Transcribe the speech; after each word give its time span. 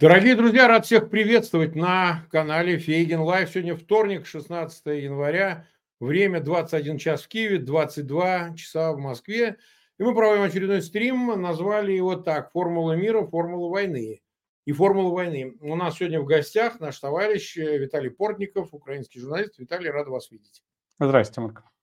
Дорогие 0.00 0.34
друзья, 0.34 0.66
рад 0.66 0.86
всех 0.86 1.08
приветствовать 1.08 1.76
на 1.76 2.26
канале 2.32 2.78
Фейгин 2.78 3.20
Live. 3.20 3.48
Сегодня 3.48 3.76
вторник, 3.76 4.26
16 4.26 4.86
января. 4.86 5.68
Время 6.00 6.40
21 6.40 6.98
час 6.98 7.22
в 7.22 7.28
Киеве, 7.28 7.60
22 7.60 8.56
часа 8.56 8.92
в 8.92 8.98
Москве. 8.98 9.56
И 9.98 10.02
мы 10.02 10.12
проводим 10.12 10.42
очередной 10.42 10.82
стрим. 10.82 11.40
Назвали 11.40 11.92
его 11.92 12.16
так 12.16 12.50
«Формула 12.50 12.96
мира, 12.96 13.24
формула 13.24 13.70
войны». 13.70 14.20
И 14.64 14.72
формула 14.72 15.12
войны. 15.12 15.54
У 15.60 15.76
нас 15.76 15.98
сегодня 15.98 16.20
в 16.20 16.24
гостях 16.24 16.80
наш 16.80 16.98
товарищ 16.98 17.54
Виталий 17.54 18.10
Портников, 18.10 18.74
украинский 18.74 19.20
журналист. 19.20 19.60
Виталий, 19.60 19.90
рад 19.90 20.08
вас 20.08 20.28
видеть. 20.28 20.64
Здравствуйте, 20.98 21.40
Марк. 21.40 21.73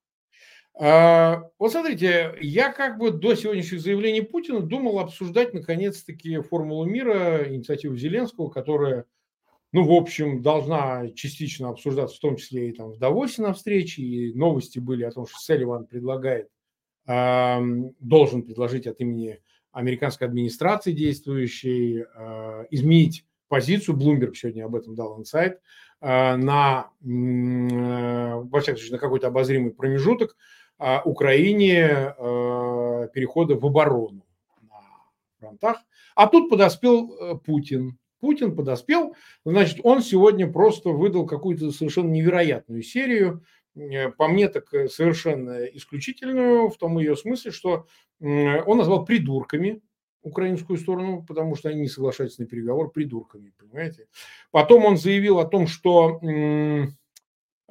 А, 0.80 1.44
вот 1.60 1.72
смотрите, 1.72 2.36
я 2.42 2.72
как 2.72 2.98
бы 2.98 3.12
до 3.12 3.36
сегодняшних 3.36 3.82
заявлений 3.82 4.22
Путина 4.22 4.62
думал 4.62 5.00
обсуждать 5.00 5.54
наконец-таки 5.54 6.40
формулу 6.40 6.86
мира, 6.86 7.46
инициативу 7.54 7.98
Зеленского, 7.98 8.50
которая, 8.50 9.06
ну, 9.74 9.84
в 9.84 9.92
общем, 9.92 10.42
должна 10.42 11.10
частично 11.10 11.70
обсуждаться, 11.70 12.16
в 12.16 12.22
том 12.22 12.38
числе 12.38 12.70
и 12.70 12.74
там 12.74 12.92
в 12.92 12.98
Давосе 12.98 13.42
на 13.42 13.54
встрече, 13.54 14.02
и 14.02 14.34
новости 14.34 14.80
были 14.80 15.04
о 15.04 15.12
том, 15.12 15.28
что 15.28 15.38
Селиван 15.40 15.86
предлагает, 15.86 16.50
должен 17.06 18.44
предложить 18.44 18.88
от 18.88 19.02
имени 19.02 19.42
американской 19.72 20.28
администрации 20.28 20.94
действующей 20.94 22.04
изменить 22.70 23.26
позицию, 23.50 23.98
Bloomberg 23.98 24.36
сегодня 24.36 24.66
об 24.66 24.76
этом 24.76 24.96
дал 24.96 25.20
инсайт, 25.20 25.60
на, 26.00 26.90
э, 27.04 27.06
во 27.06 28.60
всяком 28.60 28.78
случае, 28.78 28.94
на 28.94 28.98
какой-то 28.98 29.28
обозримый 29.28 29.72
промежуток– 29.72 30.38
Украине 31.06 32.16
э, 32.18 33.08
перехода 33.14 33.56
в 33.56 33.66
оборону 33.66 34.26
на 34.64 34.80
фронтах. 35.40 35.78
А 36.16 36.28
тут 36.28 36.50
подоспел 36.50 37.14
э, 37.14 37.36
Путин. 37.38 38.00
Путин 38.20 38.56
подоспел, 38.56 39.16
значит, 39.46 39.80
он 39.84 40.02
сегодня 40.02 40.52
просто 40.52 40.90
выдал 40.90 41.26
какую-то 41.26 41.72
совершенно 41.72 42.10
невероятную 42.10 42.82
серию, 42.84 43.44
э, 43.76 44.10
по 44.10 44.28
мне 44.28 44.48
так 44.48 44.70
совершенно 44.90 45.66
исключительную, 45.66 46.70
в 46.70 46.78
том 46.78 46.98
ее 46.98 47.16
смысле, 47.16 47.52
что 47.52 47.86
он 48.20 48.78
назвал 48.78 49.06
придурками 49.06 49.82
украинскую 50.24 50.78
сторону, 50.78 51.24
потому 51.28 51.56
что 51.56 51.70
они 51.70 51.82
не 51.82 51.88
соглашаются 51.88 52.42
на 52.42 52.48
переговор 52.48 52.92
придурками, 52.92 53.54
понимаете. 53.58 54.08
Потом 54.52 54.86
он 54.86 54.98
заявил 54.98 55.40
о 55.40 55.46
том, 55.46 55.66
что 55.66 56.20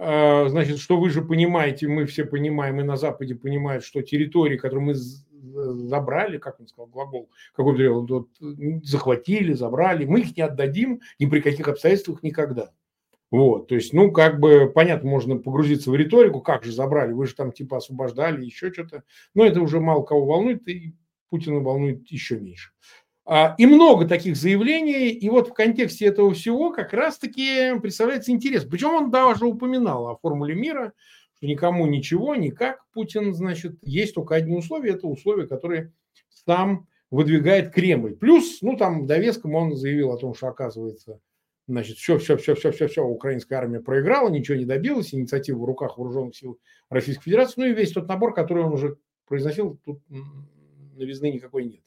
значит, 0.01 0.79
что 0.79 0.99
вы 0.99 1.11
же 1.11 1.21
понимаете, 1.21 1.87
мы 1.87 2.07
все 2.07 2.25
понимаем, 2.25 2.81
и 2.81 2.85
на 2.85 2.97
Западе 2.97 3.35
понимают, 3.35 3.85
что 3.85 4.01
территории, 4.01 4.57
которые 4.57 4.85
мы 4.85 4.95
забрали, 4.95 6.39
как 6.39 6.59
он 6.59 6.69
сказал, 6.69 6.87
глагол, 6.87 7.29
какой 7.55 7.75
говорил, 7.75 8.07
вот, 8.07 8.29
захватили, 8.83 9.53
забрали, 9.53 10.07
мы 10.07 10.21
их 10.21 10.37
не 10.37 10.43
отдадим 10.43 11.01
ни 11.19 11.27
при 11.27 11.41
каких 11.41 11.69
обстоятельствах 11.69 12.23
никогда. 12.23 12.71
Вот, 13.31 13.69
то 13.69 13.75
есть, 13.75 13.93
ну, 13.93 14.11
как 14.11 14.41
бы, 14.41 14.73
понятно, 14.75 15.09
можно 15.09 15.37
погрузиться 15.37 15.91
в 15.91 15.95
риторику, 15.95 16.41
как 16.41 16.65
же 16.65 16.73
забрали, 16.73 17.13
вы 17.13 17.27
же 17.27 17.35
там 17.35 17.53
типа 17.53 17.77
освобождали, 17.77 18.45
еще 18.45 18.73
что-то, 18.73 19.05
но 19.35 19.45
это 19.45 19.61
уже 19.61 19.81
мало 19.81 20.03
кого 20.03 20.25
волнует, 20.25 20.67
и 20.67 20.95
Путина 21.29 21.61
волнует 21.61 22.11
еще 22.11 22.41
меньше. 22.41 22.71
А, 23.33 23.55
и 23.59 23.67
много 23.67 24.09
таких 24.09 24.35
заявлений, 24.35 25.11
и 25.11 25.29
вот 25.31 25.51
в 25.51 25.53
контексте 25.53 26.07
этого 26.07 26.35
всего 26.35 26.73
как 26.73 26.93
раз-таки 26.93 27.79
представляется 27.81 28.33
интерес. 28.33 28.65
Причем 28.65 28.89
он 28.89 29.13
даже 29.13 29.47
упоминал 29.47 30.09
о 30.09 30.17
формуле 30.17 30.57
мира, 30.57 30.93
что 31.37 31.47
никому 31.47 31.87
ничего, 31.87 32.35
никак 32.35 32.85
Путин, 32.93 33.33
значит, 33.33 33.77
есть 33.83 34.17
только 34.17 34.35
одни 34.35 34.57
условия, 34.57 34.95
это 34.95 35.07
условия, 35.07 35.47
которые 35.47 35.93
сам 36.45 36.89
выдвигает 37.13 37.73
Кремль. 37.73 38.17
Плюс, 38.17 38.63
ну 38.63 38.77
там 38.77 39.07
довеском 39.07 39.55
он 39.55 39.77
заявил 39.77 40.11
о 40.11 40.19
том, 40.19 40.35
что 40.35 40.49
оказывается, 40.49 41.21
значит, 41.69 41.99
все, 41.99 42.19
все, 42.19 42.37
все, 42.37 42.57
все, 42.57 42.73
все, 42.73 42.89
все, 42.89 43.05
украинская 43.05 43.61
армия 43.61 43.79
проиграла, 43.79 44.29
ничего 44.29 44.57
не 44.57 44.65
добилась, 44.65 45.15
инициатива 45.15 45.57
в 45.57 45.65
руках 45.65 45.99
вооруженных 45.99 46.35
сил 46.35 46.59
Российской 46.89 47.23
Федерации, 47.27 47.61
ну 47.61 47.67
и 47.67 47.75
весь 47.75 47.93
тот 47.93 48.09
набор, 48.09 48.35
который 48.35 48.65
он 48.65 48.73
уже 48.73 48.97
произносил, 49.25 49.79
тут 49.85 50.01
новизны 50.97 51.31
никакой 51.31 51.67
нет. 51.67 51.83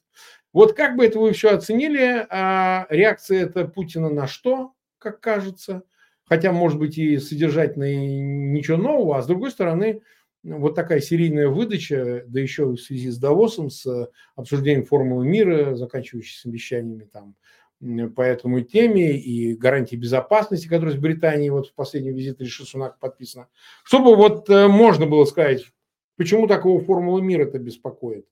Вот 0.51 0.74
как 0.74 0.96
бы 0.96 1.06
это 1.06 1.19
вы 1.19 1.34
все 1.34 1.50
оценили, 1.50 2.25
а 2.29 2.85
реакция 2.90 3.44
это 3.44 3.66
Путина 3.66 4.09
на 4.09 4.28
что, 4.28 4.74
как 5.00 5.19
кажется, 5.19 5.84
хотя, 6.25 6.51
может 6.51 6.79
быть, 6.79 6.97
и 6.97 7.18
содержательно 7.18 7.91
и 7.91 8.19
ничего 8.19 8.78
нового, 8.78 9.18
а 9.18 9.22
с 9.22 9.28
другой 9.28 9.52
стороны, 9.52 10.02
вот 10.44 10.75
такая 10.75 11.00
серийная 11.00 11.47
выдача, 11.47 12.23
да 12.28 12.40
еще 12.40 12.66
в 12.66 12.78
связи 12.78 13.09
с 13.09 13.18
Давосом, 13.18 13.69
с 13.69 14.09
обсуждением 14.35 14.85
формулы 14.85 15.25
мира, 15.25 15.75
заканчивающейся 15.75 16.50
обещаниями 16.50 17.06
там 17.06 17.35
по 18.16 18.22
этому 18.22 18.62
теме 18.62 19.18
и 19.18 19.56
гарантии 19.56 19.96
безопасности, 19.96 20.68
которые 20.68 20.96
с 20.96 21.00
Британией 21.00 21.50
вот 21.50 21.68
в 21.68 21.73
последнем 21.73 22.16
визите 22.16 22.44
Риши 22.44 22.66
Сунак 22.66 23.00
подписано. 23.00 23.50
Чтобы 23.84 24.16
вот 24.16 24.50
э, 24.50 24.68
можно 24.68 25.06
было 25.06 25.25
сказать, 25.25 25.66
почему 26.16 26.47
такого 26.47 26.81
формулы 26.81 27.22
мира 27.22 27.44
это 27.44 27.59
беспокоит? 27.59 28.25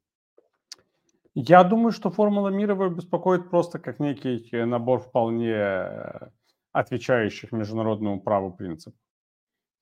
Я 1.33 1.63
думаю, 1.63 1.91
что 1.91 2.09
формула 2.09 2.49
мира 2.49 2.89
беспокоит 2.89 3.49
просто 3.49 3.79
как 3.79 3.99
некий 3.99 4.49
э, 4.51 4.65
набор 4.65 4.99
вполне 4.99 5.53
э, 5.53 6.29
отвечающих 6.73 7.53
международному 7.53 8.21
праву 8.21 8.51
принципов, 8.51 8.99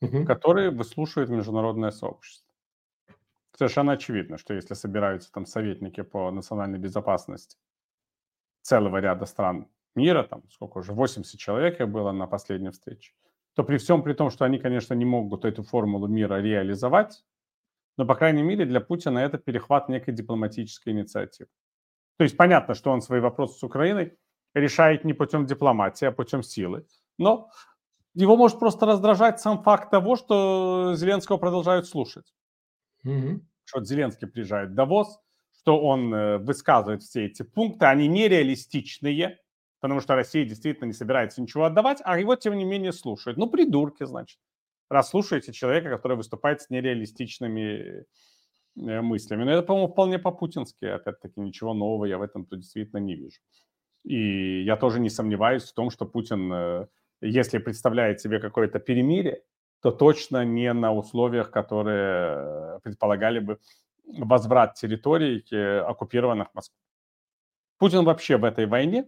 угу. 0.01 0.25
которые 0.25 0.69
выслушивает 0.69 1.29
международное 1.29 1.91
сообщество. 1.91 2.53
Совершенно 3.57 3.93
очевидно, 3.93 4.37
что 4.37 4.53
если 4.53 4.75
собираются 4.75 5.31
там 5.31 5.45
советники 5.45 6.01
по 6.01 6.29
национальной 6.31 6.79
безопасности 6.79 7.57
целого 8.61 8.97
ряда 8.97 9.25
стран 9.25 9.67
мира, 9.95 10.23
там 10.23 10.43
сколько 10.51 10.77
уже, 10.77 10.93
80 10.93 11.39
человек 11.39 11.81
было 11.87 12.11
на 12.11 12.27
последней 12.27 12.69
встрече, 12.69 13.13
то 13.55 13.63
при 13.63 13.77
всем 13.77 14.03
при 14.03 14.13
том, 14.13 14.29
что 14.29 14.45
они, 14.45 14.59
конечно, 14.59 14.93
не 14.93 15.05
могут 15.05 15.45
эту 15.45 15.63
формулу 15.63 16.07
мира 16.07 16.41
реализовать, 16.41 17.25
но, 17.99 18.05
по 18.05 18.15
крайней 18.15 18.43
мере, 18.43 18.63
для 18.63 18.79
Путина 18.79 19.19
это 19.19 19.37
перехват 19.37 19.89
некой 19.89 20.13
дипломатической 20.13 20.93
инициативы. 20.93 21.49
То 22.17 22.23
есть 22.23 22.37
понятно, 22.37 22.73
что 22.73 22.91
он 22.91 23.01
свои 23.01 23.19
вопросы 23.19 23.59
с 23.59 23.63
Украиной 23.63 24.17
решает 24.53 25.03
не 25.03 25.11
путем 25.11 25.45
дипломатии, 25.45 26.05
а 26.05 26.13
путем 26.13 26.41
силы. 26.41 26.85
Но 27.17 27.49
его 28.13 28.37
может 28.37 28.57
просто 28.57 28.85
раздражать 28.85 29.41
сам 29.41 29.63
факт 29.63 29.91
того, 29.91 30.15
что 30.15 30.93
Зеленского 30.95 31.35
продолжают 31.35 31.87
слушать. 31.87 32.33
Mm-hmm. 33.05 33.41
Что 33.65 33.83
Зеленский 33.83 34.29
приезжает 34.29 34.69
в 34.69 34.75
Давос, 34.75 35.19
что 35.59 35.81
он 35.81 36.13
э, 36.13 36.37
высказывает 36.37 37.03
все 37.03 37.25
эти 37.25 37.43
пункты, 37.43 37.85
они 37.85 38.07
нереалистичные, 38.07 39.39
потому 39.81 39.99
что 39.99 40.15
Россия 40.15 40.45
действительно 40.45 40.85
не 40.85 40.93
собирается 40.93 41.41
ничего 41.41 41.65
отдавать, 41.65 41.99
а 42.05 42.17
его, 42.17 42.37
тем 42.37 42.57
не 42.57 42.63
менее, 42.63 42.93
слушают. 42.93 43.37
Ну, 43.37 43.49
придурки, 43.49 44.05
значит 44.05 44.39
раз 44.89 45.09
слушаете 45.09 45.53
человека, 45.53 45.89
который 45.89 46.17
выступает 46.17 46.61
с 46.61 46.69
нереалистичными 46.69 48.05
э, 48.75 49.01
мыслями. 49.01 49.43
Но 49.43 49.51
это, 49.51 49.63
по-моему, 49.63 49.91
вполне 49.91 50.19
по-путински. 50.19 50.85
Опять-таки, 50.85 51.39
ничего 51.39 51.73
нового 51.73 52.05
я 52.05 52.17
в 52.17 52.21
этом 52.21 52.45
то 52.45 52.55
действительно 52.55 52.99
не 52.99 53.15
вижу. 53.15 53.39
И 54.03 54.63
я 54.63 54.77
тоже 54.77 54.99
не 54.99 55.09
сомневаюсь 55.09 55.63
в 55.63 55.73
том, 55.73 55.89
что 55.89 56.05
Путин, 56.05 56.51
э, 56.51 56.87
если 57.21 57.59
представляет 57.59 58.19
себе 58.19 58.39
какое-то 58.39 58.79
перемирие, 58.79 59.43
то 59.81 59.91
точно 59.91 60.43
не 60.43 60.73
на 60.73 60.93
условиях, 60.93 61.51
которые 61.51 62.75
э, 62.75 62.79
предполагали 62.83 63.39
бы 63.39 63.59
возврат 64.05 64.73
территорий, 64.73 65.45
оккупированных 65.81 66.47
Москвой. 66.55 66.81
Путин 67.77 68.03
вообще 68.03 68.37
в 68.37 68.43
этой 68.43 68.65
войне 68.65 69.07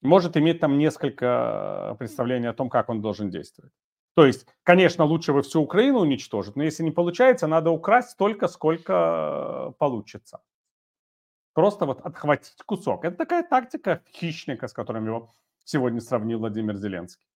может 0.00 0.36
иметь 0.36 0.60
там 0.60 0.78
несколько 0.78 1.94
представлений 1.98 2.48
о 2.48 2.54
том, 2.54 2.70
как 2.70 2.88
он 2.88 3.02
должен 3.02 3.30
действовать. 3.30 3.72
То 4.14 4.26
есть, 4.26 4.46
конечно, 4.62 5.04
лучше 5.04 5.32
бы 5.32 5.42
всю 5.42 5.60
Украину 5.60 5.98
уничтожить, 5.98 6.56
но 6.56 6.62
если 6.62 6.84
не 6.84 6.92
получается, 6.92 7.46
надо 7.46 7.70
украсть 7.70 8.10
столько, 8.10 8.48
сколько 8.48 9.74
получится. 9.78 10.40
Просто 11.52 11.86
вот 11.86 12.00
отхватить 12.00 12.62
кусок. 12.64 13.04
Это 13.04 13.16
такая 13.16 13.42
тактика 13.42 14.02
хищника, 14.12 14.68
с 14.68 14.72
которым 14.72 15.06
его 15.06 15.30
сегодня 15.64 16.00
сравнил 16.00 16.38
Владимир 16.38 16.76
Зеленский. 16.76 17.26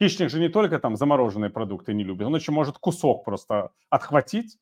Хищник 0.00 0.30
же 0.30 0.40
не 0.40 0.48
только 0.48 0.78
там 0.78 0.96
замороженные 0.96 1.50
продукты 1.50 1.94
не 1.94 2.04
любит, 2.04 2.26
он 2.26 2.36
еще 2.36 2.52
может 2.52 2.78
кусок 2.78 3.24
просто 3.24 3.72
отхватить, 3.88 4.58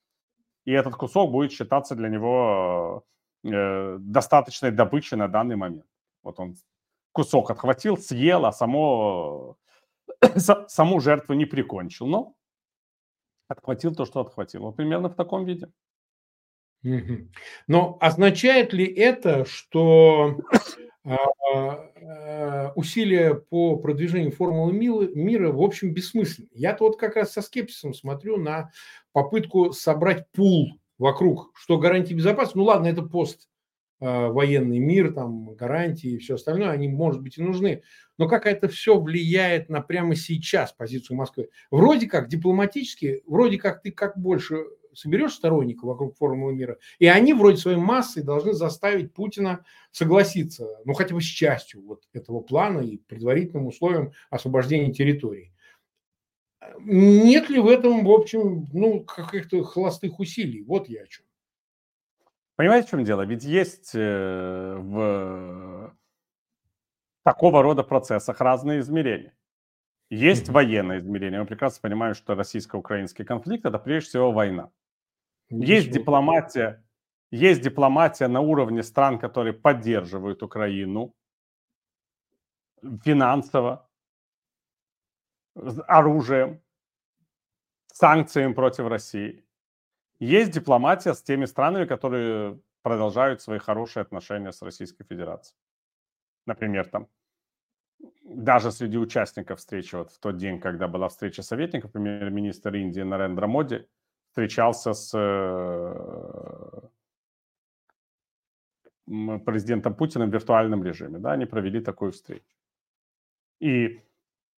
и 0.64 0.72
этот 0.72 0.94
кусок 0.94 1.30
будет 1.30 1.52
считаться 1.52 1.94
для 1.94 2.08
него 2.08 3.04
э, 3.42 3.96
достаточной 3.98 4.70
добычей 4.70 5.16
на 5.16 5.28
данный 5.28 5.56
момент. 5.56 5.86
Вот 6.22 6.38
он 6.38 6.54
кусок 7.12 7.50
отхватил, 7.50 7.96
съел, 7.96 8.46
а 8.46 8.52
само 8.52 9.58
саму 10.68 11.00
жертву 11.00 11.34
не 11.34 11.44
прикончил, 11.44 12.06
но 12.06 12.34
отхватил 13.48 13.94
то, 13.94 14.04
что 14.04 14.20
отхватил. 14.20 14.62
Вот 14.62 14.76
примерно 14.76 15.08
в 15.08 15.14
таком 15.14 15.44
виде. 15.44 15.68
Но 17.66 17.96
означает 18.00 18.72
ли 18.72 18.84
это, 18.84 19.46
что 19.46 20.38
а, 21.02 21.16
а, 21.16 22.72
усилия 22.76 23.34
по 23.34 23.76
продвижению 23.76 24.32
формулы 24.32 24.72
мира, 24.72 25.50
в 25.50 25.62
общем, 25.62 25.94
бессмысленны? 25.94 26.48
Я-то 26.52 26.84
вот 26.84 26.98
как 26.98 27.16
раз 27.16 27.32
со 27.32 27.40
скепсисом 27.40 27.94
смотрю 27.94 28.36
на 28.36 28.70
попытку 29.12 29.72
собрать 29.72 30.30
пул 30.32 30.78
вокруг, 30.98 31.52
что 31.54 31.78
гарантии 31.78 32.14
безопасности. 32.14 32.58
Ну 32.58 32.64
ладно, 32.64 32.86
это 32.86 33.02
пост 33.02 33.48
э, 33.48 33.53
военный 34.00 34.78
мир, 34.78 35.12
там, 35.12 35.54
гарантии 35.54 36.12
и 36.12 36.18
все 36.18 36.34
остальное, 36.34 36.70
они, 36.70 36.88
может 36.88 37.22
быть, 37.22 37.38
и 37.38 37.42
нужны. 37.42 37.82
Но 38.18 38.28
как 38.28 38.46
это 38.46 38.68
все 38.68 38.98
влияет 39.00 39.68
на 39.68 39.80
прямо 39.80 40.14
сейчас 40.14 40.72
позицию 40.72 41.16
Москвы? 41.16 41.48
Вроде 41.70 42.06
как 42.06 42.28
дипломатически, 42.28 43.22
вроде 43.26 43.58
как 43.58 43.82
ты 43.82 43.90
как 43.90 44.18
больше 44.18 44.64
соберешь 44.94 45.32
сторонников 45.32 45.84
вокруг 45.84 46.16
формулы 46.16 46.54
мира, 46.54 46.78
и 46.98 47.06
они 47.06 47.32
вроде 47.34 47.56
своей 47.56 47.78
массой 47.78 48.22
должны 48.22 48.52
заставить 48.52 49.12
Путина 49.12 49.64
согласиться, 49.90 50.68
ну 50.84 50.92
хотя 50.94 51.14
бы 51.14 51.20
с 51.20 51.24
частью 51.24 51.84
вот 51.84 52.04
этого 52.12 52.40
плана 52.40 52.80
и 52.80 52.98
предварительным 52.98 53.66
условием 53.66 54.12
освобождения 54.30 54.92
территории. 54.92 55.52
Нет 56.80 57.50
ли 57.50 57.60
в 57.60 57.66
этом, 57.66 58.04
в 58.04 58.10
общем, 58.10 58.68
ну, 58.72 59.04
каких-то 59.04 59.62
холостых 59.64 60.18
усилий? 60.18 60.62
Вот 60.62 60.88
я 60.88 61.02
о 61.02 61.06
чем. 61.06 61.26
Понимаете, 62.56 62.86
в 62.86 62.90
чем 62.90 63.04
дело? 63.04 63.22
Ведь 63.22 63.44
есть 63.44 63.94
э, 63.94 64.76
в 64.78 65.96
такого 67.24 67.62
рода 67.62 67.82
процессах 67.82 68.40
разные 68.40 68.80
измерения. 68.80 69.34
Есть 70.10 70.48
mm-hmm. 70.48 70.52
военное 70.52 70.98
измерение. 70.98 71.40
Мы 71.40 71.46
прекрасно 71.46 71.80
понимаем, 71.82 72.14
что 72.14 72.34
российско-украинский 72.34 73.24
конфликт– 73.24 73.64
это 73.66 73.78
прежде 73.78 74.10
всего 74.10 74.30
война. 74.30 74.70
Есть 75.48 75.90
дипломатия, 75.90 76.84
есть 77.30 77.60
дипломатия 77.60 78.28
на 78.28 78.40
уровне 78.40 78.82
стран, 78.82 79.18
которые 79.18 79.52
поддерживают 79.52 80.42
Украину 80.42 81.14
финансово, 83.02 83.88
оружием, 85.86 86.62
санкциями 87.92 88.52
против 88.52 88.86
России. 88.88 89.43
Есть 90.20 90.52
дипломатия 90.52 91.14
с 91.14 91.22
теми 91.22 91.44
странами, 91.44 91.86
которые 91.86 92.60
продолжают 92.82 93.40
свои 93.40 93.58
хорошие 93.58 94.02
отношения 94.02 94.52
с 94.52 94.62
Российской 94.62 95.04
Федерацией. 95.04 95.56
Например, 96.46 96.86
там 96.86 97.08
даже 98.22 98.70
среди 98.72 98.98
участников 98.98 99.58
встречи, 99.58 99.94
вот 99.94 100.10
в 100.10 100.18
тот 100.18 100.36
день, 100.36 100.60
когда 100.60 100.88
была 100.88 101.08
встреча 101.08 101.42
советников, 101.42 101.92
премьер-министр 101.92 102.74
Индии 102.74 103.00
Нарендра 103.00 103.46
Моди 103.46 103.86
встречался 104.28 104.92
с 104.92 105.12
э, 105.16 106.80
президентом 109.06 109.94
Путиным 109.94 110.30
в 110.30 110.32
виртуальном 110.32 110.82
режиме. 110.82 111.18
Да, 111.18 111.32
они 111.32 111.46
провели 111.46 111.80
такую 111.80 112.12
встречу. 112.12 112.44
И 113.60 114.02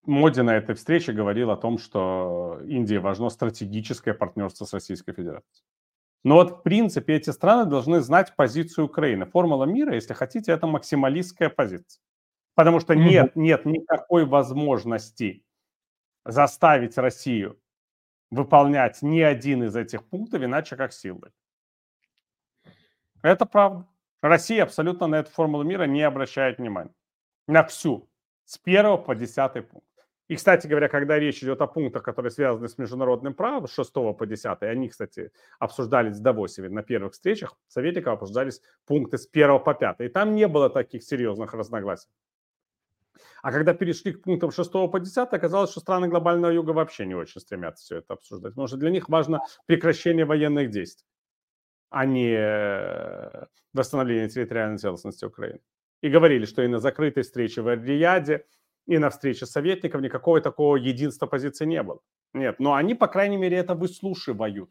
Моди 0.07 0.41
на 0.41 0.57
этой 0.57 0.75
встрече 0.75 1.13
говорил 1.13 1.51
о 1.51 1.57
том, 1.57 1.79
что 1.79 2.61
Индии 2.65 2.97
важно 2.97 3.29
стратегическое 3.29 4.15
партнерство 4.15 4.65
с 4.65 4.73
Российской 4.73 5.13
Федерацией. 5.13 5.65
Но 6.25 6.37
вот 6.37 6.51
в 6.51 6.63
принципе 6.63 7.15
эти 7.15 7.31
страны 7.31 7.69
должны 7.69 8.01
знать 8.01 8.35
позицию 8.37 8.87
Украины. 8.87 9.27
Формула 9.27 9.65
мира, 9.65 9.95
если 9.95 10.15
хотите, 10.15 10.53
это 10.53 10.67
максималистская 10.67 11.51
позиция. 11.51 12.01
Потому 12.55 12.81
что 12.81 12.95
нет, 12.95 13.37
нет 13.37 13.65
никакой 13.65 14.25
возможности 14.25 15.45
заставить 16.25 16.99
Россию 16.99 17.61
выполнять 18.31 19.03
ни 19.03 19.21
один 19.21 19.63
из 19.65 19.77
этих 19.77 20.05
пунктов, 20.05 20.43
иначе 20.43 20.75
как 20.77 20.93
силой. 20.93 21.31
Это 23.23 23.47
правда. 23.47 23.87
Россия 24.23 24.63
абсолютно 24.63 25.07
на 25.07 25.17
эту 25.17 25.31
формулу 25.31 25.63
мира 25.63 25.85
не 25.85 26.03
обращает 26.03 26.59
внимания. 26.59 26.95
На 27.47 27.65
всю. 27.65 28.09
С 28.45 28.59
первого 28.59 28.97
по 28.97 29.15
десятый 29.15 29.63
пункт. 29.63 29.86
И, 30.29 30.35
кстати 30.35 30.67
говоря, 30.67 30.89
когда 30.89 31.19
речь 31.19 31.43
идет 31.43 31.61
о 31.61 31.69
пунктах, 31.69 32.03
которые 32.03 32.31
связаны 32.31 32.69
с 32.69 32.79
международным 32.79 33.33
правом, 33.33 33.69
с 33.69 33.75
6 33.75 33.93
по 33.93 34.27
10, 34.27 34.63
они, 34.63 34.89
кстати, 34.89 35.31
обсуждались 35.61 36.17
в 36.17 36.21
Давосеве 36.21 36.69
на 36.69 36.83
первых 36.83 37.13
встречах, 37.13 37.57
советников 37.69 38.15
обсуждались 38.15 38.61
пункты 38.87 39.19
с 39.19 39.29
1 39.31 39.61
по 39.61 39.75
5. 39.75 40.01
И 40.01 40.09
там 40.09 40.35
не 40.35 40.49
было 40.49 40.69
таких 40.69 41.05
серьезных 41.05 41.55
разногласий. 41.55 42.09
А 43.43 43.53
когда 43.53 43.75
перешли 43.75 44.13
к 44.13 44.23
пунктам 44.23 44.51
6 44.51 44.73
по 44.73 44.99
10, 44.99 45.17
оказалось, 45.17 45.71
что 45.71 45.81
страны 45.81 46.09
глобального 46.09 46.51
юга 46.51 46.71
вообще 46.71 47.07
не 47.07 47.15
очень 47.15 47.41
стремятся 47.41 47.85
все 47.85 47.97
это 47.99 48.15
обсуждать. 48.15 48.53
Потому 48.53 48.67
что 48.67 48.77
для 48.77 48.91
них 48.91 49.09
важно 49.09 49.41
прекращение 49.67 50.25
военных 50.25 50.71
действий, 50.71 51.07
а 51.91 52.05
не 52.05 52.35
э, 52.37 53.47
восстановление 53.73 54.29
территориальной 54.29 54.79
целостности 54.79 55.25
Украины. 55.25 55.61
И 56.03 56.09
говорили, 56.09 56.45
что 56.45 56.63
и 56.63 56.67
на 56.67 56.81
закрытой 56.81 57.23
встрече 57.23 57.63
в 57.63 57.69
Риаде, 57.69 58.45
и 58.87 58.99
на 58.99 59.11
встрече 59.11 59.47
советников 59.47 60.01
никакого 60.01 60.41
такого 60.41 60.77
единства 60.77 61.27
позиции 61.27 61.67
не 61.67 61.83
было. 61.83 62.01
Нет, 62.35 62.59
но 62.59 62.75
они, 62.75 62.95
по 62.95 63.09
крайней 63.09 63.37
мере, 63.37 63.57
это 63.57 63.75
выслушивают. 63.75 64.71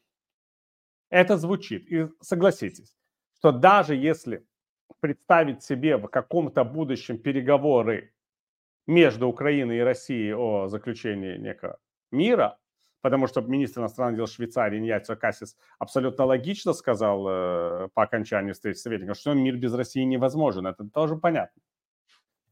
Это 1.09 1.37
звучит. 1.37 1.91
И 1.91 2.07
согласитесь, 2.21 2.95
что 3.37 3.51
даже 3.51 3.95
если 3.95 4.45
представить 4.99 5.63
себе 5.63 5.97
в 5.97 6.07
каком-то 6.07 6.63
будущем 6.63 7.17
переговоры 7.17 8.13
между 8.87 9.27
Украиной 9.27 9.77
и 9.77 9.81
Россией 9.81 10.33
о 10.33 10.67
заключении 10.67 11.37
некого 11.37 11.79
мира, 12.11 12.57
потому 13.01 13.27
что 13.27 13.41
министр 13.41 13.81
иностранных 13.81 14.17
дел 14.17 14.27
Швейцарии 14.27 14.79
Ньяцо 14.79 15.15
Кассис 15.15 15.57
абсолютно 15.79 16.25
логично 16.25 16.73
сказал 16.73 17.27
э, 17.27 17.89
по 17.93 18.03
окончании 18.03 18.53
встречи 18.53 18.77
советников, 18.77 19.17
что 19.17 19.33
мир 19.33 19.57
без 19.57 19.73
России 19.73 20.01
невозможен. 20.01 20.67
Это 20.67 20.87
тоже 20.89 21.15
понятно. 21.15 21.61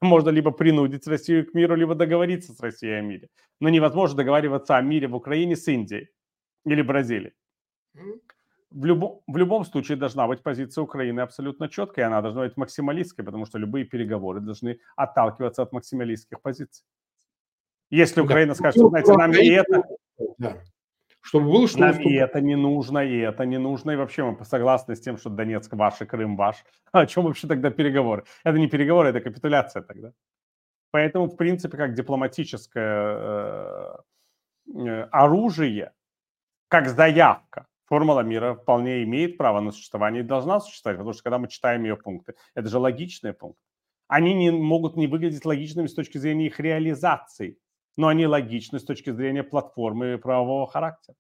Можно 0.04 0.30
либо 0.30 0.52
принудить 0.52 1.08
Россию 1.08 1.46
к 1.46 1.54
миру, 1.54 1.76
либо 1.76 1.96
договориться 1.96 2.54
с 2.54 2.60
Россией 2.60 3.00
о 3.00 3.02
мире. 3.02 3.30
Но 3.60 3.70
невозможно 3.70 4.18
договариваться 4.18 4.78
о 4.78 4.82
мире 4.82 5.08
в 5.08 5.16
Украине 5.16 5.56
с 5.56 5.68
Индией 5.68 6.10
или 6.66 6.82
Бразилией 6.82 7.34
в, 8.74 8.86
любом, 8.86 9.22
в 9.28 9.38
любом 9.38 9.66
случае 9.66 9.98
должна 9.98 10.28
быть 10.28 10.42
позиция 10.42 10.82
Украины 10.82 11.22
абсолютно 11.22 11.70
четкая, 11.70 12.08
она 12.08 12.22
должна 12.22 12.42
быть 12.42 12.58
максималистской, 12.58 13.24
потому 13.24 13.46
что 13.46 13.60
любые 13.60 13.86
переговоры 13.86 14.42
должны 14.42 14.80
отталкиваться 14.96 15.62
от 15.62 15.72
максималистских 15.72 16.42
позиций. 16.42 16.84
Если 17.92 18.22
Украина 18.22 18.54
да. 18.54 18.56
скажет, 18.56 18.80
что, 18.80 18.90
знаете, 18.90 19.14
нам 19.14 19.32
и 19.32 19.48
это... 19.50 19.84
Да. 20.40 20.58
Чтобы 21.24 21.52
было 21.52 21.68
что 21.70 21.80
Нам 21.80 22.02
и 22.02 22.14
это 22.16 22.42
не 22.42 22.58
нужно, 22.58 23.00
и 23.00 23.18
это 23.18 23.46
не 23.46 23.58
нужно, 23.58 23.92
и 23.92 23.96
вообще 23.96 24.24
мы 24.24 24.44
согласны 24.44 24.94
с 24.94 25.00
тем, 25.00 25.18
что 25.18 25.30
Донецк 25.30 25.72
ваш 25.74 26.02
и 26.02 26.06
Крым 26.06 26.36
ваш. 26.36 26.66
О 26.92 27.06
чем 27.06 27.24
вообще 27.24 27.48
тогда 27.48 27.72
переговоры? 27.72 28.26
Это 28.44 28.60
не 28.60 28.68
переговоры, 28.68 29.10
это 29.10 29.22
капитуляция 29.22 29.84
тогда. 29.84 30.12
Поэтому, 30.92 31.28
в 31.28 31.38
принципе, 31.38 31.78
как 31.78 31.94
дипломатическое 31.94 33.16
э, 33.18 33.96
э, 34.76 35.08
оружие, 35.12 35.94
как 36.68 36.90
заявка 36.90 37.68
формула 37.86 38.20
мира 38.20 38.56
вполне 38.56 39.04
имеет 39.04 39.38
право 39.38 39.62
на 39.62 39.72
существование 39.72 40.24
и 40.24 40.28
должна 40.28 40.60
существовать, 40.60 40.98
потому 40.98 41.14
что 41.14 41.24
когда 41.24 41.38
мы 41.38 41.48
читаем 41.48 41.84
ее 41.84 41.96
пункты, 41.96 42.36
это 42.54 42.68
же 42.68 42.80
логичные 42.80 43.34
пункты. 43.34 43.62
Они 44.10 44.34
не 44.34 44.52
могут 44.52 44.98
не 44.98 45.08
выглядеть 45.08 45.46
логичными 45.46 45.88
с 45.88 45.94
точки 45.94 46.18
зрения 46.18 46.48
их 46.48 46.60
реализации, 46.60 47.58
но 47.96 48.08
они 48.08 48.28
логичны 48.28 48.80
с 48.80 48.84
точки 48.84 49.12
зрения 49.12 49.44
платформы 49.44 50.18
правового 50.18 50.68
характера. 50.68 51.16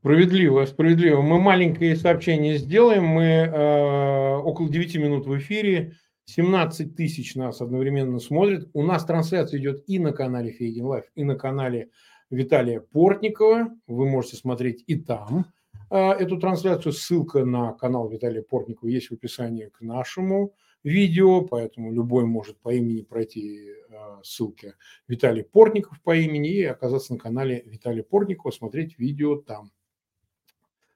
Справедливо, 0.00 0.64
справедливо. 0.64 1.22
Мы 1.22 1.40
маленькое 1.40 1.96
сообщение 1.96 2.58
сделаем. 2.58 3.04
Мы 3.04 3.24
э, 3.24 4.36
около 4.36 4.68
9 4.68 4.96
минут 4.96 5.26
в 5.26 5.36
эфире. 5.38 5.96
17 6.26 6.94
тысяч 6.94 7.34
нас 7.34 7.60
одновременно 7.60 8.20
смотрят. 8.20 8.68
У 8.74 8.82
нас 8.82 9.04
трансляция 9.04 9.58
идет 9.58 9.82
и 9.88 9.98
на 9.98 10.12
канале 10.12 10.52
Фейгин 10.52 10.84
Live, 10.84 11.06
и 11.14 11.24
на 11.24 11.34
канале 11.34 11.90
Виталия 12.30 12.80
Портникова. 12.80 13.70
Вы 13.86 14.08
можете 14.08 14.36
смотреть 14.36 14.84
и 14.86 14.96
там 14.96 15.46
а, 15.90 16.12
эту 16.12 16.38
трансляцию. 16.38 16.92
Ссылка 16.92 17.44
на 17.44 17.72
канал 17.72 18.08
Виталия 18.08 18.42
Портникова 18.42 18.88
есть 18.90 19.08
в 19.08 19.14
описании 19.14 19.66
к 19.66 19.80
нашему 19.80 20.54
видео, 20.84 21.42
поэтому 21.42 21.92
любой 21.92 22.24
может 22.24 22.58
по 22.58 22.72
имени 22.72 23.02
пройти 23.02 23.72
а, 23.90 24.20
ссылки 24.22 24.74
Виталий 25.06 25.44
Портников 25.44 26.00
по 26.02 26.16
имени 26.16 26.50
и 26.50 26.64
оказаться 26.64 27.12
на 27.12 27.18
канале 27.18 27.62
Виталия 27.66 28.02
Портникова, 28.02 28.50
смотреть 28.50 28.98
видео 28.98 29.36
там. 29.36 29.72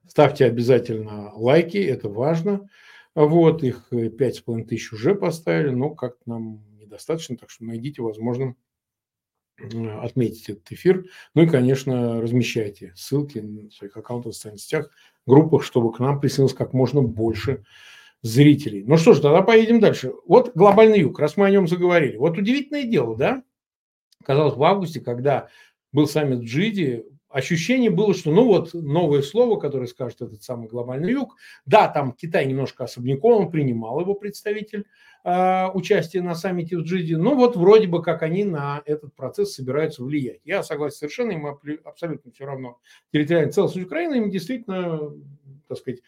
Ставьте 0.06 0.46
обязательно 0.46 1.32
лайки, 1.34 1.78
это 1.78 2.08
важно. 2.08 2.68
Вот, 3.14 3.62
их 3.62 3.90
пять 4.18 4.36
с 4.36 4.40
половиной 4.40 4.66
тысяч 4.66 4.92
уже 4.92 5.14
поставили, 5.14 5.70
но 5.70 5.90
как 5.90 6.16
нам 6.26 6.64
недостаточно, 6.78 7.36
так 7.36 7.50
что 7.50 7.64
найдите 7.64 8.02
возможным 8.02 8.56
отметить 10.00 10.48
этот 10.48 10.72
эфир. 10.72 11.06
Ну 11.34 11.42
и, 11.42 11.46
конечно, 11.46 12.20
размещайте 12.20 12.92
ссылки 12.96 13.38
на 13.38 13.70
своих 13.70 13.96
аккаунтах 13.96 14.32
в 14.32 14.36
социальных 14.36 14.62
сетях, 14.62 14.90
группах, 15.26 15.62
чтобы 15.62 15.92
к 15.92 15.98
нам 15.98 16.20
присоединилось 16.20 16.54
как 16.54 16.72
можно 16.72 17.02
больше 17.02 17.64
зрителей. 18.22 18.84
Ну 18.84 18.96
что 18.96 19.14
ж, 19.14 19.20
тогда 19.20 19.42
поедем 19.42 19.80
дальше. 19.80 20.12
Вот 20.26 20.52
глобальный 20.54 21.00
юг, 21.00 21.18
раз 21.18 21.36
мы 21.36 21.46
о 21.46 21.50
нем 21.50 21.66
заговорили. 21.66 22.16
Вот 22.16 22.38
удивительное 22.38 22.84
дело, 22.84 23.16
да? 23.16 23.42
Казалось, 24.24 24.54
в 24.54 24.62
августе, 24.62 25.00
когда 25.00 25.48
был 25.92 26.06
саммит 26.06 26.38
в 26.38 26.44
Джиде, 26.44 27.04
ощущение 27.28 27.90
было, 27.90 28.14
что 28.14 28.30
ну 28.30 28.44
вот 28.46 28.74
новое 28.74 29.22
слово, 29.22 29.58
которое 29.58 29.86
скажет 29.86 30.22
этот 30.22 30.42
самый 30.44 30.68
глобальный 30.68 31.12
юг. 31.12 31.36
Да, 31.66 31.88
там 31.88 32.12
Китай 32.12 32.46
немножко 32.46 32.84
особняком, 32.84 33.50
принимал 33.50 34.00
его 34.00 34.14
представитель 34.14 34.84
э, 35.24 35.66
участие 35.74 36.22
на 36.22 36.36
саммите 36.36 36.76
в 36.76 36.82
Джиде. 36.82 37.16
Ну 37.16 37.34
вот 37.34 37.56
вроде 37.56 37.88
бы 37.88 38.02
как 38.02 38.22
они 38.22 38.44
на 38.44 38.82
этот 38.84 39.14
процесс 39.16 39.54
собираются 39.54 40.04
влиять. 40.04 40.40
Я 40.44 40.62
согласен 40.62 40.98
совершенно, 40.98 41.32
им 41.32 41.46
абсолютно 41.84 42.30
все 42.30 42.44
равно 42.44 42.78
территориальная 43.12 43.52
целостность 43.52 43.86
Украины, 43.86 44.16
им 44.16 44.30
действительно 44.30 45.12
так 45.68 45.78
сказать, 45.78 46.00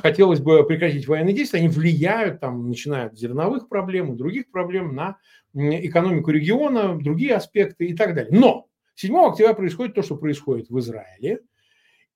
хотелось 0.00 0.40
бы 0.40 0.64
прекратить 0.66 1.06
военные 1.08 1.34
действия, 1.34 1.60
они 1.60 1.68
влияют, 1.68 2.40
там, 2.40 2.68
начиная 2.68 3.06
от 3.06 3.18
зерновых 3.18 3.68
проблем 3.68 4.12
и 4.12 4.16
других 4.16 4.50
проблем 4.50 4.94
на 4.94 5.18
экономику 5.54 6.30
региона, 6.30 6.98
другие 6.98 7.34
аспекты 7.34 7.86
и 7.86 7.94
так 7.94 8.14
далее. 8.14 8.32
Но 8.32 8.66
7 8.94 9.16
октября 9.16 9.54
происходит 9.54 9.94
то, 9.94 10.02
что 10.02 10.16
происходит 10.16 10.68
в 10.68 10.78
Израиле– 10.78 11.40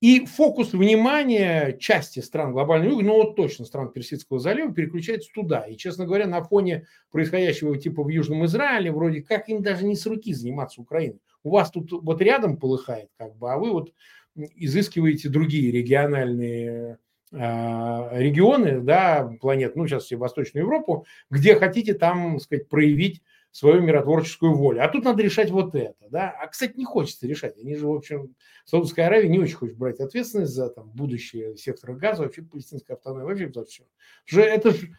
и 0.00 0.26
фокус 0.26 0.72
внимания 0.72 1.76
части 1.78 2.20
стран 2.20 2.52
глобального 2.52 2.92
юга, 2.92 3.04
ну 3.04 3.14
вот 3.14 3.34
точно 3.34 3.64
стран 3.64 3.90
Персидского 3.90 4.38
залива, 4.38 4.72
переключается 4.72 5.28
туда. 5.34 5.62
И, 5.62 5.76
честно 5.76 6.06
говоря, 6.06 6.28
на 6.28 6.42
фоне 6.42 6.86
происходящего 7.10 7.76
типа 7.76 8.04
в 8.04 8.08
Южном 8.08 8.44
Израиле, 8.44 8.92
вроде 8.92 9.22
как 9.22 9.48
им 9.48 9.60
даже 9.60 9.84
не 9.84 9.96
с 9.96 10.06
руки 10.06 10.32
заниматься 10.32 10.80
Украиной. 10.80 11.20
У 11.42 11.50
вас 11.50 11.72
тут 11.72 11.90
вот 11.90 12.22
рядом 12.22 12.58
полыхает, 12.58 13.08
как 13.16 13.34
бы, 13.36 13.52
а 13.52 13.58
вы 13.58 13.72
вот 13.72 13.92
изыскиваете 14.36 15.28
другие 15.30 15.72
региональные 15.72 16.98
регионы, 17.32 18.80
да, 18.80 19.30
планет, 19.40 19.76
ну, 19.76 19.86
сейчас 19.86 20.04
все 20.04 20.16
Восточную 20.16 20.64
Европу, 20.64 21.06
где 21.30 21.54
хотите 21.56 21.94
там, 21.94 22.34
так 22.34 22.42
сказать, 22.42 22.68
проявить 22.68 23.22
свою 23.50 23.82
миротворческую 23.82 24.54
волю. 24.54 24.84
А 24.84 24.88
тут 24.88 25.04
надо 25.04 25.22
решать 25.22 25.50
вот 25.50 25.74
это. 25.74 26.08
Да? 26.10 26.30
А, 26.30 26.46
кстати, 26.46 26.76
не 26.76 26.84
хочется 26.84 27.26
решать. 27.26 27.58
Они 27.58 27.74
же, 27.74 27.86
в 27.86 27.92
общем, 27.92 28.34
Саудовская 28.64 29.06
Аравия 29.06 29.28
не 29.28 29.38
очень 29.38 29.56
хочет 29.56 29.76
брать 29.76 30.00
ответственность 30.00 30.52
за 30.52 30.68
там, 30.68 30.90
будущее 30.90 31.56
сектора 31.56 31.94
газа, 31.94 32.22
вообще 32.22 32.42
палестинская 32.42 32.96
автономия, 32.96 33.24
вообще 33.24 33.50
за 33.52 33.64
все. 33.64 33.84
Же 34.26 34.42
это 34.42 34.70
же 34.70 34.90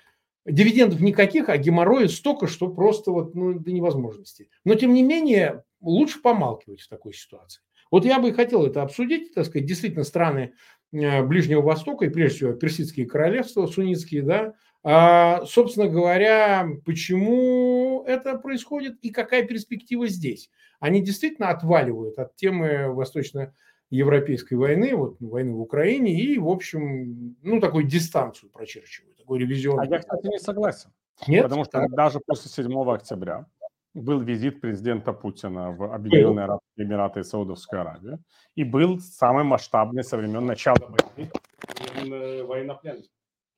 дивидендов 0.46 1.00
никаких, 1.00 1.50
а 1.50 1.58
геморроя 1.58 2.08
столько, 2.08 2.48
что 2.48 2.68
просто 2.70 3.12
вот, 3.12 3.36
ну, 3.36 3.58
до 3.58 3.72
невозможности. 3.72 4.50
Но, 4.66 4.76
тем 4.76 4.94
не 4.94 5.04
менее, 5.04 5.64
лучше 5.80 6.22
помалкивать 6.22 6.82
в 6.82 6.90
такой 6.90 7.14
ситуации. 7.14 7.62
Вот 7.92 8.06
я 8.06 8.20
бы 8.20 8.30
и 8.30 8.34
хотел 8.34 8.66
это 8.66 8.84
обсудить, 8.84 9.34
так 9.34 9.46
сказать, 9.46 9.68
действительно 9.68 10.04
страны 10.04 10.54
Ближнего 10.92 11.62
Востока 11.62 12.06
и 12.06 12.10
прежде 12.10 12.38
всего 12.38 12.54
персидские 12.54 13.06
королевства 13.06 13.68
суннитские, 13.68 14.24
да, 14.24 14.54
а, 14.84 15.46
собственно 15.46 15.88
говоря, 15.88 16.68
почему 16.86 18.04
это 18.08 18.38
происходит 18.38 18.98
и 19.02 19.10
какая 19.10 19.44
перспектива 19.44 20.08
здесь? 20.08 20.50
Они 20.80 21.02
действительно 21.02 21.50
отваливают 21.50 22.18
от 22.18 22.36
темы 22.38 22.88
восточноевропейской 22.94 24.58
войны, 24.58 24.96
вот 24.96 25.18
войны 25.20 25.54
в 25.54 25.60
Украине, 25.60 26.14
и, 26.20 26.40
в 26.40 26.48
общем, 26.48 27.36
ну, 27.44 27.60
такую 27.60 27.84
дистанцию 27.84 28.50
прочерчивают, 28.52 29.18
такой 29.18 29.40
ревизион. 29.40 29.80
А 29.82 29.86
я, 29.86 30.00
кстати, 30.00 30.28
не 30.28 30.40
согласен. 30.40 30.92
Нет? 31.28 31.44
Потому 31.44 31.66
что 31.66 31.86
даже 31.90 32.22
после 32.26 32.50
7 32.50 32.90
октября 32.90 33.46
был 33.94 34.22
визит 34.22 34.62
президента 34.62 35.14
Путина 35.14 35.72
в 35.72 35.94
Объединенные 35.94 36.46
Арабские 36.46 36.88
Эмираты 36.88 37.22
и 37.22 37.24
Саудовскую 37.24 37.82
Аравию, 37.82 38.20
и 38.56 38.64
был 38.64 39.00
самый 39.00 39.44
масштабный 39.44 40.04
со 40.04 40.18
времен 40.18 40.46
начала 40.46 40.78
войны 40.80 42.44
военнопленных, 42.44 43.06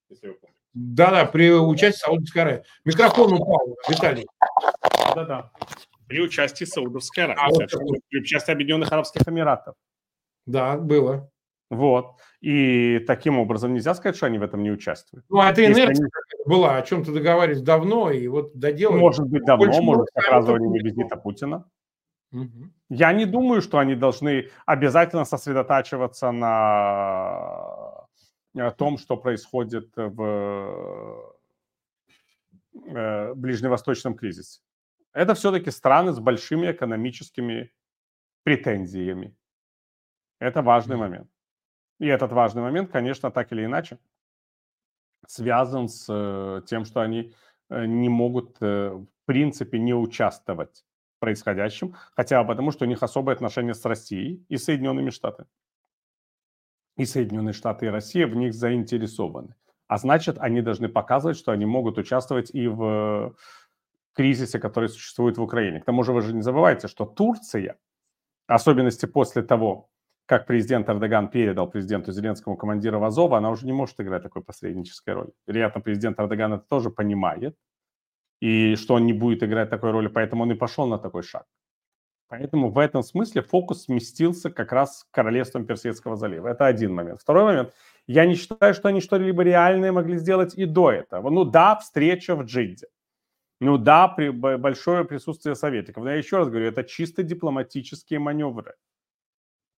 если 0.09 0.27
вы 0.27 0.33
помните. 0.35 0.57
Да-да, 0.73 1.25
при 1.25 1.51
участии 1.51 1.99
Саудовской 1.99 2.41
Аравии. 2.41 2.63
Микрофон 2.85 3.33
упал, 3.33 3.75
Виталий. 3.89 4.25
Да-да. 5.15 5.51
При 6.07 6.21
участии 6.21 6.65
Саудовской 6.65 7.25
Аравии. 7.25 7.39
А, 7.41 7.49
вот 7.49 7.99
при 8.09 8.19
участии 8.19 8.51
Объединенных 8.51 8.91
Арабских 8.91 9.27
Эмиратов. 9.27 9.75
Да, 10.45 10.77
было. 10.77 11.30
Вот. 11.71 12.17
И 12.41 12.99
таким 13.07 13.39
образом 13.39 13.73
нельзя 13.73 13.95
сказать, 13.95 14.17
что 14.17 14.25
они 14.25 14.37
в 14.37 14.43
этом 14.43 14.61
не 14.61 14.71
участвуют. 14.71 15.25
Ну, 15.29 15.39
а 15.39 15.51
это 15.51 15.65
инерция 15.65 16.03
они... 16.03 16.43
была, 16.45 16.75
о 16.75 16.81
чем-то 16.81 17.13
договорились 17.13 17.61
давно, 17.61 18.11
и 18.11 18.27
вот 18.27 18.53
доделали. 18.53 18.99
Может 18.99 19.27
быть, 19.27 19.45
давно, 19.45 19.65
Больше 19.65 19.81
может, 19.81 20.07
как 20.13 20.27
раз 20.29 20.45
во 20.45 20.53
время 20.53 20.83
визита 20.83 21.15
Путина. 21.15 21.65
Угу. 22.33 22.69
Я 22.89 23.13
не 23.13 23.25
думаю, 23.25 23.61
что 23.61 23.79
они 23.79 23.95
должны 23.95 24.49
обязательно 24.65 25.23
сосредотачиваться 25.23 26.31
на 26.31 28.01
о 28.57 28.71
том, 28.71 28.97
что 28.97 29.15
происходит 29.15 29.93
в 29.95 31.33
э, 32.85 33.33
ближневосточном 33.33 34.15
кризисе. 34.15 34.59
Это 35.13 35.35
все-таки 35.35 35.71
страны 35.71 36.11
с 36.11 36.19
большими 36.19 36.69
экономическими 36.69 37.71
претензиями. 38.43 39.33
Это 40.39 40.61
важный 40.61 40.97
момент. 40.97 41.29
И 42.01 42.07
этот 42.07 42.31
важный 42.31 42.63
момент, 42.63 42.91
конечно, 42.91 43.29
так 43.29 43.51
или 43.51 43.63
иначе 43.63 43.99
связан 45.27 45.87
с 45.87 46.07
э, 46.09 46.61
тем, 46.65 46.83
что 46.83 47.01
они 47.01 47.31
э, 47.69 47.85
не 47.85 48.09
могут 48.09 48.59
в 48.59 49.05
принципе 49.25 49.79
не 49.79 49.93
участвовать 49.93 50.83
в 51.15 51.19
происходящем, 51.19 51.95
хотя 52.15 52.41
бы 52.41 52.47
потому, 52.47 52.71
что 52.71 52.85
у 52.85 52.87
них 52.87 53.03
особые 53.03 53.35
отношения 53.35 53.75
с 53.75 53.85
Россией 53.85 54.43
и 54.49 54.57
Соединенными 54.57 55.11
Штатами 55.11 55.47
и 56.97 57.05
Соединенные 57.05 57.53
Штаты, 57.53 57.85
и 57.85 57.89
Россия 57.89 58.25
в 58.25 58.35
них 58.35 58.55
заинтересованы. 58.55 59.53
А 59.87 59.97
значит, 59.99 60.37
они 60.39 60.61
должны 60.61 60.89
показывать, 60.89 61.37
что 61.37 61.51
они 61.51 61.65
могут 61.65 61.99
участвовать 61.99 62.49
и 62.51 62.67
в 62.67 63.35
кризисе, 64.13 64.57
который 64.57 64.89
существует 64.89 65.37
в 65.37 65.41
Украине. 65.43 65.81
К 65.81 65.85
тому 65.85 66.03
же 66.03 66.13
вы 66.13 66.21
же 66.21 66.33
не 66.33 66.41
забывайте, 66.41 66.87
что 66.87 67.05
Турция, 67.05 67.77
особенности 68.47 69.05
после 69.05 69.43
того, 69.43 69.90
как 70.31 70.45
президент 70.45 70.87
Эрдоган 70.89 71.27
передал 71.27 71.69
президенту 71.69 72.13
Зеленскому 72.13 72.55
командира 72.55 73.05
Азова, 73.05 73.37
она 73.37 73.49
уже 73.49 73.65
не 73.65 73.73
может 73.73 73.99
играть 73.99 74.23
такой 74.23 74.41
посреднической 74.41 75.13
роли. 75.13 75.31
Вероятно, 75.45 75.81
президент 75.81 76.17
Эрдоган 76.21 76.53
это 76.53 76.63
тоже 76.69 76.89
понимает, 76.89 77.57
и 78.39 78.77
что 78.77 78.93
он 78.93 79.05
не 79.05 79.11
будет 79.11 79.43
играть 79.43 79.69
такой 79.69 79.91
роли, 79.91 80.07
поэтому 80.07 80.43
он 80.43 80.51
и 80.53 80.55
пошел 80.55 80.87
на 80.87 80.97
такой 80.97 81.23
шаг. 81.23 81.43
Поэтому 82.29 82.71
в 82.71 82.77
этом 82.77 83.03
смысле 83.03 83.41
фокус 83.41 83.83
сместился 83.83 84.49
как 84.49 84.71
раз 84.71 85.03
к 85.03 85.13
королевствам 85.13 85.65
Персидского 85.65 86.15
залива. 86.15 86.47
Это 86.47 86.65
один 86.65 86.93
момент. 86.93 87.19
Второй 87.19 87.43
момент. 87.43 87.73
Я 88.07 88.25
не 88.25 88.35
считаю, 88.35 88.73
что 88.73 88.87
они 88.87 89.01
что-либо 89.01 89.43
реальное 89.43 89.91
могли 89.91 90.17
сделать 90.17 90.57
и 90.57 90.65
до 90.65 90.93
этого. 90.93 91.29
Ну 91.29 91.43
да, 91.43 91.75
встреча 91.75 92.37
в 92.37 92.43
Джидде. 92.45 92.87
Ну 93.59 93.77
да, 93.77 94.07
при, 94.07 94.29
большое 94.29 95.03
присутствие 95.03 95.55
советников. 95.55 96.05
Но 96.05 96.09
я 96.11 96.15
еще 96.15 96.37
раз 96.37 96.47
говорю, 96.47 96.67
это 96.67 96.85
чисто 96.85 97.21
дипломатические 97.21 98.19
маневры. 98.19 98.75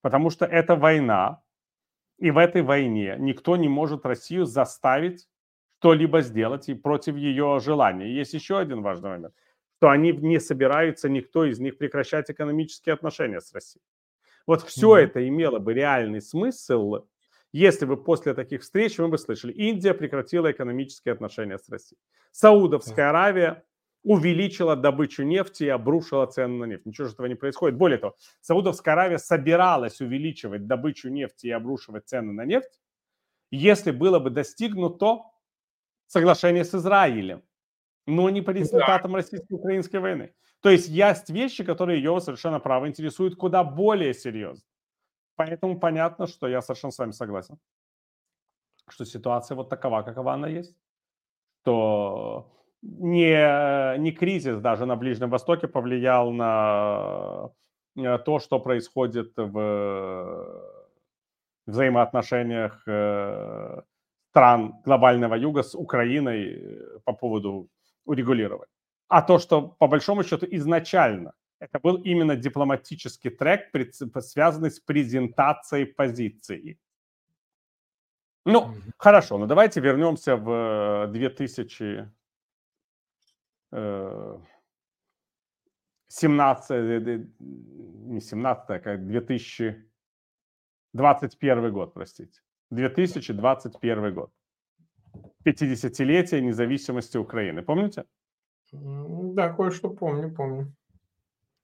Потому 0.04 0.30
что 0.30 0.46
это 0.46 0.76
война, 0.76 1.42
и 2.20 2.30
в 2.30 2.38
этой 2.38 2.62
войне 2.62 3.16
никто 3.18 3.58
не 3.58 3.68
может 3.68 4.06
Россию 4.06 4.46
заставить 4.46 5.28
что-либо 5.80 6.22
сделать 6.22 6.70
и 6.70 6.76
против 6.76 7.16
ее 7.16 7.60
желания. 7.60 8.14
Есть 8.14 8.36
еще 8.36 8.60
один 8.60 8.84
важный 8.84 9.10
момент 9.10 9.34
что 9.84 9.90
они 9.90 10.14
не 10.14 10.40
собираются, 10.40 11.10
никто 11.10 11.44
из 11.44 11.60
них, 11.60 11.78
прекращать 11.78 12.32
экономические 12.32 12.94
отношения 12.94 13.42
с 13.42 13.54
Россией. 13.54 13.84
Вот 14.48 14.64
все 14.64 14.96
mm-hmm. 14.96 15.02
это 15.02 15.28
имело 15.28 15.60
бы 15.60 15.74
реальный 15.74 16.22
смысл, 16.22 17.00
если 17.52 17.84
бы 17.84 18.02
после 18.02 18.34
таких 18.34 18.62
встреч 18.62 18.98
мы 18.98 19.10
бы 19.10 19.18
слышали, 19.18 19.52
Индия 19.52 19.94
прекратила 19.94 20.50
экономические 20.50 21.12
отношения 21.12 21.58
с 21.58 21.68
Россией. 21.68 22.00
Саудовская 22.32 23.10
Аравия 23.10 23.66
увеличила 24.04 24.76
добычу 24.76 25.24
нефти 25.24 25.64
и 25.64 25.70
обрушила 25.70 26.26
цену 26.26 26.58
на 26.58 26.66
нефть. 26.66 26.86
Ничего 26.86 27.08
же 27.08 27.14
этого 27.14 27.28
не 27.28 27.36
происходит. 27.36 27.78
Более 27.78 27.98
того, 27.98 28.16
Саудовская 28.42 28.94
Аравия 28.94 29.18
собиралась 29.18 30.02
увеличивать 30.02 30.68
добычу 30.68 31.10
нефти 31.10 31.48
и 31.48 31.52
обрушивать 31.52 32.08
цены 32.08 32.34
на 32.34 32.46
нефть, 32.46 32.82
если 33.52 33.92
было 33.92 34.20
бы 34.20 34.30
достигнуто 34.30 35.22
соглашение 36.08 36.66
с 36.66 36.76
Израилем 36.76 37.44
но 38.06 38.30
не 38.30 38.42
по 38.42 38.52
результатам 38.52 39.12
да. 39.12 39.18
российско-украинской 39.18 39.98
войны. 39.98 40.34
То 40.62 40.70
есть 40.70 40.88
есть 40.88 41.30
вещи, 41.30 41.64
которые 41.64 42.00
ее 42.00 42.20
совершенно 42.22 42.60
право 42.60 42.88
интересуют 42.88 43.36
куда 43.36 43.64
более 43.64 44.14
серьезно. 44.14 44.66
Поэтому 45.36 45.80
понятно, 45.80 46.28
что 46.28 46.48
я 46.48 46.62
совершенно 46.62 46.92
с 46.92 47.00
вами 47.00 47.12
согласен, 47.12 47.58
что 48.88 49.06
ситуация 49.06 49.56
вот 49.56 49.70
такова, 49.70 50.04
какова 50.04 50.34
она 50.34 50.48
есть, 50.48 50.76
что 51.62 52.63
не, 52.84 53.98
не 53.98 54.12
кризис 54.12 54.60
даже 54.60 54.86
на 54.86 54.96
Ближнем 54.96 55.30
Востоке 55.30 55.68
повлиял 55.68 56.32
на 56.32 57.50
э, 57.96 58.18
то, 58.20 58.40
что 58.40 58.60
происходит 58.60 59.34
в 59.38 60.74
взаимоотношениях 61.66 62.84
э, 62.88 63.82
стран 64.32 64.76
глобального 64.84 65.36
юга 65.36 65.64
с 65.64 65.76
Украиной 65.76 66.56
э, 66.56 67.00
по 67.06 67.14
поводу 67.14 67.70
урегулировать. 68.06 68.70
А 69.08 69.22
то, 69.22 69.40
что 69.40 69.62
по 69.62 69.88
большому 69.88 70.24
счету 70.24 70.46
изначально 70.52 71.34
это 71.60 71.80
был 71.80 71.96
именно 71.96 72.36
дипломатический 72.36 73.30
трек, 73.30 73.72
связанный 74.20 74.72
с 74.72 74.80
презентацией 74.82 75.86
позиции. 75.86 76.78
Ну, 78.46 78.76
хорошо, 78.98 79.38
но 79.38 79.46
давайте 79.46 79.80
вернемся 79.80 80.36
в 80.36 81.08
2000... 81.14 82.12
17, 86.08 86.72
э, 86.72 86.76
э, 86.76 87.26
не 87.40 88.22
17, 88.22 88.70
а 88.70 88.80
как 88.80 89.08
2021 89.08 91.72
год, 91.72 91.94
простите. 91.94 92.42
2021 92.70 94.14
год. 94.14 94.32
50-летия 95.46 96.42
независимости 96.42 97.18
Украины. 97.18 97.64
Помните? 97.64 98.06
Да, 98.72 99.54
кое-что 99.54 99.90
помню, 99.90 100.34
помню. 100.34 100.74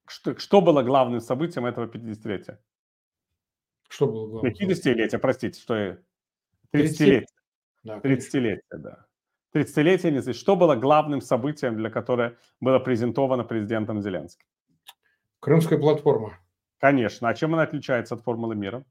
Что, 0.06 0.38
что 0.38 0.60
было 0.60 0.82
главным 0.82 1.20
событием 1.20 1.66
этого 1.66 1.86
50-летия? 1.86 2.58
Что 3.88 4.06
было 4.06 4.28
главным? 4.28 4.52
50-летия, 4.52 5.18
простите, 5.18 5.60
что 5.60 5.76
я... 5.76 5.98
30-летие. 6.74 7.26
30-летие, 7.86 8.60
да. 8.70 9.06
30-летие 9.54 10.10
независимости. 10.12 10.40
Что 10.40 10.56
было 10.56 10.76
главным 10.76 11.20
событием, 11.20 11.76
для 11.76 11.90
которого 11.90 12.36
было 12.60 12.78
презентовано 12.78 13.44
президентом 13.44 14.00
Зеленским? 14.00 14.46
Крымская 15.40 15.78
платформа. 15.78 16.38
Конечно. 16.78 17.28
А 17.28 17.34
чем 17.34 17.54
она 17.54 17.64
отличается 17.64 18.14
от 18.14 18.22
формулы 18.22 18.54
мира? 18.54 18.84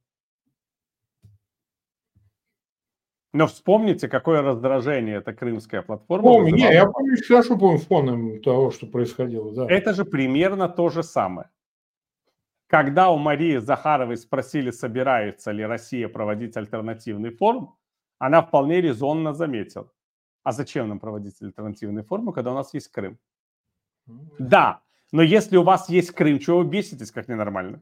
Но 3.31 3.45
вспомните, 3.45 4.07
какое 4.07 4.41
раздражение 4.41 5.17
эта 5.17 5.33
крымская 5.33 5.83
платформа. 5.83 6.23
Помню, 6.23 6.55
не, 6.55 6.63
я 6.63 6.87
помню, 6.87 7.15
хорошо 7.27 7.57
помню 7.57 7.77
фоном 7.77 8.41
того, 8.41 8.71
что 8.71 8.87
происходило. 8.87 9.53
Да. 9.53 9.67
Это 9.69 9.93
же 9.93 10.03
примерно 10.03 10.67
то 10.67 10.89
же 10.89 11.03
самое. 11.03 11.49
Когда 12.65 13.11
у 13.11 13.17
Марии 13.17 13.57
Захаровой 13.57 14.17
спросили, 14.17 14.71
собирается 14.71 15.51
ли 15.51 15.63
Россия 15.63 16.07
проводить 16.07 16.57
альтернативный 16.57 17.29
форум, 17.29 17.77
она 18.17 18.41
вполне 18.41 18.81
резонно 18.81 19.33
заметила. 19.33 19.91
А 20.43 20.51
зачем 20.51 20.87
нам 20.87 20.99
проводить 20.99 21.41
альтернативные 21.41 22.03
формы, 22.03 22.33
когда 22.33 22.51
у 22.51 22.55
нас 22.55 22.73
есть 22.73 22.89
Крым? 22.89 23.19
Да, 24.39 24.81
но 25.11 25.21
если 25.21 25.57
у 25.57 25.63
вас 25.63 25.89
есть 25.89 26.11
Крым, 26.11 26.39
чего 26.39 26.59
вы 26.59 26.65
беситесь 26.65 27.11
как 27.11 27.27
ненормально? 27.27 27.81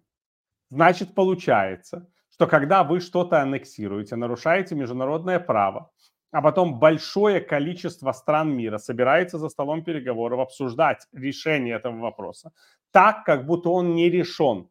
Значит, 0.70 1.16
получается, 1.16 2.10
что 2.30 2.48
когда 2.48 2.84
вы 2.84 3.00
что-то 3.00 3.42
аннексируете, 3.42 4.16
нарушаете 4.16 4.76
международное 4.76 5.40
право, 5.40 5.92
а 6.32 6.42
потом 6.42 6.80
большое 6.80 7.40
количество 7.40 8.12
стран 8.12 8.56
мира 8.56 8.78
собирается 8.78 9.38
за 9.38 9.50
столом 9.50 9.84
переговоров 9.84 10.40
обсуждать 10.40 11.08
решение 11.14 11.76
этого 11.76 11.98
вопроса, 12.00 12.52
так, 12.92 13.24
как 13.24 13.46
будто 13.46 13.70
он 13.70 13.96
не 13.96 14.10
решен. 14.10 14.70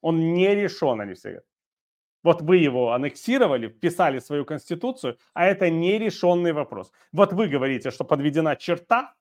Он 0.00 0.34
не 0.34 0.54
решен, 0.54 1.00
они 1.00 1.14
все 1.14 1.28
говорят. 1.28 1.44
Вот 2.26 2.42
вы 2.42 2.56
его 2.56 2.92
аннексировали, 2.92 3.68
вписали 3.68 4.18
свою 4.18 4.44
конституцию, 4.44 5.16
а 5.32 5.44
это 5.44 5.70
нерешенный 5.70 6.52
вопрос. 6.52 6.90
Вот 7.12 7.32
вы 7.32 7.46
говорите, 7.46 7.92
что 7.92 8.04
подведена 8.04 8.56
черта, 8.56 9.14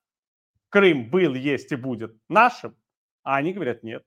Крым 0.70 1.12
был, 1.12 1.36
есть 1.36 1.72
и 1.72 1.76
будет 1.76 2.18
нашим, 2.30 2.76
а 3.22 3.36
они 3.36 3.54
говорят 3.54 3.84
нет. 3.84 4.04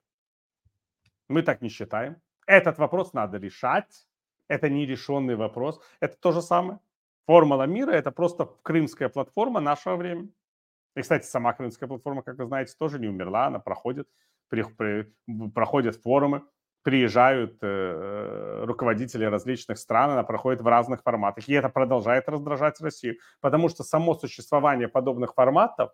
Мы 1.28 1.42
так 1.42 1.62
не 1.62 1.68
считаем. 1.68 2.16
Этот 2.44 2.78
вопрос 2.78 3.12
надо 3.12 3.38
решать. 3.38 4.08
Это 4.48 4.68
нерешенный 4.68 5.36
вопрос. 5.36 5.80
Это 6.00 6.16
то 6.20 6.32
же 6.32 6.42
самое. 6.42 6.80
Формула 7.24 7.66
мира– 7.66 7.92
это 7.92 8.10
просто 8.10 8.48
крымская 8.62 9.08
платформа 9.08 9.60
нашего 9.60 9.94
времени. 9.94 10.32
И, 10.96 11.02
кстати, 11.02 11.24
сама 11.24 11.52
крымская 11.52 11.88
платформа, 11.88 12.22
как 12.22 12.36
вы 12.38 12.46
знаете, 12.46 12.74
тоже 12.76 12.98
не 12.98 13.06
умерла. 13.06 13.46
Она 13.46 13.60
проходит, 13.60 14.08
при, 14.48 14.64
при, 14.64 15.14
проходят 15.54 15.94
форумы 16.02 16.42
приезжают 16.82 17.58
э, 17.62 18.64
руководители 18.64 19.24
различных 19.24 19.78
стран, 19.78 20.10
она 20.10 20.22
проходит 20.22 20.60
в 20.62 20.66
разных 20.66 21.02
форматах. 21.02 21.48
И 21.48 21.52
это 21.52 21.68
продолжает 21.68 22.28
раздражать 22.28 22.80
Россию, 22.80 23.16
потому 23.40 23.68
что 23.68 23.82
само 23.84 24.14
существование 24.14 24.88
подобных 24.88 25.34
форматов 25.34 25.90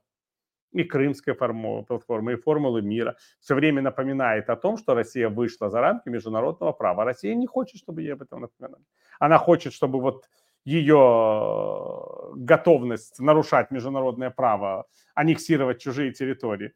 и 0.73 0.85
крымская 0.85 1.35
платформа, 1.35 2.33
и 2.33 2.37
формулы 2.37 2.83
мира 2.83 3.17
все 3.41 3.55
время 3.55 3.81
напоминает 3.81 4.51
о 4.51 4.57
том, 4.57 4.77
что 4.77 4.95
Россия 4.95 5.29
вышла 5.29 5.71
за 5.71 5.81
рамки 5.81 6.09
международного 6.09 6.73
права. 6.73 7.05
Россия 7.05 7.35
не 7.35 7.47
хочет, 7.47 7.81
чтобы 7.81 8.03
ей 8.03 8.13
об 8.13 8.23
этом 8.23 8.41
напоминали. 8.41 8.85
Она 9.21 9.39
хочет, 9.39 9.73
чтобы 9.73 10.01
вот 10.01 10.29
ее 10.65 12.33
готовность 12.35 13.21
нарушать 13.21 13.71
международное 13.71 14.31
право, 14.31 14.87
аннексировать 15.15 15.81
чужие 15.81 16.13
территории, 16.13 16.73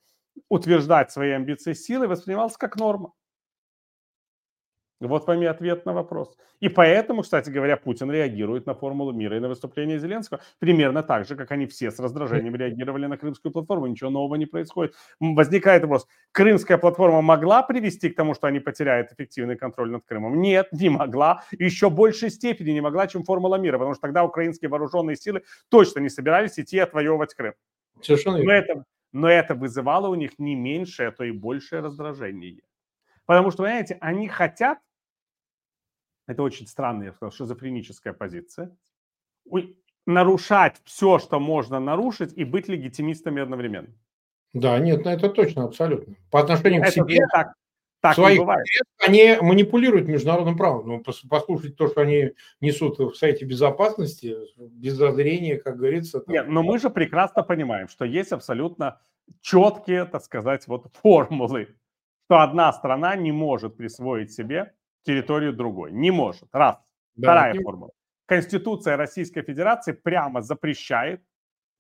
утверждать 0.49 1.11
свои 1.11 1.31
амбиции 1.31 1.73
силы 1.73 2.07
воспринималась 2.07 2.57
как 2.57 2.77
норма. 2.77 3.13
Вот 5.01 5.29
вам 5.29 5.43
и 5.43 5.47
ответ 5.47 5.87
на 5.87 5.93
вопрос. 5.93 6.37
И 6.59 6.69
поэтому, 6.69 7.23
кстати 7.23 7.51
говоря, 7.51 7.77
Путин 7.77 8.11
реагирует 8.11 8.67
на 8.67 8.75
формулу 8.75 9.13
мира 9.13 9.37
и 9.37 9.41
на 9.41 9.49
выступление 9.49 10.01
Зеленского 10.01 10.41
примерно 10.59 11.05
так 11.05 11.25
же, 11.25 11.37
как 11.37 11.53
они 11.53 11.67
все 11.67 11.93
с 11.93 12.01
раздражением 12.01 12.55
реагировали 12.57 13.07
на 13.07 13.17
крымскую 13.17 13.53
платформу. 13.53 13.87
Ничего 13.87 14.11
нового 14.11 14.35
не 14.35 14.47
происходит. 14.47 14.95
Возникает 15.21 15.83
вопрос, 15.83 16.09
крымская 16.33 16.79
платформа 16.79 17.23
могла 17.23 17.63
привести 17.63 18.11
к 18.11 18.17
тому, 18.17 18.35
что 18.35 18.49
они 18.49 18.59
потеряют 18.59 19.13
эффективный 19.13 19.57
контроль 19.57 19.91
над 19.91 20.05
Крымом? 20.05 20.41
Нет, 20.41 20.69
не 20.73 20.89
могла. 20.89 21.45
Еще 21.53 21.91
большей 21.91 22.31
степени 22.31 22.73
не 22.73 22.81
могла, 22.81 23.07
чем 23.07 23.23
формула 23.23 23.57
мира, 23.57 23.79
потому 23.79 23.95
что 23.95 24.03
тогда 24.03 24.25
украинские 24.25 24.69
вооруженные 24.69 25.17
силы 25.17 25.43
точно 25.69 26.01
не 26.01 26.09
собирались 26.09 26.59
идти 26.59 26.79
отвоевывать 26.81 27.35
Крым. 27.35 27.55
Совершенно 28.03 28.39
но 28.39 28.53
это, 28.53 28.85
но 29.13 29.29
это 29.29 29.55
вызывало 29.55 30.09
у 30.09 30.17
них 30.17 30.33
не 30.39 30.57
меньшее, 30.57 31.09
а 31.09 31.13
то 31.13 31.23
и 31.23 31.31
большее 31.31 31.83
раздражение. 31.83 32.63
Потому 33.27 33.51
что, 33.51 33.63
понимаете, 33.63 33.99
они 34.01 34.27
хотят 34.27 34.79
это 36.29 36.43
очень 36.43 36.67
странная, 36.67 37.07
я 37.07 37.13
сказал, 37.13 37.33
шизофреническая 37.33 38.13
позиция, 38.13 38.77
нарушать 40.07 40.77
все, 40.85 41.19
что 41.19 41.41
можно 41.41 41.81
нарушить, 41.81 42.33
и 42.37 42.45
быть 42.45 42.69
легитимистами 42.69 43.43
одновременно. 43.43 43.89
Да, 44.53 44.79
нет, 44.79 45.05
ну 45.05 45.11
это 45.11 45.31
точно, 45.31 45.65
абсолютно. 45.65 46.15
По 46.31 46.41
отношению 46.41 46.83
это 46.83 46.91
к 46.91 46.95
себе, 46.95 47.27
так, 47.33 47.55
так 48.01 48.15
своих 48.15 48.41
они 49.07 49.37
манипулируют 49.41 50.07
международным 50.07 50.57
правом. 50.57 50.87
Ну, 50.87 51.03
послушайте 51.29 51.75
то, 51.75 51.89
что 51.89 52.03
они 52.03 52.33
несут 52.61 52.99
в 52.99 53.15
Совете 53.15 53.47
Безопасности, 53.47 54.37
без 54.57 54.95
зазрения, 54.95 55.59
как 55.59 55.77
говорится. 55.77 56.21
Там... 56.21 56.35
Нет, 56.35 56.49
но 56.49 56.63
мы 56.63 56.79
же 56.79 56.91
прекрасно 56.91 57.43
понимаем, 57.43 57.89
что 57.89 58.05
есть 58.05 58.33
абсолютно 58.33 59.01
четкие, 59.41 60.05
так 60.05 60.23
сказать, 60.23 60.67
вот 60.67 60.87
формулы, 61.03 61.75
что 62.27 62.41
одна 62.41 62.71
страна 62.75 63.17
не 63.17 63.33
может 63.33 63.77
присвоить 63.77 64.33
себе 64.33 64.75
территорию 65.09 65.55
другой. 65.55 65.91
Не 65.91 66.11
может. 66.11 66.49
Раз. 66.53 66.77
Да, 67.17 67.29
Вторая 67.29 67.55
не... 67.55 67.63
формула. 67.65 67.91
Конституция 68.27 68.97
Российской 68.99 69.43
Федерации 69.43 69.93
прямо 69.93 70.43
запрещает 70.43 71.23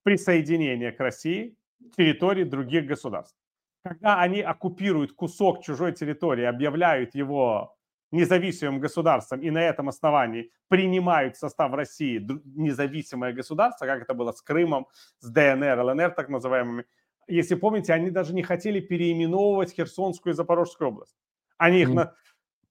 присоединение 0.03 0.93
к 0.93 1.01
России 1.01 1.55
территории 1.97 2.45
других 2.45 2.87
государств. 2.87 3.37
Когда 3.85 4.21
они 4.21 4.41
оккупируют 4.41 5.13
кусок 5.13 5.63
чужой 5.63 5.93
территории, 5.93 6.45
объявляют 6.45 7.15
его 7.15 7.77
независимым 8.13 8.81
государством 8.81 9.43
и 9.43 9.51
на 9.51 9.59
этом 9.59 9.91
основании 9.91 10.51
принимают 10.69 11.37
в 11.37 11.39
состав 11.39 11.75
России 11.75 12.27
независимое 12.57 13.35
государство, 13.35 13.85
как 13.85 14.03
это 14.03 14.15
было 14.15 14.33
с 14.33 14.41
Крымом, 14.41 14.87
с 15.19 15.31
ДНР, 15.31 15.81
ЛНР 15.81 16.11
так 16.13 16.31
называемыми. 16.31 16.85
Если 17.27 17.57
помните, 17.57 17.93
они 17.93 18.11
даже 18.11 18.33
не 18.33 18.43
хотели 18.43 18.81
переименовывать 18.81 19.75
Херсонскую 19.75 20.33
и 20.33 20.37
Запорожскую 20.37 20.89
область. 20.89 21.17
Они 21.59 21.83
их 21.83 21.91
mm 21.91 22.09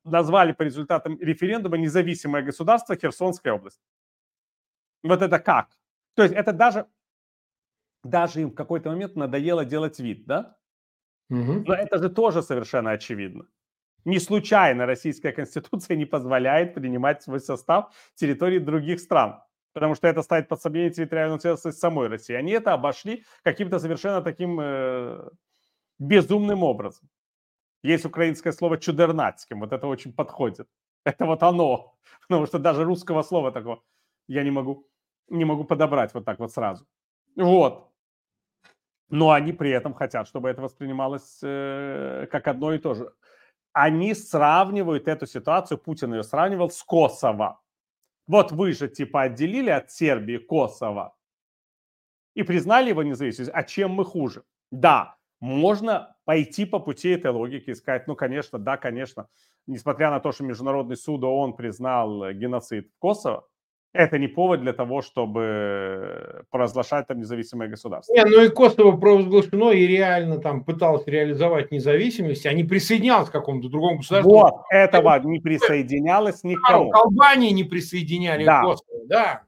назвали 0.07 0.53
по 0.53 0.63
результатам 0.63 1.19
референдума 1.19 1.77
независимое 1.77 2.43
государство 2.43 2.95
Херсонская 2.95 3.53
область. 3.53 3.81
Вот 5.03 5.21
это 5.21 5.39
как? 5.39 5.69
То 6.15 6.23
есть 6.23 6.35
это 6.35 6.53
даже, 6.53 6.87
даже 8.03 8.41
им 8.41 8.51
в 8.51 8.55
какой-то 8.55 8.89
момент 8.89 9.15
надоело 9.15 9.65
делать 9.65 9.99
вид, 9.99 10.25
да? 10.25 10.57
Угу. 11.29 11.63
Но 11.65 11.73
это 11.73 11.97
же 11.97 12.09
тоже 12.09 12.41
совершенно 12.41 12.91
очевидно. 12.91 13.45
Не 14.05 14.19
случайно 14.19 14.85
Российская 14.85 15.33
Конституция 15.33 15.97
не 15.97 16.05
позволяет 16.05 16.73
принимать 16.73 17.21
в 17.21 17.23
свой 17.25 17.39
состав 17.39 17.93
территории 18.15 18.59
других 18.59 19.01
стран, 19.01 19.41
потому 19.73 19.95
что 19.95 20.07
это 20.07 20.21
ставит 20.21 20.47
под 20.47 20.61
сомнение 20.61 20.91
территориальную 20.91 21.39
целостность 21.39 21.79
самой 21.79 22.07
России. 22.07 22.33
Они 22.33 22.53
это 22.53 22.73
обошли 22.73 23.25
каким-то 23.43 23.79
совершенно 23.79 24.21
таким 24.21 24.59
э, 24.61 25.29
безумным 25.99 26.63
образом. 26.63 27.09
Есть 27.83 28.05
украинское 28.05 28.53
слово 28.53 28.77
чудернацким, 28.77 29.59
вот 29.59 29.71
это 29.71 29.87
очень 29.87 30.13
подходит. 30.13 30.67
Это 31.05 31.25
вот 31.25 31.43
оно, 31.43 31.95
потому 32.27 32.47
что 32.47 32.59
даже 32.59 32.83
русского 32.83 33.23
слова 33.23 33.51
такого 33.51 33.83
я 34.27 34.43
не 34.43 34.51
могу, 34.51 34.87
не 35.29 35.45
могу 35.45 35.63
подобрать 35.63 36.13
вот 36.13 36.25
так 36.25 36.39
вот 36.39 36.51
сразу. 36.51 36.85
Вот. 37.35 37.91
Но 39.09 39.31
они 39.31 39.53
при 39.53 39.69
этом 39.69 39.93
хотят, 39.93 40.27
чтобы 40.27 40.49
это 40.49 40.61
воспринималось 40.61 41.39
э, 41.43 42.27
как 42.29 42.47
одно 42.47 42.73
и 42.73 42.77
то 42.77 42.93
же. 42.93 43.13
Они 43.71 44.13
сравнивают 44.15 45.07
эту 45.07 45.27
ситуацию, 45.27 45.77
Путин 45.77 46.13
ее 46.13 46.23
сравнивал 46.23 46.69
с 46.69 46.83
Косово. 46.83 47.61
Вот 48.27 48.51
вы 48.51 48.73
же 48.73 48.89
типа 48.89 49.21
отделили 49.21 49.69
от 49.69 49.91
Сербии 49.91 50.37
Косово 50.37 51.15
и 52.35 52.43
признали 52.43 52.89
его 52.89 53.03
независимость. 53.03 53.51
А 53.53 53.63
чем 53.63 53.91
мы 53.91 54.03
хуже? 54.03 54.43
Да, 54.71 55.15
можно 55.39 56.16
пойти 56.27 56.65
по 56.65 56.79
пути 56.79 57.11
этой 57.11 57.31
логики 57.31 57.69
и 57.69 57.73
сказать, 57.73 58.05
ну, 58.05 58.13
конечно, 58.13 58.59
да, 58.59 58.75
конечно, 58.75 59.29
несмотря 59.65 60.11
на 60.11 60.19
то, 60.19 60.33
что 60.33 60.43
Международный 60.43 60.97
суд 60.97 61.23
ООН 61.23 61.53
признал 61.53 62.25
э, 62.25 62.33
геноцид 62.33 62.89
в 62.89 62.99
Косово, 62.99 63.47
это 63.93 64.19
не 64.19 64.27
повод 64.27 64.59
для 64.59 64.73
того, 64.73 65.01
чтобы 65.01 66.43
провозглашать 66.51 67.07
там 67.07 67.19
независимое 67.19 67.69
государство. 67.69 68.13
Не, 68.13 68.25
ну 68.25 68.43
и 68.43 68.49
Косово 68.49 68.97
провозглашено 68.97 69.71
и 69.71 69.87
реально 69.87 70.39
там 70.39 70.65
пыталось 70.65 71.07
реализовать 71.07 71.71
независимость, 71.71 72.45
а 72.45 72.51
не 72.51 72.65
присоединялось 72.65 73.29
к 73.29 73.31
какому-то 73.31 73.69
другому 73.69 73.99
государству. 73.99 74.29
Вот, 74.33 74.53
этого 74.69 75.17
не 75.23 75.39
присоединялось 75.39 76.43
никому. 76.43 76.91
А, 76.91 77.03
Албании 77.03 77.51
не 77.51 77.63
присоединяли 77.63 78.43
да. 78.43 78.63
Косово, 78.63 78.99
да. 79.05 79.43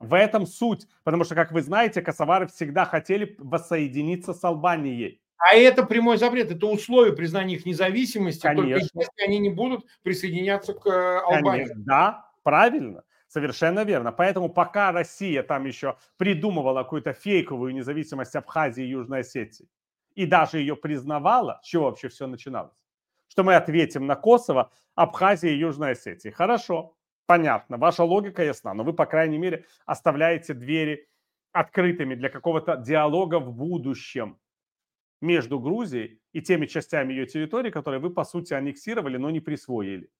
В 0.00 0.12
этом 0.12 0.44
суть, 0.44 0.88
потому 1.04 1.22
что, 1.22 1.36
как 1.36 1.52
вы 1.52 1.62
знаете, 1.62 2.02
косовары 2.02 2.48
всегда 2.48 2.84
хотели 2.84 3.36
воссоединиться 3.38 4.34
с 4.34 4.42
Албанией. 4.42 5.20
А 5.38 5.54
это 5.54 5.84
прямой 5.84 6.16
запрет, 6.16 6.50
это 6.50 6.66
условие 6.66 7.14
признания 7.14 7.56
их 7.56 7.66
независимости, 7.66 8.42
Конечно. 8.42 8.80
только 8.80 8.98
если 8.98 9.24
они 9.24 9.38
не 9.38 9.50
будут 9.50 9.86
присоединяться 10.02 10.72
к 10.72 10.86
э, 10.86 11.18
Албании. 11.18 11.64
Конечно, 11.64 11.84
да, 11.84 12.30
правильно. 12.42 13.04
Совершенно 13.28 13.84
верно. 13.84 14.12
Поэтому 14.12 14.48
пока 14.48 14.92
Россия 14.92 15.42
там 15.42 15.66
еще 15.66 15.96
придумывала 16.16 16.84
какую-то 16.84 17.12
фейковую 17.12 17.74
независимость 17.74 18.34
Абхазии 18.34 18.84
и 18.84 18.88
Южной 18.88 19.20
Осетии, 19.20 19.68
и 20.14 20.26
даже 20.26 20.58
ее 20.58 20.76
признавала, 20.76 21.60
с 21.62 21.66
чего 21.66 21.84
вообще 21.86 22.08
все 22.08 22.26
начиналось? 22.26 22.72
Что 23.28 23.42
мы 23.42 23.56
ответим 23.56 24.06
на 24.06 24.14
Kosovo, 24.14 24.68
Абхазия 24.94 25.50
и 25.50 25.58
Южная 25.58 25.92
Осетия. 25.92 26.32
Хорошо, 26.32 26.96
понятно, 27.26 27.76
ваша 27.76 28.04
логика 28.04 28.42
ясна, 28.42 28.72
но 28.72 28.84
вы, 28.84 28.94
по 28.94 29.04
крайней 29.04 29.38
мере, 29.38 29.66
оставляете 29.84 30.54
двери 30.54 31.08
открытыми 31.52 32.14
для 32.14 32.30
какого-то 32.30 32.76
диалога 32.76 33.40
в 33.40 33.52
будущем 33.52 34.38
между 35.20 35.58
Грузией 35.58 36.20
и 36.32 36.42
теми 36.42 36.66
частями 36.66 37.12
ее 37.12 37.26
территории, 37.26 37.70
которые 37.70 38.00
вы, 38.00 38.10
по 38.10 38.24
сути, 38.24 38.54
аннексировали, 38.54 39.16
но 39.16 39.30
не 39.30 39.40
присвоили. 39.40 40.10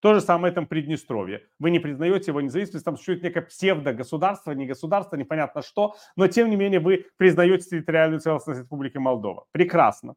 То 0.00 0.14
же 0.14 0.20
самое 0.20 0.52
там 0.52 0.66
Приднестровье. 0.66 1.48
Вы 1.58 1.70
не 1.70 1.78
признаете 1.78 2.30
его 2.30 2.40
независимость, 2.40 2.84
там 2.84 2.96
существует 2.96 3.22
некое 3.22 3.42
псевдо-государство, 3.42 4.52
не 4.52 4.66
государство, 4.66 5.16
непонятно 5.16 5.62
что, 5.62 5.96
но 6.16 6.28
тем 6.28 6.50
не 6.50 6.56
менее 6.56 6.80
вы 6.80 7.06
признаете 7.16 7.68
территориальную 7.68 8.20
целостность 8.20 8.60
Республики 8.60 8.98
Молдова. 8.98 9.46
Прекрасно. 9.52 10.14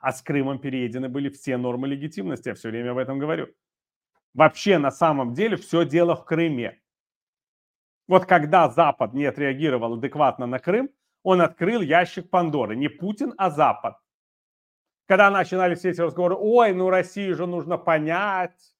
А 0.00 0.12
с 0.12 0.22
Крымом 0.22 0.58
переедены 0.58 1.08
были 1.08 1.28
все 1.28 1.56
нормы 1.56 1.86
легитимности, 1.88 2.48
я 2.48 2.54
все 2.54 2.70
время 2.70 2.92
об 2.92 2.98
этом 2.98 3.18
говорю. 3.18 3.48
Вообще 4.34 4.78
на 4.78 4.90
самом 4.90 5.34
деле 5.34 5.56
все 5.56 5.84
дело 5.84 6.16
в 6.16 6.24
Крыме. 6.24 6.80
Вот 8.08 8.26
когда 8.26 8.68
Запад 8.68 9.12
не 9.12 9.26
отреагировал 9.26 9.94
адекватно 9.94 10.46
на 10.46 10.58
Крым, 10.58 10.90
он 11.22 11.40
открыл 11.40 11.80
ящик 11.80 12.30
Пандоры. 12.30 12.76
Не 12.76 12.88
Путин, 12.88 13.34
а 13.36 13.50
Запад. 13.50 13.96
Когда 15.06 15.30
начинали 15.30 15.74
все 15.74 15.90
эти 15.90 16.00
разговоры, 16.00 16.36
ой, 16.36 16.72
ну 16.72 16.90
Россию 16.90 17.34
же 17.34 17.46
нужно 17.46 17.78
понять. 17.78 18.74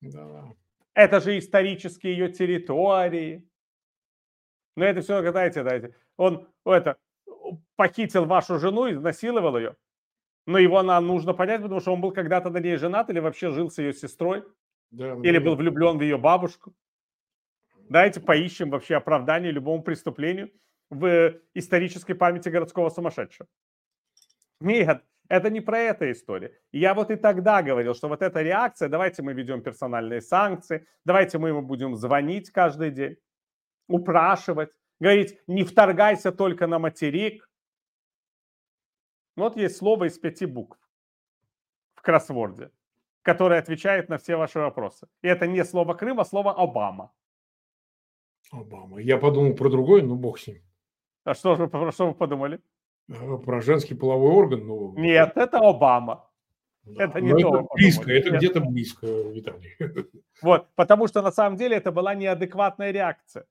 Да. 0.00 0.52
Это 0.94 1.20
же 1.20 1.38
исторические 1.38 2.12
ее 2.14 2.32
территории. 2.32 3.48
Но 4.76 4.84
это 4.84 5.00
все, 5.00 5.28
знаете, 5.30 5.62
знаете, 5.62 5.94
он 6.16 6.48
это, 6.64 6.96
похитил 7.76 8.24
вашу 8.24 8.58
жену, 8.58 8.90
изнасиловал 8.90 9.56
ее. 9.56 9.76
Но 10.46 10.58
его 10.58 10.82
нам 10.82 11.06
нужно 11.06 11.34
понять, 11.34 11.62
потому 11.62 11.80
что 11.80 11.92
он 11.92 12.00
был 12.00 12.12
когда-то 12.12 12.50
на 12.50 12.58
ней 12.58 12.76
женат 12.76 13.10
или 13.10 13.20
вообще 13.20 13.50
жил 13.50 13.70
с 13.70 13.78
ее 13.78 13.92
сестрой. 13.92 14.44
Да, 14.90 15.14
или 15.22 15.38
был 15.38 15.54
влюблен 15.54 15.98
в 15.98 16.02
ее 16.02 16.18
бабушку. 16.18 16.74
Давайте 17.88 18.20
поищем 18.20 18.70
вообще 18.70 18.96
оправдание 18.96 19.52
любому 19.52 19.82
преступлению 19.82 20.50
в 20.90 21.40
исторической 21.54 22.14
памяти 22.14 22.48
городского 22.48 22.90
сумасшедшего. 22.90 23.48
Нет, 24.60 25.04
это 25.28 25.48
не 25.48 25.60
про 25.60 25.78
это 25.78 26.10
история. 26.10 26.52
Я 26.72 26.92
вот 26.94 27.10
и 27.10 27.16
тогда 27.16 27.62
говорил, 27.62 27.94
что 27.94 28.08
вот 28.08 28.20
эта 28.20 28.42
реакция, 28.42 28.88
давайте 28.88 29.22
мы 29.22 29.32
ведем 29.32 29.62
персональные 29.62 30.20
санкции, 30.20 30.86
давайте 31.04 31.38
мы 31.38 31.48
ему 31.50 31.62
будем 31.62 31.94
звонить 31.94 32.50
каждый 32.50 32.90
день, 32.90 33.16
упрашивать, 33.88 34.70
говорить, 34.98 35.38
не 35.46 35.62
вторгайся 35.62 36.32
только 36.32 36.66
на 36.66 36.80
материк. 36.80 37.48
Вот 39.36 39.56
есть 39.56 39.76
слово 39.76 40.08
из 40.08 40.18
пяти 40.18 40.46
букв 40.46 40.78
в 41.94 42.02
кроссворде, 42.02 42.72
которое 43.22 43.60
отвечает 43.60 44.08
на 44.08 44.18
все 44.18 44.36
ваши 44.36 44.58
вопросы. 44.58 45.06
И 45.22 45.28
это 45.28 45.46
не 45.46 45.64
слово 45.64 45.94
Крым, 45.94 46.18
а 46.18 46.24
слово 46.24 46.52
Обама. 46.52 47.12
Обама. 48.50 48.98
Я 49.00 49.16
подумал 49.18 49.54
про 49.54 49.70
другой, 49.70 50.02
но 50.02 50.16
бог 50.16 50.40
с 50.40 50.48
ним. 50.48 50.69
А 51.24 51.34
что 51.34 51.56
же 51.56 51.68
про 51.68 51.92
что 51.92 52.08
вы 52.08 52.14
подумали? 52.14 52.60
Э, 53.08 53.36
про 53.38 53.60
женский 53.60 53.94
половой 53.94 54.32
орган? 54.32 54.66
Ну, 54.66 54.94
Нет, 54.96 55.36
это 55.36 55.58
Обама. 55.58 56.26
Да. 56.84 57.04
Это 57.04 57.20
не 57.20 57.32
то. 57.32 57.56
Это 57.56 57.66
близко, 57.74 58.10
это 58.10 58.30
где-то 58.36 58.60
близко, 58.60 59.06
Виталий. 59.06 59.76
Вот, 60.42 60.68
потому 60.74 61.06
что 61.08 61.20
на 61.20 61.30
самом 61.30 61.56
деле 61.56 61.76
это 61.76 61.92
была 61.92 62.14
неадекватная 62.14 62.90
реакция. 62.90 63.44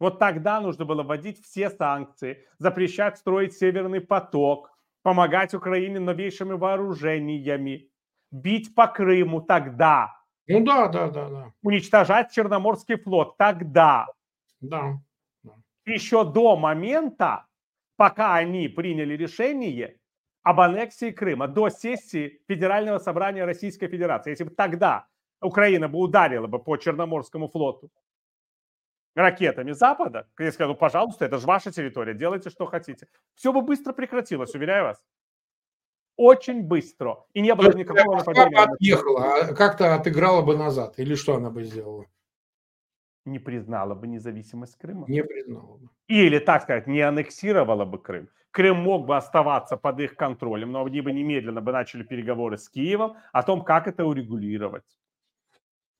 Вот 0.00 0.18
тогда 0.18 0.60
нужно 0.60 0.84
было 0.84 1.02
вводить 1.02 1.44
все 1.44 1.70
санкции, 1.70 2.44
запрещать 2.58 3.18
строить 3.18 3.52
Северный 3.52 4.00
поток, 4.00 4.70
помогать 5.02 5.54
Украине 5.54 6.00
новейшими 6.00 6.54
вооружениями, 6.54 7.90
бить 8.32 8.74
по 8.74 8.88
Крыму 8.88 9.42
тогда. 9.42 10.16
Ну 10.48 10.64
да, 10.64 10.88
да, 10.88 11.08
да, 11.10 11.28
да. 11.28 11.52
Уничтожать 11.62 12.32
Черноморский 12.32 12.96
флот 12.96 13.36
тогда. 13.36 14.06
Да 14.60 15.00
еще 15.94 16.24
до 16.24 16.56
момента, 16.56 17.46
пока 17.96 18.34
они 18.34 18.68
приняли 18.68 19.16
решение 19.16 19.98
об 20.42 20.60
аннексии 20.60 21.10
Крыма, 21.10 21.48
до 21.48 21.68
сессии 21.68 22.40
Федерального 22.48 22.98
собрания 22.98 23.44
Российской 23.44 23.88
Федерации. 23.88 24.30
Если 24.30 24.44
бы 24.44 24.50
тогда 24.50 25.06
Украина 25.40 25.88
бы 25.88 25.98
ударила 25.98 26.46
бы 26.46 26.58
по 26.58 26.76
Черноморскому 26.76 27.48
флоту 27.48 27.90
ракетами 29.14 29.72
Запада, 29.72 30.28
я 30.38 30.52
сказал, 30.52 30.74
пожалуйста, 30.74 31.24
это 31.24 31.38
же 31.38 31.46
ваша 31.46 31.72
территория, 31.72 32.14
делайте, 32.14 32.50
что 32.50 32.66
хотите. 32.66 33.08
Все 33.34 33.52
бы 33.52 33.62
быстро 33.62 33.92
прекратилось, 33.92 34.54
уверяю 34.54 34.84
вас. 34.84 35.02
Очень 36.16 36.62
быстро. 36.62 37.24
И 37.32 37.40
не 37.40 37.54
было 37.54 37.70
бы 37.70 37.78
никакого 37.78 38.16
нападения. 38.16 38.56
Как 38.56 38.70
отъехала, 38.70 39.34
а 39.34 39.54
как-то 39.54 39.94
отыграла 39.94 40.42
бы 40.42 40.56
назад. 40.56 40.98
Или 40.98 41.14
что 41.14 41.36
она 41.36 41.50
бы 41.50 41.64
сделала? 41.64 42.06
Не 43.24 43.38
признала 43.38 43.94
бы 43.94 44.06
независимость 44.06 44.76
Крыма. 44.76 45.06
Не 45.08 45.22
признала 45.22 45.76
бы. 45.76 45.88
Или, 46.08 46.38
так 46.38 46.62
сказать, 46.62 46.86
не 46.86 47.00
аннексировала 47.00 47.84
бы 47.84 47.98
Крым. 47.98 48.28
Крым 48.50 48.78
мог 48.78 49.06
бы 49.06 49.16
оставаться 49.16 49.76
под 49.76 50.00
их 50.00 50.16
контролем, 50.16 50.72
но 50.72 50.84
они 50.84 51.00
бы 51.00 51.12
немедленно 51.12 51.60
бы 51.60 51.72
начали 51.72 52.02
переговоры 52.02 52.58
с 52.58 52.68
Киевом 52.68 53.16
о 53.32 53.42
том, 53.42 53.62
как 53.62 53.86
это 53.86 54.04
урегулировать. 54.04 54.98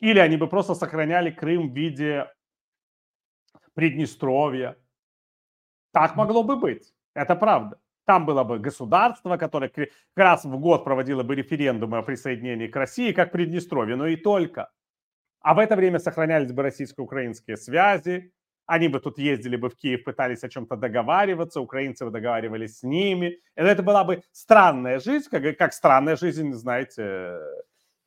Или 0.01 0.19
они 0.19 0.37
бы 0.37 0.49
просто 0.49 0.75
сохраняли 0.75 1.31
Крым 1.31 1.71
в 1.71 1.77
виде 1.77 2.27
Приднестровья. 3.75 4.77
Так 5.93 6.17
могло 6.17 6.43
бы 6.43 6.57
быть. 6.57 6.93
Это 7.15 7.37
правда. 7.37 7.79
Там 8.05 8.27
было 8.27 8.43
бы 8.43 8.59
государство, 8.59 9.37
которое 9.37 9.69
как 9.69 9.89
раз 10.17 10.45
в 10.45 10.59
год 10.59 10.85
проводило 10.85 11.23
бы 11.23 11.37
референдумы 11.37 11.99
о 11.99 12.03
присоединении 12.03 12.67
к 12.67 12.75
России, 12.75 13.13
как 13.13 13.31
Приднестровье, 13.31 13.95
но 13.95 14.07
и 14.07 14.17
только. 14.17 14.71
А 15.41 15.55
в 15.55 15.59
это 15.59 15.77
время 15.77 15.99
сохранялись 15.99 16.53
бы 16.53 16.63
российско-украинские 16.63 17.57
связи, 17.57 18.33
они 18.67 18.87
бы 18.89 19.01
тут 19.01 19.19
ездили 19.19 19.57
бы 19.57 19.69
в 19.69 19.75
Киев, 19.75 20.05
пытались 20.05 20.45
о 20.45 20.49
чем-то 20.49 20.77
договариваться, 20.77 21.61
украинцы 21.61 22.05
бы 22.05 22.13
договаривались 22.13 22.79
с 22.79 22.83
ними. 22.85 23.27
И 23.27 23.41
это 23.57 23.83
была 23.83 24.05
бы 24.05 24.23
странная 24.31 25.01
жизнь, 25.01 25.29
как, 25.29 25.57
как 25.59 25.73
странная 25.73 26.15
жизнь, 26.15 26.53
знаете, 26.53 27.37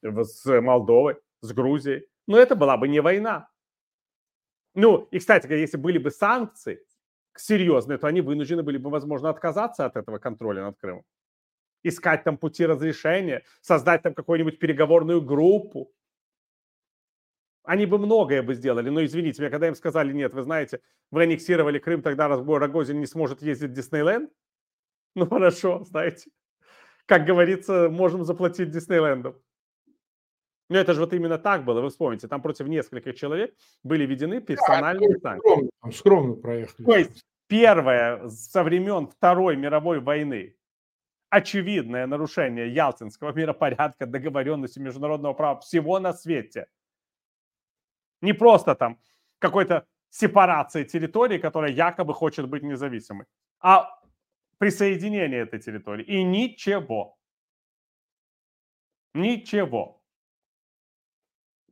с 0.01 0.61
Молдовой, 0.61 1.17
с 1.41 1.51
Грузией. 1.51 2.07
Но 2.27 2.37
это 2.37 2.55
была 2.55 2.77
бы 2.77 2.87
не 2.87 3.01
война. 3.01 3.49
Ну, 4.75 5.07
и, 5.11 5.19
кстати, 5.19 5.51
если 5.51 5.77
были 5.77 5.97
бы 5.97 6.11
санкции 6.11 6.79
серьезные, 7.35 7.97
то 7.97 8.07
они 8.07 8.21
вынуждены 8.21 8.63
были 8.63 8.77
бы, 8.77 8.89
возможно, 8.89 9.29
отказаться 9.29 9.85
от 9.85 9.97
этого 9.97 10.17
контроля 10.17 10.63
над 10.63 10.77
Крымом. 10.77 11.03
Искать 11.83 12.23
там 12.23 12.37
пути 12.37 12.65
разрешения, 12.65 13.43
создать 13.61 14.03
там 14.03 14.13
какую-нибудь 14.13 14.59
переговорную 14.59 15.21
группу, 15.21 15.91
они 17.63 17.85
бы 17.85 17.97
многое 17.97 18.43
бы 18.43 18.55
сделали, 18.55 18.89
но 18.89 19.03
извините 19.03 19.41
меня, 19.41 19.49
когда 19.49 19.67
им 19.67 19.75
сказали, 19.75 20.11
нет, 20.11 20.33
вы 20.33 20.43
знаете, 20.43 20.81
вы 21.11 21.23
аннексировали 21.23 21.79
Крым, 21.79 22.01
тогда 22.01 22.27
разбой 22.27 22.59
Рогозин 22.59 22.99
не 22.99 23.05
сможет 23.05 23.41
ездить 23.41 23.71
в 23.71 23.73
Диснейленд. 23.73 24.29
Ну 25.15 25.27
хорошо, 25.27 25.83
знаете, 25.85 26.29
как 27.05 27.25
говорится, 27.25 27.89
можем 27.89 28.25
заплатить 28.25 28.71
Диснейлендом. 28.71 29.39
Ну 30.69 30.77
это 30.77 30.93
же 30.93 31.01
вот 31.01 31.13
именно 31.13 31.37
так 31.37 31.63
было, 31.65 31.81
вы 31.81 31.89
вспомните, 31.89 32.27
там 32.27 32.41
против 32.41 32.67
нескольких 32.67 33.15
человек 33.15 33.53
были 33.83 34.05
введены 34.05 34.41
персональные 34.41 35.17
да, 35.19 35.29
санкции. 35.29 35.49
Скромно, 35.49 35.69
там 35.81 35.91
скромно 35.91 36.35
проехали. 36.35 36.85
То 36.85 36.97
есть 36.97 37.23
первое 37.47 38.27
со 38.29 38.63
времен 38.63 39.07
Второй 39.07 39.55
мировой 39.55 39.99
войны 39.99 40.55
очевидное 41.29 42.07
нарушение 42.07 42.73
Ялтинского 42.73 43.33
миропорядка, 43.33 44.05
договоренности 44.05 44.79
международного 44.79 45.33
права 45.33 45.59
всего 45.61 45.99
на 45.99 46.13
свете– 46.13 46.67
не 48.23 48.33
просто 48.33 48.73
там 48.75 48.97
какой-то 49.39 49.85
сепарации 50.09 50.85
территории, 50.85 51.37
которая 51.37 51.71
якобы 51.71 52.13
хочет 52.13 52.47
быть 52.47 52.63
независимой, 52.63 53.25
а 53.59 53.99
присоединение 54.57 55.41
этой 55.41 55.59
территории. 55.59 56.05
И 56.05 56.23
ничего. 56.23 57.17
Ничего. 59.13 60.01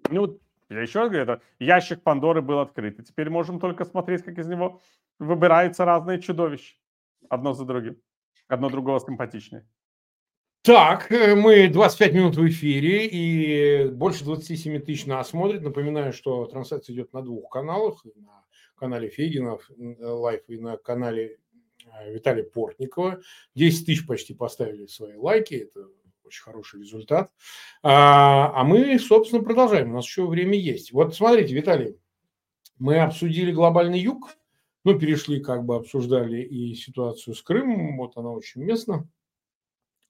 Ну, 0.10 0.40
я 0.70 0.82
еще 0.82 1.00
раз 1.00 1.10
говорю, 1.10 1.24
это 1.24 1.42
ящик 1.60 2.04
Пандоры 2.04 2.42
был 2.42 2.60
открыт. 2.60 3.00
И 3.00 3.04
теперь 3.04 3.30
можем 3.30 3.60
только 3.60 3.86
смотреть, 3.86 4.24
как 4.24 4.38
из 4.38 4.48
него 4.48 4.82
выбираются 5.20 5.86
разные 5.86 6.20
чудовища. 6.20 6.76
Одно 7.30 7.54
за 7.54 7.66
другим. 7.66 7.96
Одно 8.48 8.70
другого 8.70 9.00
симпатичнее. 9.00 9.66
Так, 10.64 11.12
э, 11.12 11.34
мы 11.34 11.70
25 11.70 12.14
минут 12.14 12.36
в 12.36 12.48
эфире 12.48 13.08
и 13.08 13.90
больше 13.90 14.24
27 14.24 14.80
тысяч 14.82 15.08
нас 15.08 15.30
смотрит. 15.30 15.64
Напоминаю, 15.64 16.14
что 16.14 16.46
трансляция 16.46 16.94
идет 16.94 17.14
на 17.14 17.24
двух 17.24 17.50
каналах. 17.50 18.06
На 18.16 18.46
канале 18.76 19.10
Фейгин 19.10 19.68
Live 20.00 20.44
и 20.48 20.60
на 20.60 20.78
канале 20.78 21.40
э, 21.86 22.14
Виталия 22.14 22.44
Портникова. 22.44 23.22
10 23.56 23.88
тысяч 23.88 24.06
почти 24.06 24.36
поставили 24.36 24.86
свои 24.86 25.16
лайки. 25.16 25.56
Это 25.56 25.88
очень 26.24 26.44
хороший 26.44 26.82
результат. 26.82 27.32
А, 27.82 28.52
а 28.54 28.64
мы, 28.64 29.00
собственно, 29.00 29.42
продолжаем. 29.42 29.90
У 29.90 29.96
нас 29.96 30.06
еще 30.06 30.28
время 30.28 30.60
есть. 30.60 30.92
Вот 30.92 31.16
смотрите, 31.16 31.56
Виталий, 31.56 31.98
мы 32.78 33.00
обсудили 33.00 33.52
глобальный 33.52 34.00
юг, 34.00 34.30
ну, 34.84 35.00
перешли, 35.00 35.40
как 35.40 35.66
бы 35.66 35.76
обсуждали 35.76 36.44
и 36.44 36.76
ситуацию 36.76 37.34
с 37.34 37.42
Крымом, 37.42 37.98
вот 37.98 38.16
она 38.16 38.30
очень 38.30 38.62
уместна. 38.62 39.10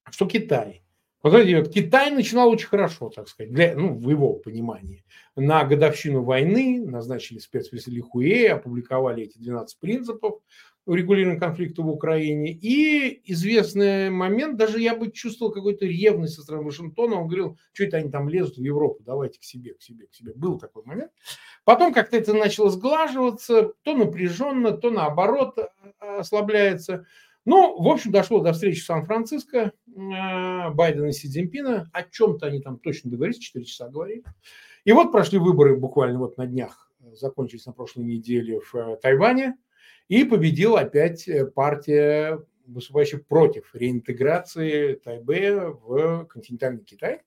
Что 0.09 0.25
Китай? 0.25 0.83
Вот 1.23 1.31
знаете, 1.31 1.59
вот 1.59 1.71
Китай 1.71 2.09
начинал 2.09 2.49
очень 2.49 2.67
хорошо, 2.67 3.09
так 3.09 3.27
сказать, 3.27 3.53
для, 3.53 3.75
ну, 3.75 3.93
в 3.93 4.09
его 4.09 4.33
понимании. 4.33 5.05
На 5.35 5.63
годовщину 5.65 6.23
войны 6.23 6.83
назначили 6.83 7.37
спецпредставителя 7.37 8.01
Хуэ, 8.01 8.47
опубликовали 8.49 9.23
эти 9.23 9.37
12 9.37 9.79
принципов 9.79 10.41
урегулирования 10.85 11.39
конфликта 11.39 11.83
в 11.83 11.89
Украине. 11.89 12.51
И 12.51 13.21
известный 13.31 14.09
момент, 14.09 14.57
даже 14.57 14.79
я 14.79 14.95
бы 14.95 15.11
чувствовал 15.11 15.51
какой-то 15.51 15.85
ревность 15.85 16.35
со 16.35 16.41
стороны 16.41 16.65
Вашингтона. 16.65 17.15
Он 17.15 17.27
говорил, 17.27 17.57
что 17.71 17.83
это 17.83 17.97
они 17.97 18.09
там 18.09 18.27
лезут 18.27 18.57
в 18.57 18.63
Европу, 18.63 19.03
давайте 19.03 19.39
к 19.39 19.43
себе, 19.43 19.75
к 19.75 19.81
себе, 19.81 20.07
к 20.07 20.15
себе. 20.15 20.33
Был 20.33 20.57
такой 20.57 20.83
момент. 20.85 21.11
Потом 21.65 21.93
как-то 21.93 22.17
это 22.17 22.33
начало 22.33 22.71
сглаживаться, 22.71 23.73
то 23.83 23.93
напряженно, 23.93 24.71
то 24.71 24.89
наоборот 24.89 25.57
э, 25.57 25.67
ослабляется. 25.99 27.05
Ну, 27.43 27.81
в 27.81 27.87
общем, 27.87 28.11
дошло 28.11 28.39
до 28.41 28.53
встречи 28.53 28.81
в 28.81 28.85
Сан-Франциско 28.85 29.71
э, 29.87 30.69
Байдена 30.73 31.07
и 31.07 31.11
Си 31.11 31.27
Цзиньпина. 31.27 31.89
О 31.91 32.03
чем-то 32.03 32.45
они 32.45 32.61
там 32.61 32.77
точно 32.77 33.09
договорились, 33.09 33.39
4 33.39 33.65
часа 33.65 33.89
говорили. 33.89 34.23
И 34.85 34.91
вот 34.91 35.11
прошли 35.11 35.39
выборы 35.39 35.75
буквально 35.75 36.19
вот 36.19 36.37
на 36.37 36.45
днях, 36.45 36.91
э, 36.99 37.15
закончились 37.15 37.65
на 37.65 37.73
прошлой 37.73 38.05
неделе 38.05 38.59
в 38.59 38.75
э, 38.75 38.95
Тайване. 39.01 39.57
И 40.07 40.23
победила 40.23 40.81
опять 40.81 41.27
партия, 41.55 42.39
выступающая 42.67 43.17
против 43.19 43.73
реинтеграции 43.73 44.95
Тайбэя 44.95 45.67
в 45.67 46.25
континентальный 46.25 46.83
Китай. 46.83 47.21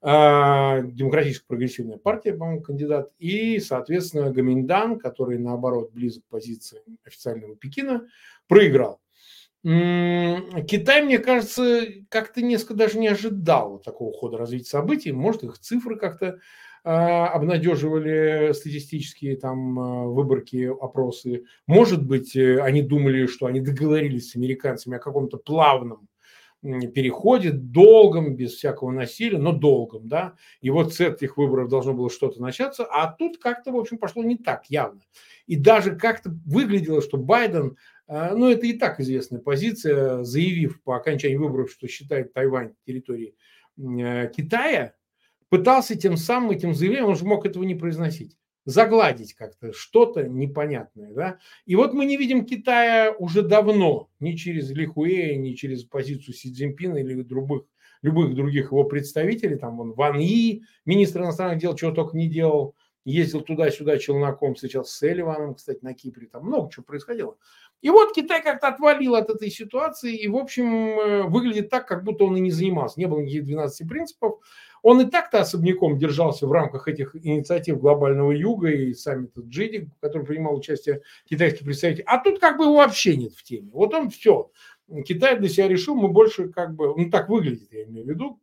Демократическая 0.00 1.46
прогрессивная 1.46 1.98
партия, 1.98 2.32
по-моему, 2.32 2.60
кандидат. 2.60 3.12
И, 3.18 3.60
соответственно, 3.60 4.30
Гаминдан, 4.30 4.98
который, 4.98 5.38
наоборот, 5.38 5.92
близок 5.92 6.24
к 6.24 6.28
позиции 6.28 6.80
официального 7.04 7.56
Пекина, 7.56 8.06
проиграл. 8.48 9.00
Китай, 9.62 11.02
мне 11.02 11.18
кажется, 11.18 11.86
как-то 12.08 12.42
несколько 12.42 12.74
даже 12.74 12.98
не 12.98 13.08
ожидал 13.08 13.78
такого 13.80 14.12
хода 14.12 14.38
развития 14.38 14.70
событий. 14.70 15.12
Может, 15.12 15.42
их 15.44 15.58
цифры 15.58 15.96
как-то 15.96 16.38
а, 16.84 17.28
обнадеживали 17.28 18.52
статистические 18.52 19.36
там 19.36 19.78
а, 19.78 20.04
выборки, 20.06 20.70
опросы. 20.80 21.44
Может 21.66 22.06
быть, 22.06 22.36
э, 22.36 22.60
они 22.60 22.82
думали, 22.82 23.26
что 23.26 23.46
они 23.46 23.60
договорились 23.60 24.30
с 24.30 24.36
американцами 24.36 24.96
о 24.96 25.00
каком-то 25.00 25.38
плавном 25.38 26.08
переходе, 26.62 27.50
долгом, 27.50 28.34
без 28.34 28.54
всякого 28.54 28.90
насилия, 28.90 29.38
но 29.38 29.52
долгом, 29.52 30.08
да. 30.08 30.34
И 30.60 30.70
вот 30.70 30.94
с 30.94 31.00
этих 31.00 31.36
выборов 31.36 31.68
должно 31.68 31.94
было 31.94 32.10
что-то 32.10 32.40
начаться, 32.40 32.84
а 32.84 33.12
тут 33.12 33.38
как-то, 33.38 33.70
в 33.70 33.76
общем, 33.76 33.98
пошло 33.98 34.24
не 34.24 34.36
так 34.36 34.66
явно. 34.68 35.00
И 35.46 35.56
даже 35.56 35.94
как-то 35.96 36.30
выглядело, 36.46 37.00
что 37.00 37.16
Байден 37.16 37.76
а, 38.08 38.34
ну, 38.34 38.50
это 38.50 38.66
и 38.66 38.72
так 38.72 39.00
известная 39.00 39.38
позиция, 39.38 40.22
заявив 40.24 40.82
по 40.82 40.96
окончании 40.96 41.36
выборов, 41.36 41.70
что 41.70 41.86
считает 41.88 42.32
Тайвань 42.32 42.74
территорией 42.86 43.34
э, 43.76 44.30
Китая, 44.34 44.94
пытался 45.50 45.94
тем 45.94 46.16
самым 46.16 46.52
этим 46.52 46.74
заявлением, 46.74 47.10
он 47.10 47.16
же 47.16 47.26
мог 47.26 47.44
этого 47.44 47.64
не 47.64 47.74
произносить, 47.74 48.38
загладить 48.64 49.34
как-то 49.34 49.74
что-то 49.74 50.24
непонятное. 50.24 51.12
Да? 51.12 51.38
И 51.66 51.76
вот 51.76 51.92
мы 51.92 52.06
не 52.06 52.16
видим 52.16 52.46
Китая 52.46 53.12
уже 53.12 53.42
давно, 53.42 54.08
ни 54.20 54.32
через 54.32 54.70
Ли 54.70 54.86
Хуэя, 54.86 55.36
ни 55.36 55.52
через 55.52 55.84
позицию 55.84 56.34
Си 56.34 56.50
Цзиньпина 56.50 56.96
или 56.96 57.20
других, 57.20 57.64
любых 58.00 58.34
других 58.34 58.72
его 58.72 58.84
представителей, 58.84 59.56
там 59.56 59.80
он 59.80 59.92
Ван 59.92 60.18
И, 60.18 60.62
министр 60.86 61.20
иностранных 61.20 61.58
дел, 61.58 61.74
чего 61.74 61.90
только 61.90 62.16
не 62.16 62.28
делал, 62.28 62.74
ездил 63.04 63.40
туда-сюда 63.40 63.98
челноком, 63.98 64.54
встречался 64.54 64.96
с 64.96 65.02
Эливаном, 65.02 65.54
кстати, 65.54 65.78
на 65.82 65.94
Кипре, 65.94 66.26
там 66.26 66.46
много 66.46 66.70
чего 66.70 66.84
происходило. 66.84 67.36
И 67.80 67.90
вот 67.90 68.12
Китай 68.12 68.42
как-то 68.42 68.68
отвалил 68.68 69.14
от 69.14 69.30
этой 69.30 69.50
ситуации 69.50 70.16
и, 70.16 70.26
в 70.26 70.36
общем, 70.36 70.66
э, 70.66 71.22
выглядит 71.22 71.70
так, 71.70 71.86
как 71.86 72.02
будто 72.02 72.24
он 72.24 72.36
и 72.36 72.40
не 72.40 72.50
занимался. 72.50 72.98
Не 72.98 73.06
было 73.06 73.20
никаких 73.20 73.44
12 73.44 73.88
принципов. 73.88 74.40
Он 74.82 75.00
и 75.00 75.10
так-то 75.10 75.40
особняком 75.40 75.98
держался 75.98 76.46
в 76.46 76.52
рамках 76.52 76.88
этих 76.88 77.14
инициатив 77.14 77.80
глобального 77.80 78.32
юга 78.32 78.70
и 78.70 78.94
саммита 78.94 79.40
Джиди, 79.42 79.90
в 79.96 80.00
котором 80.00 80.26
принимал 80.26 80.56
участие 80.56 81.02
китайский 81.28 81.64
представитель. 81.64 82.04
А 82.06 82.18
тут 82.18 82.40
как 82.40 82.58
бы 82.58 82.64
его 82.64 82.76
вообще 82.76 83.16
нет 83.16 83.34
в 83.34 83.42
теме. 83.42 83.70
Вот 83.72 83.94
он 83.94 84.10
все. 84.10 84.50
Китай 85.04 85.38
для 85.38 85.48
себя 85.48 85.68
решил, 85.68 85.94
мы 85.94 86.08
больше 86.08 86.48
как 86.48 86.74
бы, 86.74 86.94
ну 86.96 87.10
так 87.10 87.28
выглядит, 87.28 87.72
я 87.72 87.84
имею 87.84 88.06
в 88.06 88.08
виду, 88.08 88.40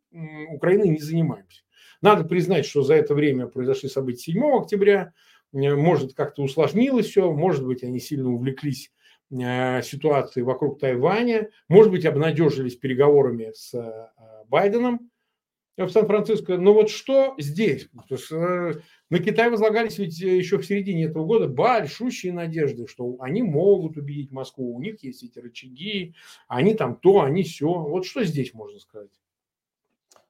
Украиной 0.50 0.88
не 0.88 1.00
занимаемся. 1.00 1.62
Надо 2.00 2.24
признать, 2.24 2.66
что 2.66 2.82
за 2.82 2.94
это 2.94 3.14
время 3.14 3.48
произошли 3.48 3.88
события 3.88 4.32
7 4.32 4.44
октября, 4.56 5.12
может, 5.52 6.14
как-то 6.14 6.42
усложнилось 6.42 7.06
все, 7.06 7.32
может 7.32 7.66
быть, 7.66 7.82
они 7.82 7.98
сильно 7.98 8.30
увлеклись 8.30 8.92
ситуации 9.30 10.42
вокруг 10.42 10.78
Тайваня, 10.78 11.50
может 11.68 11.90
быть, 11.90 12.04
обнадежились 12.04 12.76
переговорами 12.76 13.50
с 13.52 13.74
э, 13.74 14.08
Байденом 14.48 15.10
в 15.76 15.90
Сан-Франциско. 15.90 16.56
Но 16.56 16.72
вот 16.72 16.88
что 16.88 17.34
здесь? 17.38 17.88
Э, 18.30 18.72
на 19.10 19.18
Китай 19.18 19.50
возлагались 19.50 19.98
ведь 19.98 20.18
еще 20.18 20.58
в 20.58 20.66
середине 20.66 21.04
этого 21.04 21.26
года 21.26 21.48
большущие 21.48 22.32
надежды, 22.32 22.86
что 22.86 23.16
они 23.20 23.42
могут 23.42 23.96
убедить 23.96 24.32
Москву, 24.32 24.74
у 24.74 24.80
них 24.80 25.02
есть 25.02 25.22
эти 25.22 25.38
рычаги, 25.38 26.14
они 26.48 26.74
там 26.74 26.96
то, 26.96 27.22
они 27.22 27.42
все. 27.42 27.66
Вот 27.66 28.06
что 28.06 28.24
здесь 28.24 28.54
можно 28.54 28.78
сказать? 28.78 29.10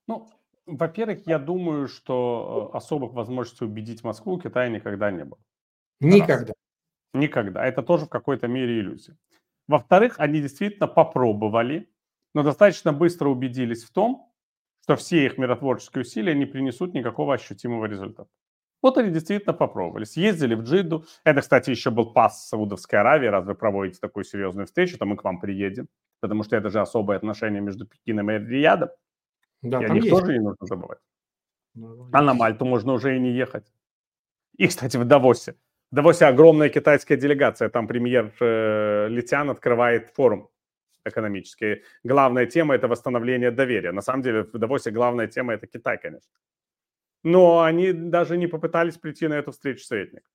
Ну, 0.09 0.29
во-первых, 0.67 1.27
я 1.27 1.39
думаю, 1.39 1.87
что 1.87 2.71
особых 2.73 3.13
возможностей 3.13 3.65
убедить 3.65 4.03
Москву 4.03 4.35
у 4.35 4.41
Китая 4.41 4.69
никогда 4.69 5.11
не 5.11 5.25
было. 5.25 5.39
Никогда. 6.01 6.49
Раз. 6.49 6.66
Никогда. 7.19 7.65
Это 7.65 7.83
тоже 7.83 8.07
в 8.07 8.09
какой-то 8.09 8.49
мере 8.49 8.81
иллюзия. 8.81 9.17
Во-вторых, 9.69 10.17
они 10.19 10.41
действительно 10.41 10.87
попробовали, 10.87 11.91
но 12.35 12.43
достаточно 12.43 12.93
быстро 12.93 13.29
убедились 13.29 13.85
в 13.85 13.93
том, 13.93 14.33
что 14.83 14.97
все 14.97 15.27
их 15.27 15.39
миротворческие 15.39 16.03
усилия 16.03 16.35
не 16.35 16.47
принесут 16.47 16.95
никакого 16.95 17.35
ощутимого 17.35 17.87
результата. 17.87 18.31
Вот 18.83 18.99
они 18.99 19.11
действительно 19.11 19.55
попробовали. 19.55 20.05
Съездили 20.05 20.55
в 20.55 20.63
Джидду. 20.63 21.05
Это, 21.25 21.41
кстати, 21.41 21.71
еще 21.71 21.91
был 21.91 22.13
пас 22.13 22.49
Саудовской 22.49 23.01
Аравии. 23.01 23.27
Раз 23.27 23.45
вы 23.45 23.55
проводите 23.55 23.99
такую 24.01 24.25
серьезную 24.25 24.67
встречу, 24.67 24.99
то 24.99 25.07
мы 25.07 25.17
к 25.17 25.25
вам 25.25 25.41
приедем. 25.41 25.89
Потому 26.21 26.45
что 26.45 26.57
это 26.57 26.71
же 26.71 26.81
особые 26.81 27.17
отношения 27.17 27.61
между 27.61 27.87
Пекином 27.87 28.31
и 28.31 28.39
Риядом. 28.39 28.91
Да, 29.63 29.81
и 29.81 29.85
о 29.87 29.89
них 29.89 30.05
есть. 30.05 30.17
тоже 30.17 30.35
не 30.35 30.41
нужно 30.41 30.67
забывать. 30.67 30.99
Ну, 31.75 32.09
а 32.13 32.23
на 32.23 32.35
Мальту 32.35 32.65
можно 32.65 32.93
уже 32.93 33.17
и 33.17 33.21
не 33.21 33.33
ехать. 33.33 33.73
И, 34.57 34.67
кстати, 34.69 34.97
в 34.97 35.05
Давосе 35.05 35.57
Давосе 35.97 36.27
огромная 36.27 36.69
китайская 36.69 37.17
делегация. 37.17 37.71
Там 37.71 37.89
премьер 37.89 38.31
э, 38.41 39.09
Литян 39.09 39.49
открывает 39.49 40.11
форум 40.15 40.51
экономический. 41.07 41.85
Главная 42.05 42.45
тема– 42.45 42.75
это 42.77 42.87
восстановление 42.87 43.51
доверия. 43.51 43.93
На 43.93 44.03
самом 44.03 44.23
деле 44.23 44.43
в 44.43 44.59
Давосе 44.59 44.91
главная 44.91 45.27
тема– 45.27 45.55
это 45.55 45.67
Китай, 45.67 45.99
конечно. 45.99 46.31
Но 47.23 47.63
они 47.63 47.93
даже 47.93 48.37
не 48.37 48.47
попытались 48.47 48.99
прийти 48.99 49.27
на 49.27 49.35
эту 49.39 49.53
встречу 49.53 49.85
советник. 49.85 50.31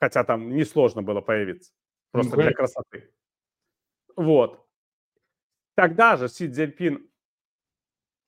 Хотя 0.00 0.24
там 0.24 0.48
несложно 0.56 1.02
было 1.02 1.20
появиться. 1.20 1.72
Просто 2.10 2.36
для 2.36 2.52
красоты. 2.52 3.12
Вот. 4.16 4.66
Тогда 5.74 6.16
же 6.16 6.28
Си 6.28 6.48
Цзиньпин 6.48 7.06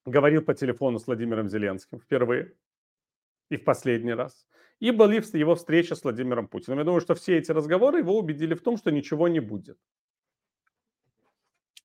говорил 0.05 0.43
по 0.43 0.53
телефону 0.53 0.99
с 0.99 1.07
Владимиром 1.07 1.49
Зеленским 1.49 1.99
впервые 1.99 2.53
и 3.49 3.57
в 3.57 3.63
последний 3.63 4.13
раз 4.13 4.45
и 4.81 4.91
была 4.91 5.13
его 5.13 5.55
встреча 5.55 5.95
с 5.95 6.03
Владимиром 6.03 6.47
Путиным. 6.47 6.79
Я 6.79 6.85
думаю, 6.85 7.01
что 7.01 7.13
все 7.13 7.37
эти 7.37 7.51
разговоры 7.51 7.99
его 7.99 8.17
убедили 8.17 8.55
в 8.55 8.61
том, 8.61 8.77
что 8.77 8.91
ничего 8.91 9.27
не 9.27 9.39
будет. 9.39 9.77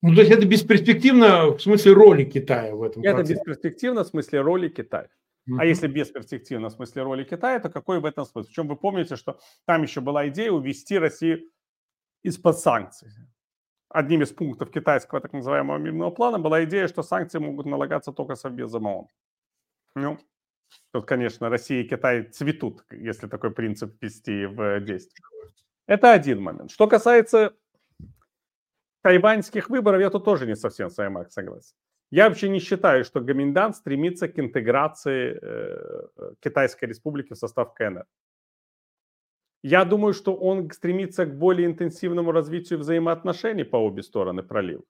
Ну, 0.02 0.14
то 0.14 0.20
есть 0.22 0.32
это 0.32 0.46
бесперспективно 0.46 1.56
в 1.56 1.60
смысле 1.60 1.92
роли 1.92 2.24
Китая 2.24 2.74
в 2.74 2.82
этом 2.82 3.02
Это 3.02 3.16
процессе. 3.16 3.34
бесперспективно 3.34 4.04
в 4.04 4.06
смысле 4.06 4.40
роли 4.40 4.68
Китая. 4.68 5.08
Uh-huh. 5.48 5.56
А 5.58 5.64
если 5.66 5.88
бесперспективно 5.88 6.68
в 6.68 6.72
смысле 6.72 7.02
роли 7.02 7.24
Китая, 7.24 7.60
то 7.60 7.68
какой 7.68 8.00
в 8.00 8.04
этом 8.06 8.24
смысл? 8.24 8.48
Причем 8.48 8.68
вы 8.68 8.76
помните, 8.76 9.16
что 9.16 9.38
там 9.66 9.82
еще 9.82 10.00
была 10.00 10.28
идея 10.28 10.50
увести 10.50 10.98
Россию 10.98 11.40
из-под 12.22 12.58
санкций. 12.58 13.10
Одним 13.88 14.22
из 14.22 14.32
пунктов 14.32 14.70
китайского 14.70 15.20
так 15.20 15.32
называемого 15.32 15.78
мирного 15.78 16.10
плана 16.10 16.38
была 16.38 16.64
идея, 16.64 16.88
что 16.88 17.02
санкции 17.02 17.38
могут 17.38 17.66
налагаться 17.66 18.12
только 18.12 18.36
Совбезом 18.36 18.86
ООН. 18.86 19.06
Ну, 19.96 20.18
Тут, 20.92 21.06
конечно, 21.06 21.48
Россия 21.48 21.82
и 21.82 21.88
Китай 21.88 22.22
цветут, 22.22 22.84
если 22.90 23.26
такой 23.28 23.50
принцип 23.50 24.00
ввести 24.00 24.46
в 24.46 24.80
действие. 24.80 25.24
Это 25.86 26.12
один 26.12 26.40
момент. 26.40 26.70
Что 26.70 26.88
касается 26.88 27.54
тайваньских 29.02 29.70
выборов, 29.70 30.00
я 30.00 30.10
тут 30.10 30.24
тоже 30.24 30.46
не 30.46 30.56
совсем 30.56 30.90
с 30.90 30.96
вами 30.96 31.26
согласен. 31.28 31.74
Я 32.10 32.28
вообще 32.28 32.48
не 32.48 32.60
считаю, 32.60 33.04
что 33.04 33.20
Гоминдан 33.20 33.74
стремится 33.74 34.28
к 34.28 34.38
интеграции 34.38 35.38
э, 35.40 36.34
Китайской 36.40 36.86
Республики 36.86 37.32
в 37.32 37.36
состав 37.36 37.74
КНР. 37.74 38.06
Я 39.62 39.84
думаю, 39.84 40.14
что 40.14 40.34
он 40.34 40.70
стремится 40.70 41.26
к 41.26 41.36
более 41.36 41.66
интенсивному 41.66 42.30
развитию 42.30 42.78
взаимоотношений 42.78 43.64
по 43.64 43.76
обе 43.76 44.02
стороны 44.02 44.44
пролива. 44.44 44.84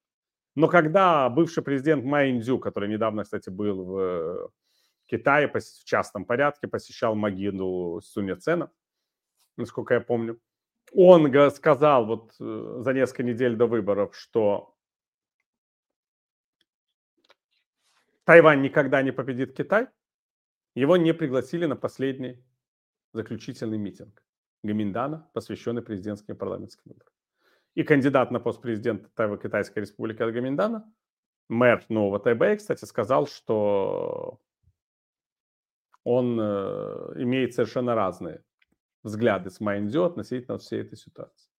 Но 0.54 0.68
когда 0.68 1.28
бывший 1.30 1.62
президент 1.62 2.04
Майндзю, 2.04 2.58
который 2.58 2.88
недавно, 2.88 3.24
кстати, 3.24 3.50
был 3.50 3.84
в 3.84 4.50
Китае 5.06 5.48
в 5.48 5.84
частном 5.84 6.24
порядке, 6.24 6.68
посещал 6.68 7.14
могилу 7.14 8.00
Сунь 8.00 8.36
Цена, 8.38 8.70
насколько 9.56 9.94
я 9.94 10.00
помню, 10.00 10.40
он 10.92 11.32
сказал 11.50 12.06
вот 12.06 12.34
э, 12.40 12.78
за 12.80 12.92
несколько 12.92 13.22
недель 13.22 13.56
до 13.56 13.66
выборов, 13.66 14.16
что 14.16 14.76
Тайвань 18.24 18.62
никогда 18.62 19.02
не 19.02 19.12
победит 19.12 19.56
Китай, 19.56 19.88
его 20.74 20.96
не 20.96 21.14
пригласили 21.14 21.66
на 21.66 21.76
последний 21.76 22.44
заключительный 23.12 23.78
митинг 23.78 24.22
Гаминдана, 24.62 25.30
посвященный 25.32 25.82
президентским 25.82 26.34
и 26.34 26.38
парламентским 26.38 26.82
выборам. 26.92 27.12
И 27.74 27.82
кандидат 27.82 28.30
на 28.30 28.40
пост 28.40 28.60
президента 28.60 29.08
Тайва 29.14 29.38
Китайской 29.38 29.80
Республики 29.80 30.22
от 30.22 30.32
Гаминдана, 30.32 30.92
мэр 31.48 31.84
нового 31.88 32.18
Тайбэя, 32.18 32.56
кстати, 32.56 32.84
сказал, 32.84 33.26
что 33.26 34.40
он 36.06 36.38
э, 36.40 37.22
имеет 37.22 37.54
совершенно 37.54 37.96
разные 37.96 38.40
взгляды 39.02 39.50
с 39.50 39.58
Майндзю 39.58 40.04
относительно 40.04 40.56
всей 40.56 40.82
этой 40.82 40.96
ситуации. 40.96 41.50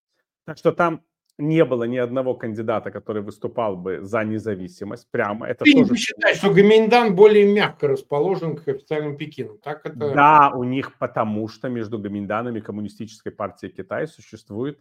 Так 0.46 0.56
что 0.56 0.72
там 0.72 1.02
не 1.36 1.66
было 1.66 1.84
ни 1.84 1.98
одного 1.98 2.34
кандидата, 2.34 2.90
который 2.90 3.20
выступал 3.20 3.76
бы 3.76 4.00
за 4.00 4.24
независимость 4.24 5.06
прямо. 5.10 5.46
Это 5.46 5.66
Ты 5.66 5.72
тоже... 5.72 5.92
не 5.92 5.98
считаешь, 5.98 6.38
что 6.38 6.54
Гаминдан 6.54 7.14
более 7.14 7.52
мягко 7.52 7.88
расположен 7.88 8.56
к 8.56 8.66
официальному 8.66 9.18
Пекину? 9.18 9.58
Так 9.58 9.84
это... 9.84 10.14
Да, 10.14 10.52
у 10.54 10.64
них 10.64 10.96
потому 10.98 11.46
что 11.48 11.68
между 11.68 11.98
Гаминданом 11.98 12.56
и 12.56 12.62
Коммунистической 12.62 13.32
партией 13.32 13.70
Китая 13.70 14.06
существует 14.06 14.80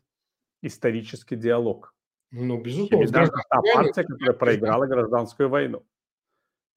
исторический 0.61 1.35
диалог. 1.35 1.93
Ну, 2.31 2.57
безусловно. 2.61 3.05
Гаминдан– 3.05 3.41
та 3.49 3.61
партия, 3.73 4.03
которая 4.05 4.33
проиграла 4.33 4.85
гражданскую 4.85 5.49
войну. 5.49 5.83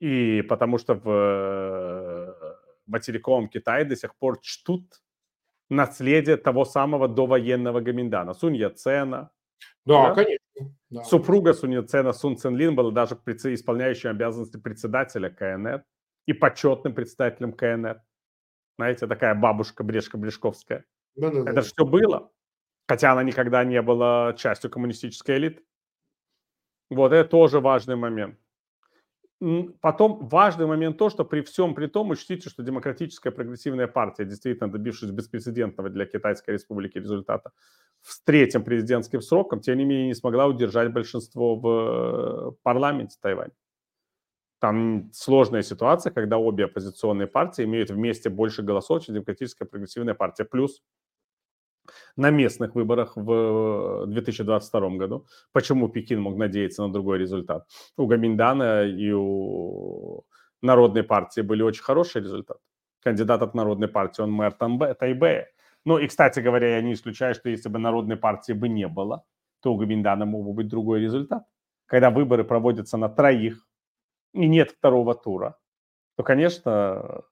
И 0.00 0.42
потому 0.48 0.78
что 0.78 0.94
в 0.94 1.08
э, 1.08 2.19
материковом 2.90 3.48
Китае 3.48 3.84
до 3.84 3.96
сих 3.96 4.14
пор 4.16 4.40
чтут 4.40 5.02
наследие 5.68 6.36
того 6.36 6.64
самого 6.64 7.08
довоенного 7.08 7.80
Гаминдана. 7.80 8.34
Сунь 8.34 8.56
Яцена, 8.56 9.30
да, 9.84 10.08
да? 10.08 10.14
конечно. 10.14 10.74
Да. 10.90 11.04
Супруга 11.04 11.54
Сунь 11.54 11.86
Цена 11.86 12.12
Сун 12.12 12.36
Цен 12.36 12.56
Лин 12.56 12.74
была 12.74 12.90
даже 12.90 13.14
исполняющим 13.14 14.10
обязанности 14.10 14.56
председателя 14.56 15.30
КНР 15.30 15.84
и 16.26 16.32
почетным 16.32 16.94
представителем 16.94 17.52
КНР. 17.52 18.02
Знаете, 18.76 19.06
такая 19.06 19.34
бабушка 19.34 19.84
Брешка-Брешковская. 19.84 20.84
Да, 21.16 21.30
да, 21.30 21.40
Это 21.40 21.52
да. 21.54 21.60
все 21.62 21.84
было, 21.84 22.30
хотя 22.88 23.12
она 23.12 23.22
никогда 23.22 23.64
не 23.64 23.80
была 23.82 24.34
частью 24.34 24.70
коммунистической 24.70 25.36
элиты. 25.36 25.62
Вот 26.90 27.12
это 27.12 27.28
тоже 27.28 27.60
важный 27.60 27.96
момент. 27.96 28.38
Потом 29.80 30.28
важный 30.28 30.66
момент 30.66 30.98
то, 30.98 31.08
что 31.08 31.24
при 31.24 31.40
всем 31.40 31.74
при 31.74 31.86
том 31.86 32.10
учтите, 32.10 32.50
что 32.50 32.62
демократическая 32.62 33.30
прогрессивная 33.30 33.86
партия, 33.86 34.26
действительно 34.26 34.70
добившись 34.70 35.10
беспрецедентного 35.10 35.88
для 35.88 36.04
Китайской 36.04 36.50
республики 36.50 36.98
результата 36.98 37.50
с 38.02 38.20
третьим 38.22 38.62
президентским 38.62 39.22
сроком, 39.22 39.60
тем 39.60 39.78
не 39.78 39.86
менее 39.86 40.08
не 40.08 40.14
смогла 40.14 40.46
удержать 40.46 40.92
большинство 40.92 41.56
в 41.56 41.68
э, 41.68 42.52
парламенте 42.62 43.16
Тайваня. 43.22 43.52
Там 44.58 45.10
сложная 45.14 45.62
ситуация, 45.62 46.12
когда 46.12 46.36
обе 46.36 46.66
оппозиционные 46.66 47.26
партии 47.26 47.64
имеют 47.64 47.90
вместе 47.90 48.28
больше 48.28 48.62
голосов, 48.62 49.04
чем 49.04 49.14
демократическая 49.14 49.64
прогрессивная 49.64 50.14
партия. 50.14 50.44
Плюс 50.44 50.82
на 52.16 52.30
местных 52.30 52.74
выборах 52.74 53.16
в 53.16 54.06
2022 54.06 54.90
году. 54.90 55.26
Почему 55.52 55.88
Пекин 55.88 56.20
мог 56.20 56.36
надеяться 56.36 56.86
на 56.86 56.92
другой 56.92 57.18
результат? 57.18 57.66
У 57.96 58.06
Гаминдана 58.06 58.84
и 58.84 59.12
у 59.12 60.24
Народной 60.62 61.02
партии 61.02 61.40
были 61.40 61.62
очень 61.62 61.82
хорошие 61.82 62.22
результаты. 62.22 62.60
Кандидат 63.02 63.42
от 63.42 63.54
Народной 63.54 63.88
партии, 63.88 64.22
он 64.22 64.32
мэр 64.32 64.52
Тайбэя. 64.52 65.48
Ну 65.86 65.98
и, 65.98 66.06
кстати 66.06 66.40
говоря, 66.40 66.76
я 66.76 66.82
не 66.82 66.92
исключаю, 66.92 67.34
что 67.34 67.48
если 67.48 67.70
бы 67.70 67.78
Народной 67.78 68.16
партии 68.16 68.52
бы 68.52 68.68
не 68.68 68.86
было, 68.86 69.24
то 69.62 69.72
у 69.72 69.76
Гаминдана 69.76 70.26
мог 70.26 70.44
бы 70.44 70.52
быть 70.52 70.68
другой 70.68 71.00
результат. 71.00 71.44
Когда 71.86 72.10
выборы 72.10 72.44
проводятся 72.44 72.98
на 72.98 73.08
троих 73.08 73.66
и 74.34 74.46
нет 74.46 74.70
второго 74.70 75.14
тура, 75.14 75.56
то, 76.16 76.22
конечно, 76.22 77.22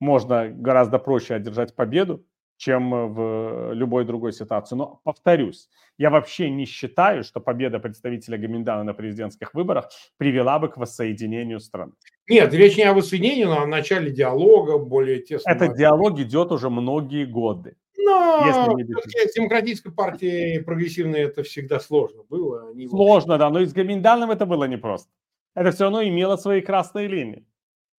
можно 0.00 0.48
гораздо 0.48 0.98
проще 0.98 1.34
одержать 1.34 1.76
победу, 1.76 2.26
чем 2.56 2.94
э, 2.94 3.06
в 3.06 3.72
любой 3.72 4.04
другой 4.04 4.32
ситуации. 4.32 4.76
Но 4.76 5.00
повторюсь, 5.04 5.68
я 5.98 6.10
вообще 6.10 6.50
не 6.50 6.64
считаю, 6.64 7.24
что 7.24 7.40
победа 7.40 7.78
представителя 7.78 8.38
Гаминдана 8.38 8.84
на 8.84 8.94
президентских 8.94 9.54
выборах 9.54 9.90
привела 10.16 10.58
бы 10.58 10.68
к 10.68 10.76
воссоединению 10.76 11.60
страны. 11.60 11.92
Нет, 12.28 12.52
речь 12.54 12.76
не 12.76 12.84
о 12.84 12.94
воссоединении, 12.94 13.44
но 13.44 13.62
о 13.62 13.66
начале 13.66 14.10
диалога 14.10 14.78
более 14.78 15.20
тесно. 15.20 15.50
Этот 15.50 15.76
диалог 15.76 16.18
идет 16.18 16.52
уже 16.52 16.70
многие 16.70 17.26
годы. 17.26 17.76
Но 17.96 18.42
с 18.44 19.34
демократической 19.34 19.90
партией 19.90 20.62
прогрессивной 20.62 21.20
это 21.20 21.42
всегда 21.42 21.80
сложно 21.80 22.22
было. 22.28 22.68
Они 22.70 22.86
сложно, 22.86 23.38
да, 23.38 23.50
но 23.50 23.60
и 23.60 23.66
с 23.66 23.72
Гаминданом 23.72 24.30
это 24.30 24.46
было 24.46 24.64
непросто. 24.64 25.10
Это 25.54 25.70
все 25.70 25.84
равно 25.84 26.02
имело 26.02 26.36
свои 26.36 26.60
красные 26.60 27.08
линии. 27.08 27.46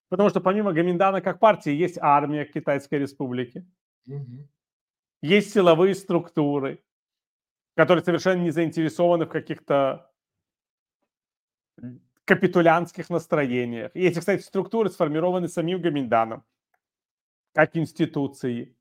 Потому 0.10 0.30
что 0.30 0.42
помимо 0.42 0.74
Гаминдана 0.74 1.22
как 1.22 1.40
партии 1.40 1.72
есть 1.72 1.98
армия 2.00 2.46
Китайской 2.46 3.00
Республики, 3.00 3.66
Угу. 4.08 4.48
Есть 5.22 5.54
силовые 5.54 5.96
структуры, 5.96 6.84
которые 7.76 8.04
совершенно 8.04 8.42
не 8.42 8.52
заинтересованы 8.52 9.26
в 9.26 9.30
каких-то 9.30 10.12
капитулянских 12.26 13.10
настроениях. 13.10 13.92
И 13.94 14.02
эти, 14.02 14.20
кстати, 14.20 14.42
структуры 14.42 14.90
сформированы 14.90 15.48
самим 15.48 15.82
Гаминданом, 15.82 16.44
как 17.54 17.76
институции. 17.78 18.76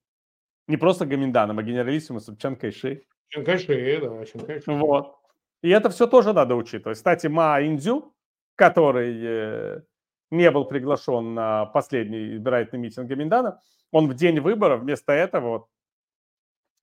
Не 0.67 0.79
просто 0.79 1.05
Гаминданом, 1.05 1.59
а 1.59 1.63
генералиссимусом 1.63 2.37
Чан 2.37 2.57
Кайши. 2.57 3.05
Чан 3.29 3.45
Кайши, 3.45 4.01
да, 4.01 4.25
Чан 4.25 4.47
Кайши. 4.47 4.73
Вот. 4.73 5.19
И 5.63 5.69
это 5.69 5.91
все 5.91 6.07
тоже 6.07 6.33
надо 6.33 6.57
учитывать. 6.57 6.97
Кстати, 6.99 7.27
Ма 7.27 7.61
Индзю, 7.61 8.15
который 8.55 9.19
э, 9.23 9.83
не 10.31 10.51
был 10.51 10.65
приглашен 10.65 11.35
на 11.35 11.67
последний 11.67 12.35
избирательный 12.35 12.81
митинг 12.81 13.09
Гаминдана, 13.09 13.61
он 13.91 14.09
в 14.09 14.15
день 14.15 14.41
выборов 14.41 14.81
вместо 14.81 15.13
этого 15.13 15.49
вот 15.49 15.69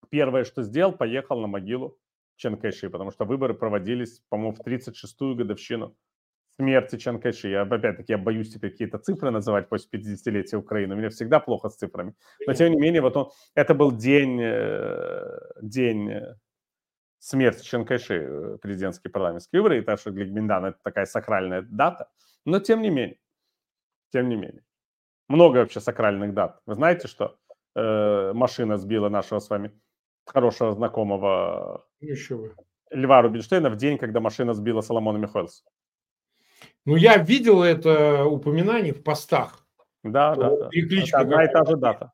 первое, 0.10 0.44
что 0.44 0.64
сделал, 0.64 0.94
поехал 0.94 1.40
на 1.40 1.48
могилу 1.48 1.98
Чен 2.36 2.58
Кайши, 2.58 2.90
потому 2.90 3.12
что 3.12 3.26
выборы 3.26 3.54
проводились, 3.54 4.22
по-моему, 4.30 4.56
в 4.56 4.66
36-ю 4.66 5.36
годовщину 5.36 5.96
смерти 6.58 6.98
Чен 6.98 7.20
Кайши. 7.20 7.50
Я, 7.50 7.62
опять-таки, 7.62 8.14
я 8.14 8.18
боюсь 8.18 8.54
теперь 8.54 8.72
какие-то 8.72 8.98
цифры 8.98 9.32
называть 9.32 9.70
после 9.70 10.00
50-летия 10.00 10.58
Украины. 10.58 10.96
У 10.96 10.98
меня 10.98 11.10
всегда 11.10 11.40
плохо 11.40 11.70
с 11.70 11.76
цифрами. 11.76 12.14
Но, 12.46 12.54
тем 12.54 12.72
не 12.72 12.80
менее, 12.80 13.02
вот 13.02 13.18
он, 13.18 13.30
это 13.56 13.74
был 13.74 13.92
день, 13.92 14.40
э, 14.42 15.40
день 15.62 16.12
э, 16.12 16.36
смерти 17.20 17.64
Чен 17.64 17.86
Кайши, 17.86 18.16
э, 18.16 18.58
президентские 18.62 19.12
парламентские 19.12 19.62
выборы, 19.62 19.80
и 19.80 19.82
так 19.82 20.00
что 20.00 20.12
для 20.12 20.26
Гминдана 20.26 20.68
это 20.68 20.80
такая 20.84 21.06
сакральная 21.06 21.62
дата. 21.62 22.10
Но, 22.46 22.60
тем 22.60 22.82
не 22.82 22.90
менее, 22.90 23.18
тем 24.12 24.30
не 24.30 24.36
менее 24.36 24.64
много 25.32 25.58
вообще 25.58 25.80
сакральных 25.80 26.34
дат. 26.34 26.60
Вы 26.66 26.76
знаете, 26.76 27.08
что 27.08 27.38
э, 27.76 28.34
машина 28.34 28.78
сбила 28.78 29.10
нашего 29.10 29.40
с 29.40 29.50
вами 29.50 29.72
хорошего 30.26 30.74
знакомого 30.74 31.86
Еще 32.00 32.36
вы. 32.36 32.56
Льва 32.92 33.22
Рубинштейна 33.22 33.70
в 33.70 33.78
день, 33.78 33.98
когда 33.98 34.20
машина 34.20 34.54
сбила 34.54 34.82
Соломона 34.82 35.18
Михайлса? 35.18 35.64
Ну, 36.86 36.96
я 36.96 37.18
видел 37.18 37.64
это 37.64 38.26
упоминание 38.26 38.94
в 38.94 39.02
постах. 39.04 39.66
Да, 40.04 40.36
да, 40.36 40.50
да. 40.50 40.70
Это 40.72 41.18
одна 41.18 41.46
и 41.46 41.52
та 41.52 41.66
же 41.66 41.78
дата. 41.78 42.12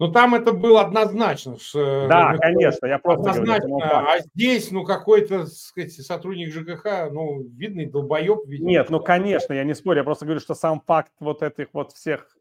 Ну, 0.00 0.12
там 0.12 0.36
это 0.36 0.52
было 0.52 0.82
однозначно. 0.82 1.58
Что, 1.58 2.06
да, 2.08 2.32
ну, 2.32 2.38
конечно, 2.38 2.86
я 2.86 2.98
просто 2.98 3.30
однозначно. 3.30 3.68
Говорю, 3.68 3.90
а 3.90 4.18
здесь, 4.20 4.70
ну, 4.70 4.84
какой-то 4.84 5.46
сказать, 5.46 5.92
сотрудник 5.92 6.52
ЖКХ, 6.52 7.10
ну, 7.10 7.42
видный 7.42 7.86
долбоеб. 7.86 8.46
Видимо. 8.46 8.68
Нет, 8.68 8.90
ну, 8.90 9.00
конечно, 9.00 9.52
я 9.52 9.64
не 9.64 9.74
спорю. 9.74 9.98
Я 9.98 10.04
просто 10.04 10.24
говорю, 10.24 10.40
что 10.40 10.54
сам 10.54 10.80
факт 10.80 11.12
вот 11.18 11.42
этих 11.42 11.68
вот 11.72 11.92
всех 11.92 12.36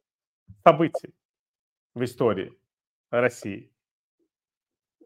событий 0.63 1.15
в 1.95 2.03
истории 2.03 2.53
России. 3.09 3.71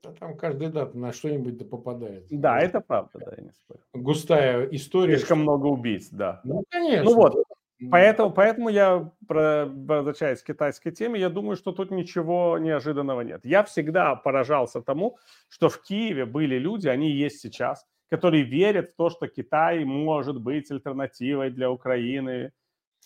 Да, 0.04 0.12
там 0.14 0.36
каждая 0.36 0.70
дата 0.72 0.98
на 0.98 1.14
что-нибудь 1.14 1.58
да 1.58 1.66
попадает. 1.66 2.26
Да, 2.32 2.60
это 2.60 2.82
правда, 2.82 3.20
да, 3.20 3.34
я 3.38 3.44
не 3.44 3.52
спорю. 3.52 3.80
Густая 3.94 4.66
история. 4.72 5.16
Слишком 5.18 5.38
что... 5.38 5.44
много 5.44 5.68
убийц, 5.68 6.10
да. 6.10 6.42
Ну, 6.44 6.64
конечно. 6.70 7.04
Ну 7.04 7.16
вот, 7.16 7.44
Поэтому, 7.90 8.32
поэтому 8.32 8.70
я, 8.70 9.12
возвращаясь 9.28 10.42
к 10.44 10.48
китайской 10.48 10.92
теме, 10.92 11.20
я 11.20 11.30
думаю, 11.30 11.56
что 11.56 11.72
тут 11.72 11.92
ничего 11.92 12.60
неожиданного 12.60 13.22
нет. 13.22 13.42
Я 13.44 13.64
всегда 13.64 14.16
поражался 14.16 14.82
тому, 14.82 15.18
что 15.50 15.68
в 15.70 15.82
Киеве 15.82 16.26
были 16.26 16.60
люди, 16.60 16.88
они 16.88 17.10
есть 17.10 17.40
сейчас, 17.40 17.88
которые 18.10 18.44
верят 18.44 18.92
в 18.92 18.96
то, 18.96 19.10
что 19.10 19.28
Китай 19.28 19.84
может 19.84 20.40
быть 20.40 20.70
альтернативой 20.70 21.50
для 21.50 21.72
Украины. 21.72 22.52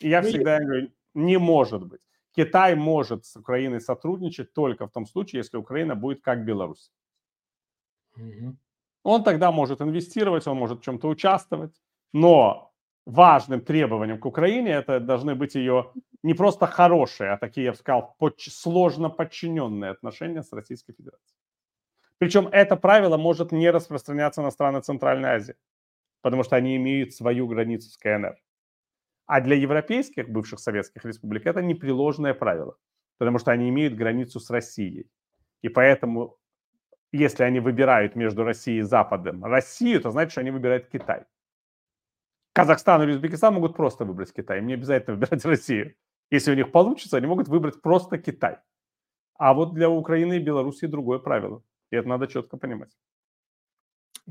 И 0.01 0.09
я 0.09 0.21
ну, 0.21 0.27
всегда 0.27 0.59
говорю, 0.59 0.91
не 1.13 1.37
может 1.37 1.85
быть. 1.85 2.01
Китай 2.35 2.75
может 2.75 3.25
с 3.25 3.37
Украиной 3.37 3.79
сотрудничать 3.79 4.51
только 4.53 4.87
в 4.87 4.91
том 4.91 5.05
случае, 5.05 5.39
если 5.39 5.57
Украина 5.57 5.95
будет 5.95 6.21
как 6.21 6.43
Беларусь. 6.43 6.91
Он 9.03 9.23
тогда 9.23 9.51
может 9.51 9.81
инвестировать, 9.81 10.47
он 10.47 10.57
может 10.57 10.79
в 10.79 10.83
чем-то 10.83 11.07
участвовать 11.07 11.75
Но 12.11 12.73
важным 13.05 13.61
требованием 13.61 14.19
к 14.19 14.25
Украине 14.25 14.71
это 14.71 14.99
должны 14.99 15.35
быть 15.35 15.55
ее 15.55 15.91
не 16.23 16.33
просто 16.33 16.65
хорошие, 16.65 17.31
а 17.31 17.37
такие, 17.37 17.65
я 17.65 17.71
бы 17.71 17.77
сказал, 17.77 18.15
сложно 18.37 19.09
подчиненные 19.09 19.91
отношения 19.91 20.41
с 20.41 20.51
Российской 20.51 20.93
Федерацией. 20.93 21.37
Причем 22.17 22.47
это 22.47 22.75
правило 22.75 23.17
может 23.17 23.51
не 23.51 23.69
распространяться 23.69 24.41
на 24.41 24.51
страны 24.51 24.81
Центральной 24.81 25.29
Азии, 25.29 25.55
потому 26.21 26.43
что 26.43 26.55
они 26.55 26.77
имеют 26.77 27.13
свою 27.13 27.47
границу 27.47 27.89
с 27.89 27.97
КНР. 27.97 28.37
А 29.27 29.41
для 29.41 29.55
европейских 29.55 30.29
бывших 30.29 30.59
советских 30.59 31.05
республик 31.05 31.45
это 31.45 31.61
непреложное 31.61 32.33
правило, 32.33 32.77
потому 33.17 33.39
что 33.39 33.51
они 33.51 33.69
имеют 33.69 33.95
границу 33.95 34.39
с 34.39 34.49
Россией. 34.49 35.09
И 35.61 35.69
поэтому, 35.69 36.37
если 37.11 37.43
они 37.43 37.59
выбирают 37.59 38.15
между 38.15 38.43
Россией 38.43 38.79
и 38.79 38.83
Западом 38.83 39.43
Россию, 39.43 40.01
то 40.01 40.11
значит, 40.11 40.31
что 40.31 40.41
они 40.41 40.51
выбирают 40.51 40.87
Китай. 40.87 41.25
Казахстан 42.55 43.03
или 43.03 43.11
Узбекистан 43.11 43.53
могут 43.53 43.75
просто 43.75 44.05
выбрать 44.05 44.31
Китай. 44.31 44.59
Им 44.59 44.67
не 44.67 44.75
обязательно 44.75 45.17
выбирать 45.17 45.43
Россию. 45.45 45.93
Если 46.31 46.53
у 46.53 46.55
них 46.55 46.71
получится, 46.71 47.17
они 47.17 47.27
могут 47.27 47.49
выбрать 47.49 47.81
просто 47.81 48.17
Китай. 48.17 48.59
А 49.37 49.53
вот 49.53 49.73
для 49.73 49.89
Украины 49.89 50.37
и 50.37 50.39
Белоруссии 50.39 50.85
другое 50.85 51.19
правило. 51.19 51.61
И 51.91 51.97
это 51.97 52.07
надо 52.07 52.27
четко 52.27 52.55
понимать. 52.55 52.91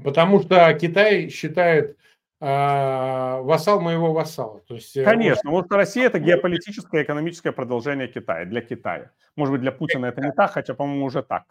Потому 0.02 0.40
что 0.40 0.72
Китай 0.72 1.28
считает 1.28 1.98
э, 2.40 2.46
вассал 2.46 3.82
моего 3.82 4.14
вассала. 4.14 4.60
То 4.60 4.74
есть, 4.74 4.96
э, 4.96 5.04
Конечно, 5.04 5.50
что 5.50 5.76
Россия 5.76 6.06
это 6.06 6.18
геополитическое 6.28 7.02
и 7.02 7.04
экономическое 7.04 7.52
продолжение 7.52 8.08
Китая, 8.08 8.46
для 8.46 8.62
Китая. 8.62 9.12
Может 9.36 9.52
быть, 9.52 9.60
для 9.60 9.70
Путина 9.70 10.06
это 10.06 10.22
не 10.22 10.32
так, 10.32 10.50
хотя, 10.50 10.72
по-моему, 10.72 11.04
уже 11.04 11.22
так. 11.22 11.44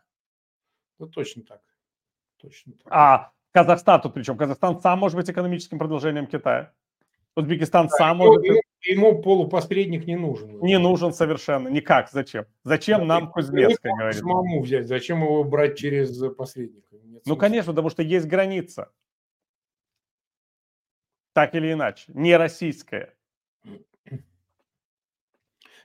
Ну, 0.97 1.07
точно 1.07 1.43
так. 1.43 1.61
Точно 2.41 2.73
так. 2.73 2.87
А 2.91 3.31
Казахстан 3.53 4.01
тут 4.01 4.13
причем? 4.15 4.35
Казахстан 4.35 4.81
сам 4.81 4.99
может 4.99 5.15
быть 5.15 5.29
экономическим 5.29 5.77
продолжением 5.77 6.25
Китая. 6.25 6.73
Узбекистан 7.35 7.87
да, 7.87 7.95
сам 7.97 8.19
ему, 8.19 8.25
может... 8.27 8.43
Ему, 8.43 8.61
ему 8.81 9.21
полупосредник 9.21 10.05
не 10.05 10.15
нужен. 10.15 10.59
Не 10.59 10.79
нужен 10.79 11.13
совершенно. 11.13 11.67
Никак. 11.67 12.09
Зачем? 12.11 12.45
Зачем 12.63 13.01
да, 13.01 13.05
нам 13.05 13.31
Кузнецкая, 13.31 13.93
говорит? 13.95 14.19
Самому 14.19 14.61
взять. 14.61 14.87
Зачем 14.87 15.21
его 15.23 15.43
брать 15.43 15.77
через 15.77 16.17
посредника? 16.35 16.95
Нет 17.03 17.23
ну, 17.25 17.37
конечно, 17.37 17.71
потому 17.71 17.89
что 17.89 18.03
есть 18.03 18.25
граница. 18.25 18.91
Так 21.33 21.55
или 21.55 21.73
иначе. 21.73 22.11
Не 22.13 22.37
российская. 22.37 23.15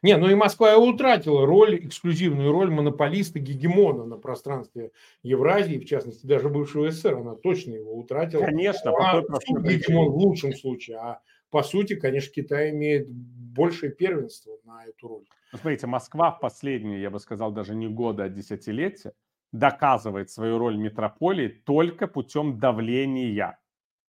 Не, 0.03 0.17
ну 0.17 0.31
и 0.31 0.35
Москва 0.35 0.77
утратила 0.77 1.47
роль, 1.47 1.77
эксклюзивную 1.87 2.53
роль 2.53 2.71
монополиста, 2.71 3.39
гегемона 3.39 4.05
на 4.05 4.17
пространстве 4.17 4.93
Евразии, 5.23 5.79
в 5.79 5.87
частности, 5.87 6.27
даже 6.27 6.49
бывшего 6.49 6.91
СССР, 6.91 7.15
она 7.15 7.35
точно 7.35 7.75
его 7.75 7.97
утратила. 7.97 8.45
Конечно, 8.45 8.93
а, 8.93 9.23
по 9.23 9.61
гегемон 9.61 10.11
в 10.11 10.17
лучшем 10.17 10.55
случае, 10.55 10.99
а 10.99 11.21
по 11.51 11.63
сути, 11.63 11.95
конечно, 11.95 12.33
Китай 12.33 12.71
имеет 12.71 13.09
большее 13.09 13.91
первенство 13.93 14.59
на 14.65 14.85
эту 14.85 15.09
роль. 15.09 15.25
Ну, 15.53 15.59
смотрите, 15.59 15.87
Москва 15.87 16.31
в 16.31 16.41
последние, 16.41 17.01
я 17.01 17.11
бы 17.11 17.19
сказал, 17.19 17.53
даже 17.53 17.75
не 17.75 17.89
года, 17.89 18.25
а 18.25 18.29
десятилетия 18.29 19.13
доказывает 19.53 20.31
свою 20.31 20.59
роль 20.59 20.77
метрополии 20.77 21.49
только 21.49 22.07
путем 22.07 22.59
давления. 22.59 23.59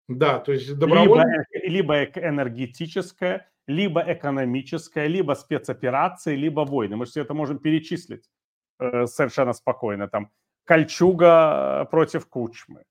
Да, 0.08 0.38
то 0.38 0.52
есть 0.52 0.78
добровольно... 0.78 1.44
Либо, 1.52 2.04
либо 2.04 2.04
энергетическое, 2.04 3.50
либо 3.66 4.00
экономическая, 4.00 5.08
либо 5.08 5.34
спецоперации, 5.34 6.36
либо 6.36 6.60
войны. 6.60 6.96
Мы 6.96 7.04
все 7.04 7.22
это 7.22 7.34
можем 7.34 7.58
перечислить 7.58 8.30
э, 8.78 9.06
совершенно 9.06 9.52
спокойно. 9.52 10.08
Там 10.08 10.30
Кольчуга 10.64 11.82
э, 11.82 11.90
против 11.90 12.28
Кучмы, 12.28 12.84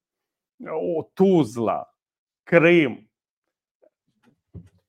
Тузла, 1.14 1.92
Крым, 2.44 3.10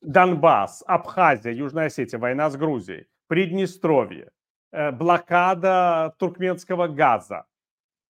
Донбасс, 0.00 0.82
Абхазия, 0.86 1.52
Южная 1.52 1.86
Осетия, 1.86 2.18
война 2.18 2.50
с 2.50 2.56
Грузией, 2.56 3.06
Приднестровье, 3.28 4.30
э, 4.72 4.90
блокада 4.90 6.14
туркменского 6.18 6.88
газа, 6.88 7.44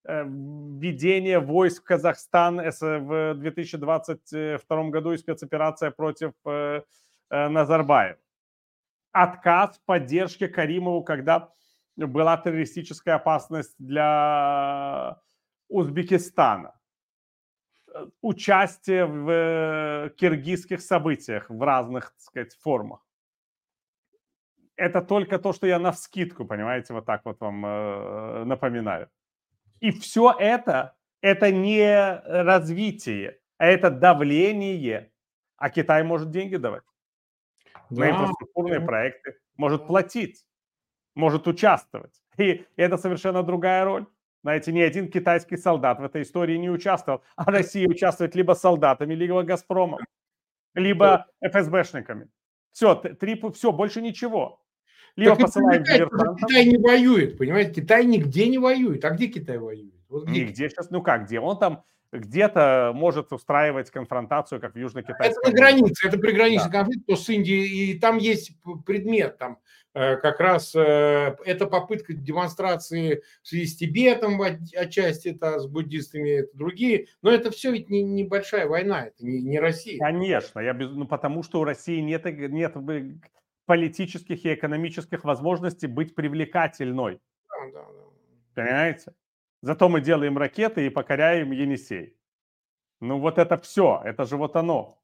введение 0.08 1.40
войск 1.40 1.82
в 1.82 1.84
Казахстан 1.84 2.58
в 2.58 3.34
2022 3.34 4.90
году 4.90 5.12
и 5.12 5.16
спецоперация 5.16 5.90
против 5.90 6.32
Назарбаев. 7.30 8.18
Отказ 9.12 9.78
в 9.78 9.84
поддержке 9.84 10.48
Каримову, 10.48 11.02
когда 11.02 11.50
была 11.96 12.36
террористическая 12.36 13.16
опасность 13.16 13.74
для 13.78 15.20
Узбекистана. 15.68 16.78
Участие 18.20 19.06
в 19.06 19.30
э, 19.30 20.10
киргизских 20.16 20.82
событиях 20.82 21.48
в 21.48 21.62
разных, 21.62 22.10
так 22.10 22.20
сказать, 22.20 22.54
формах. 22.60 23.00
Это 24.76 25.00
только 25.00 25.38
то, 25.38 25.54
что 25.54 25.66
я 25.66 25.78
на 25.78 25.92
вскидку, 25.92 26.44
понимаете, 26.44 26.92
вот 26.92 27.06
так 27.06 27.24
вот 27.24 27.40
вам 27.40 27.64
э, 27.64 28.44
напоминаю. 28.44 29.08
И 29.80 29.92
все 29.92 30.34
это, 30.38 30.94
это 31.22 31.50
не 31.50 32.20
развитие, 32.26 33.40
а 33.56 33.66
это 33.66 33.90
давление. 33.90 35.10
А 35.56 35.70
Китай 35.70 36.02
может 36.02 36.30
деньги 36.30 36.56
давать 36.56 36.82
да. 37.90 38.00
на 38.00 38.10
инфраструктурные 38.10 38.80
проекты, 38.80 39.36
может 39.56 39.86
платить, 39.86 40.44
может 41.14 41.46
участвовать. 41.46 42.22
И 42.38 42.64
это 42.76 42.96
совершенно 42.96 43.42
другая 43.42 43.84
роль. 43.84 44.06
Знаете, 44.42 44.72
ни 44.72 44.80
один 44.80 45.10
китайский 45.10 45.56
солдат 45.56 45.98
в 45.98 46.04
этой 46.04 46.22
истории 46.22 46.56
не 46.56 46.70
участвовал, 46.70 47.22
а 47.34 47.50
Россия 47.50 47.88
участвует 47.88 48.36
либо 48.36 48.52
солдатами, 48.52 49.12
либо 49.14 49.42
Газпромом, 49.42 50.00
либо 50.74 51.26
ФСБшниками. 51.40 52.28
Все, 52.70 52.94
три, 52.94 53.42
все, 53.54 53.72
больше 53.72 54.02
ничего. 54.02 54.60
Либо 55.16 55.34
так 55.34 55.46
посылаем 55.46 55.82
Китай 55.82 56.66
не 56.66 56.76
воюет, 56.76 57.38
понимаете? 57.38 57.80
Китай 57.80 58.04
нигде 58.04 58.48
не 58.48 58.58
воюет. 58.58 59.04
А 59.04 59.10
где 59.10 59.28
Китай 59.28 59.58
воюет? 59.58 59.94
Вот 60.08 60.26
где? 60.26 60.44
Нигде 60.44 60.68
сейчас, 60.68 60.90
ну 60.90 61.02
как, 61.02 61.24
где? 61.24 61.40
Он 61.40 61.58
там 61.58 61.84
где-то 62.18 62.92
может 62.94 63.32
устраивать 63.32 63.90
конфронтацию, 63.90 64.60
как 64.60 64.74
в 64.74 64.76
Южно-Китайском. 64.76 65.42
Это 65.42 65.50
на 65.50 65.56
границе, 65.56 66.08
это 66.08 66.18
приграничный 66.18 66.70
да. 66.70 66.78
конфликт, 66.78 67.06
то 67.06 67.16
с 67.16 67.28
Индией, 67.28 67.92
и 67.92 67.98
там 67.98 68.18
есть 68.18 68.52
предмет, 68.84 69.38
там 69.38 69.58
э, 69.94 70.16
как 70.16 70.40
раз 70.40 70.74
э, 70.74 71.36
это 71.44 71.66
попытка 71.66 72.12
демонстрации 72.14 73.22
в 73.42 73.48
связи 73.48 73.66
с 73.66 73.76
Тибетом 73.76 74.40
отчасти, 74.42 75.28
это 75.28 75.60
с 75.60 75.66
буддистами, 75.66 76.40
это 76.40 76.56
другие, 76.56 77.08
но 77.22 77.30
это 77.30 77.50
все 77.50 77.72
ведь 77.72 77.90
не 77.90 78.02
небольшая 78.02 78.66
война, 78.66 79.06
это 79.06 79.24
не, 79.24 79.40
не 79.40 79.58
Россия. 79.58 79.98
Конечно, 79.98 80.60
я 80.60 80.72
без, 80.72 80.90
ну, 80.90 81.06
потому 81.06 81.42
что 81.42 81.60
у 81.60 81.64
России 81.64 82.00
нет, 82.00 82.24
нет 82.24 82.76
политических 83.66 84.44
и 84.44 84.54
экономических 84.54 85.24
возможностей 85.24 85.86
быть 85.86 86.14
привлекательной. 86.14 87.20
Да, 87.48 87.70
да, 87.72 87.82
да. 87.82 88.62
Понимаете? 88.62 89.12
Зато 89.62 89.88
мы 89.88 90.00
делаем 90.00 90.38
ракеты 90.38 90.86
и 90.86 90.90
покоряем 90.90 91.52
Енисей. 91.52 92.16
Ну 93.00 93.18
вот 93.18 93.38
это 93.38 93.56
все, 93.58 94.00
это 94.04 94.24
же 94.24 94.36
вот 94.36 94.56
оно. 94.56 94.98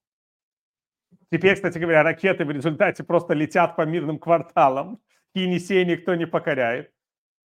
Теперь, 1.31 1.55
кстати 1.55 1.79
говоря, 1.79 2.03
ракеты 2.03 2.45
в 2.45 2.51
результате 2.51 3.05
просто 3.05 3.35
летят 3.35 3.77
по 3.77 3.83
мирным 3.83 4.19
кварталам. 4.19 5.01
Енисей 5.35 5.85
никто 5.85 6.15
не 6.15 6.27
покоряет. 6.27 6.93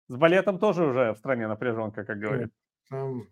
С 0.09 0.17
балетом 0.17 0.59
тоже 0.59 0.85
уже 0.85 1.13
в 1.13 1.19
стране 1.19 1.49
напряженка, 1.49 2.05
как 2.05 2.19
говорят. 2.19 2.51
Там, 2.89 3.27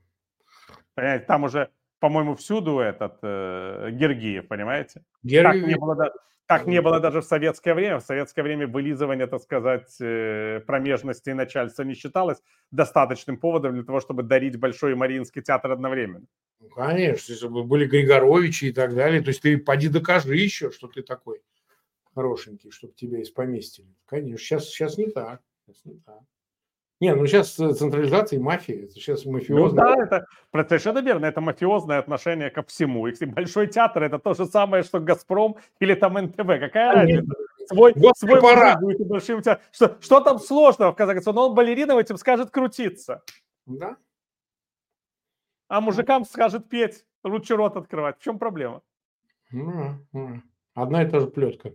понимаете, 0.95 1.25
там 1.25 1.45
уже, 1.45 1.71
по-моему, 2.01 2.35
всюду 2.35 2.79
этот 2.79 3.19
э, 3.23 3.91
Гергиев, 3.93 4.49
понимаете? 4.49 5.05
Гергиев. 5.23 5.63
Так 5.63 5.69
не 5.69 5.77
было, 5.77 6.13
так 6.47 6.67
не 6.67 6.83
было 6.83 7.01
даже 7.01 7.21
в 7.21 7.25
советское 7.25 7.75
время. 7.75 7.99
В 8.01 8.05
советское 8.05 8.43
время 8.43 8.67
вылизывание, 8.67 9.27
так 9.27 9.43
сказать, 9.43 9.97
э, 10.01 10.61
промежности 10.67 11.31
начальства 11.31 11.83
не 11.83 11.95
считалось 11.95 12.43
достаточным 12.71 13.39
поводом 13.39 13.75
для 13.75 13.85
того, 13.85 14.01
чтобы 14.01 14.23
дарить 14.23 14.59
Большой 14.59 14.95
Мариинский 14.95 15.43
театр 15.43 15.73
одновременно. 15.73 16.27
Ну, 16.61 16.69
конечно, 16.69 17.33
если 17.33 17.49
бы 17.49 17.65
были 17.65 17.87
Григоровичи 17.87 18.67
и 18.67 18.73
так 18.73 18.95
далее. 18.95 19.23
То 19.23 19.29
есть 19.29 19.43
ты 19.43 19.57
поди 19.59 19.89
докажи 19.89 20.37
еще, 20.37 20.71
что 20.71 20.89
ты 20.89 21.03
такой 21.03 21.41
хорошенький, 22.15 22.71
чтобы 22.71 22.93
тебя 22.95 23.21
из 23.21 23.31
поместили. 23.31 23.89
Конечно, 24.07 24.39
сейчас, 24.39 24.67
сейчас 24.67 24.99
не 24.99 25.07
так. 25.07 25.41
Сейчас 25.67 25.85
не 25.85 26.01
так. 26.01 26.21
Не, 27.01 27.15
ну 27.15 27.27
сейчас 27.27 27.59
э, 27.59 27.73
централизация 27.73 28.39
и 28.39 28.43
мафия, 28.43 28.85
это 28.85 28.93
сейчас 28.93 29.25
мафиозное. 29.25 29.85
Ну, 29.85 30.07
да, 30.07 30.27
это 30.53 30.69
совершенно 30.69 31.01
верно, 31.01 31.27
это 31.27 31.41
мафиозное 31.41 31.99
отношение 31.99 32.51
ко 32.51 32.63
всему. 32.63 33.07
И 33.07 33.25
большой 33.27 33.67
театр 33.67 34.05
это 34.05 34.19
то 34.19 34.35
же 34.35 34.47
самое, 34.47 34.85
что 34.85 35.01
Газпром 35.01 35.57
или 35.81 35.95
там 35.95 36.15
НТВ. 36.15 36.37
Какая 36.37 36.91
а 36.91 36.95
разница? 36.95 37.35
Свой, 37.67 37.93
вот 37.97 38.17
свой 38.17 38.41
будет 38.81 39.07
большим 39.07 39.43
театром. 39.43 39.67
Что, 39.73 39.97
что 40.01 40.21
там 40.21 40.39
сложного 40.39 40.93
в 40.93 40.97
Казахстане? 40.97 41.39
Он 41.39 41.55
балеринам 41.55 41.99
этим 41.99 42.17
скажет 42.17 42.51
крутиться. 42.51 43.23
Да. 43.67 43.97
А 45.69 45.81
мужикам 45.81 46.25
скажет 46.25 46.69
петь, 46.69 47.05
лучше 47.25 47.57
рот 47.57 47.77
открывать. 47.77 48.19
В 48.19 48.23
чем 48.23 48.39
проблема? 48.39 48.83
Одна 50.75 51.03
и 51.03 51.11
та 51.11 51.21
же 51.21 51.27
плетка. 51.27 51.73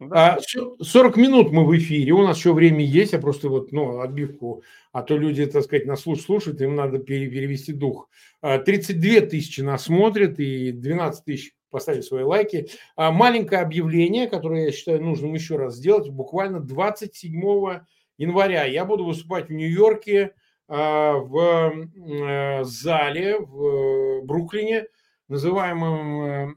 40 0.00 1.16
а, 1.16 1.20
минут 1.20 1.52
мы 1.52 1.66
в 1.66 1.76
эфире, 1.76 2.12
у 2.12 2.22
нас 2.22 2.38
еще 2.38 2.52
время 2.52 2.84
есть, 2.84 3.12
я 3.12 3.18
просто 3.18 3.48
вот, 3.48 3.70
ну, 3.72 4.00
отбивку, 4.00 4.62
а 4.92 5.02
то 5.02 5.16
люди, 5.16 5.44
так 5.46 5.64
сказать, 5.64 5.86
нас 5.86 6.02
слушают, 6.02 6.60
им 6.60 6.74
надо 6.74 6.98
перевести 6.98 7.72
дух. 7.72 8.08
32 8.40 9.18
а, 9.18 9.20
тысячи 9.26 9.60
нас 9.60 9.84
смотрят 9.84 10.38
и 10.38 10.72
12 10.72 11.24
тысяч 11.24 11.52
поставили 11.70 12.00
свои 12.00 12.24
лайки. 12.24 12.68
А, 12.96 13.12
маленькое 13.12 13.60
объявление, 13.60 14.26
которое 14.26 14.66
я 14.66 14.72
считаю 14.72 15.02
нужным 15.02 15.34
еще 15.34 15.56
раз 15.56 15.76
сделать. 15.76 16.08
Буквально 16.08 16.60
27 16.60 17.80
января 18.18 18.64
я 18.64 18.84
буду 18.84 19.04
выступать 19.04 19.48
в 19.48 19.52
Нью-Йорке 19.52 20.34
в 20.68 21.88
э, 21.96 22.62
зале 22.62 23.40
в 23.40 24.20
Бруклине, 24.22 24.86
называемом 25.26 26.22
э, 26.22 26.54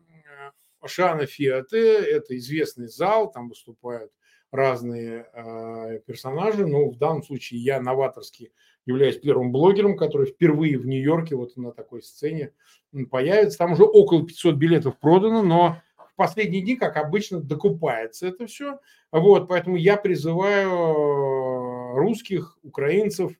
Шана 0.88 1.26
Фиаты. 1.26 1.78
Это 1.78 2.38
известный 2.38 2.88
зал, 2.88 3.32
там 3.32 3.50
выступают 3.50 4.12
разные 4.52 5.28
э, 5.34 6.00
персонажи. 6.06 6.66
Но 6.66 6.90
в 6.90 6.98
данном 6.98 7.24
случае 7.24 7.62
я 7.62 7.82
новаторский 7.82 8.52
являюсь 8.86 9.18
первым 9.18 9.52
блогером, 9.52 9.98
который 9.98 10.28
впервые 10.28 10.78
в 10.78 10.86
Нью-Йорке 10.86 11.36
вот 11.36 11.58
на 11.58 11.72
такой 11.72 12.04
сцене 12.04 12.54
появится. 13.10 13.58
Там 13.58 13.74
уже 13.74 13.84
около 13.84 14.26
500 14.26 14.56
билетов 14.56 15.00
продано, 15.00 15.42
но 15.42 15.82
в 15.98 16.16
последние 16.16 16.62
дни, 16.62 16.76
как 16.76 16.98
обычно, 16.98 17.42
докупается 17.42 18.28
это 18.28 18.46
все. 18.46 18.80
Вот, 19.12 19.48
поэтому 19.48 19.78
я 19.78 19.98
призываю 19.98 20.70
э, 20.70 22.00
русских, 22.00 22.58
украинцев, 22.62 23.34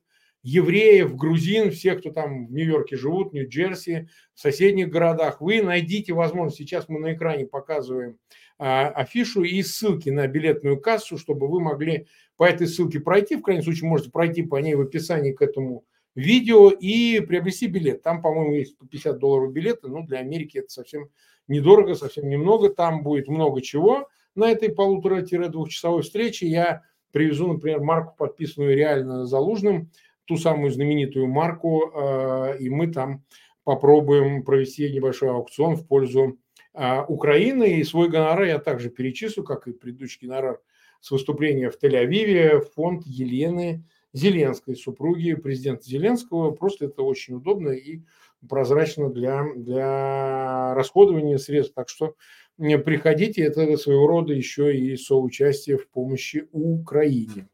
евреев, 0.44 1.16
грузин, 1.16 1.72
всех, 1.72 2.00
кто 2.00 2.10
там 2.10 2.46
в 2.46 2.52
Нью-Йорке 2.52 2.96
живут, 2.96 3.32
Нью-Джерси, 3.32 4.08
в 4.34 4.40
соседних 4.40 4.90
городах, 4.90 5.40
вы 5.40 5.62
найдите 5.62 6.12
возможность, 6.12 6.58
сейчас 6.58 6.88
мы 6.88 7.00
на 7.00 7.14
экране 7.14 7.46
показываем 7.46 8.18
а, 8.58 8.88
афишу 8.88 9.42
и 9.42 9.62
ссылки 9.62 10.10
на 10.10 10.28
билетную 10.28 10.78
кассу, 10.78 11.18
чтобы 11.18 11.48
вы 11.48 11.60
могли 11.60 12.06
по 12.36 12.44
этой 12.44 12.66
ссылке 12.66 13.00
пройти, 13.00 13.36
в 13.36 13.42
крайнем 13.42 13.64
случае 13.64 13.88
можете 13.88 14.10
пройти 14.10 14.42
по 14.42 14.56
ней 14.56 14.74
в 14.74 14.82
описании 14.82 15.32
к 15.32 15.40
этому 15.40 15.84
видео 16.14 16.70
и 16.70 17.20
приобрести 17.20 17.66
билет. 17.66 18.02
Там, 18.02 18.22
по-моему, 18.22 18.54
есть 18.54 18.78
50 18.78 19.18
долларов 19.18 19.52
билета, 19.52 19.88
но 19.88 20.02
для 20.02 20.18
Америки 20.18 20.58
это 20.58 20.68
совсем 20.68 21.08
недорого, 21.48 21.94
совсем 21.94 22.28
немного. 22.28 22.68
Там 22.68 23.02
будет 23.02 23.28
много 23.28 23.62
чего 23.62 24.08
на 24.34 24.50
этой 24.50 24.70
полутора-двухчасовой 24.70 26.02
встрече. 26.02 26.46
Я 26.46 26.82
привезу, 27.12 27.52
например, 27.52 27.80
марку, 27.80 28.14
подписанную 28.16 28.76
реально 28.76 29.26
Залужным, 29.26 29.90
ту 30.26 30.36
самую 30.36 30.70
знаменитую 30.70 31.26
марку, 31.26 31.90
э, 31.94 32.58
и 32.58 32.68
мы 32.68 32.88
там 32.88 33.24
попробуем 33.64 34.42
провести 34.44 34.90
небольшой 34.90 35.30
аукцион 35.30 35.76
в 35.76 35.86
пользу 35.86 36.38
э, 36.74 37.02
Украины. 37.08 37.78
И 37.78 37.84
свой 37.84 38.08
гонорар 38.08 38.44
я 38.44 38.58
также 38.58 38.90
перечислю, 38.90 39.44
как 39.44 39.66
и 39.66 39.72
предыдущий 39.72 40.26
гонорар 40.26 40.60
с 41.00 41.10
выступления 41.10 41.70
в 41.70 41.78
Тель-Авиве, 41.82 42.60
фонд 42.74 43.04
Елены 43.06 43.84
Зеленской, 44.14 44.76
супруги 44.76 45.34
президента 45.34 45.84
Зеленского. 45.84 46.52
Просто 46.52 46.86
это 46.86 47.02
очень 47.02 47.34
удобно 47.34 47.70
и 47.70 48.00
прозрачно 48.48 49.10
для, 49.10 49.44
для 49.56 50.74
расходования 50.74 51.38
средств. 51.38 51.74
Так 51.74 51.88
что 51.88 52.14
приходите, 52.56 53.42
это 53.42 53.76
своего 53.76 54.06
рода 54.06 54.32
еще 54.32 54.76
и 54.76 54.96
соучастие 54.96 55.76
в 55.76 55.88
помощи 55.88 56.46
Украине. 56.52 57.48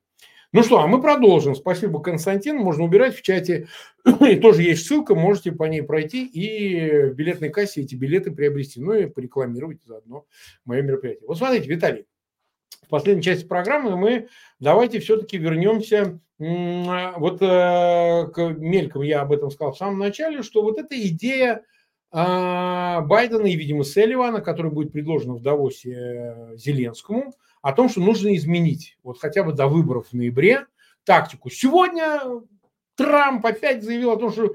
Ну 0.52 0.64
что, 0.64 0.80
а 0.80 0.86
мы 0.88 1.00
продолжим. 1.00 1.54
Спасибо, 1.54 2.02
Константин. 2.02 2.56
Можно 2.56 2.84
убирать 2.84 3.14
в 3.14 3.22
чате. 3.22 3.68
И 4.20 4.36
тоже 4.36 4.62
есть 4.62 4.84
ссылка, 4.84 5.14
можете 5.14 5.52
по 5.52 5.64
ней 5.64 5.82
пройти 5.82 6.26
и 6.26 7.10
в 7.10 7.14
билетной 7.14 7.50
кассе 7.50 7.82
эти 7.82 7.94
билеты 7.94 8.32
приобрести. 8.32 8.80
Ну 8.80 8.94
и 8.94 9.06
порекламировать 9.06 9.82
заодно 9.84 10.26
мое 10.64 10.82
мероприятие. 10.82 11.28
Вот 11.28 11.38
смотрите, 11.38 11.68
Виталий, 11.68 12.06
в 12.82 12.88
последней 12.88 13.22
части 13.22 13.46
программы 13.46 13.96
мы 13.96 14.28
давайте 14.58 14.98
все-таки 14.98 15.38
вернемся 15.38 16.20
вот 16.38 17.42
э, 17.42 18.26
к 18.32 18.54
мелькам 18.56 19.02
я 19.02 19.20
об 19.20 19.32
этом 19.32 19.50
сказал 19.50 19.72
в 19.74 19.78
самом 19.78 19.98
начале, 19.98 20.42
что 20.42 20.62
вот 20.62 20.78
эта 20.78 20.98
идея 21.08 21.62
а, 22.12 23.02
Байдена 23.02 23.46
и, 23.46 23.56
видимо, 23.56 23.84
Селливана, 23.84 24.40
который 24.40 24.72
будет 24.72 24.90
предложена 24.90 25.34
в 25.34 25.42
Давосе 25.42 25.92
э, 25.92 26.56
Зеленскому, 26.56 27.34
о 27.62 27.72
том, 27.72 27.88
что 27.88 28.00
нужно 28.00 28.34
изменить 28.36 28.98
вот 29.02 29.18
хотя 29.18 29.42
бы 29.42 29.52
до 29.52 29.66
выборов 29.66 30.08
в 30.08 30.12
ноябре 30.14 30.66
тактику. 31.04 31.50
Сегодня 31.50 32.20
Трамп 32.96 33.44
опять 33.44 33.82
заявил 33.82 34.12
о 34.12 34.16
том, 34.16 34.32
что 34.32 34.54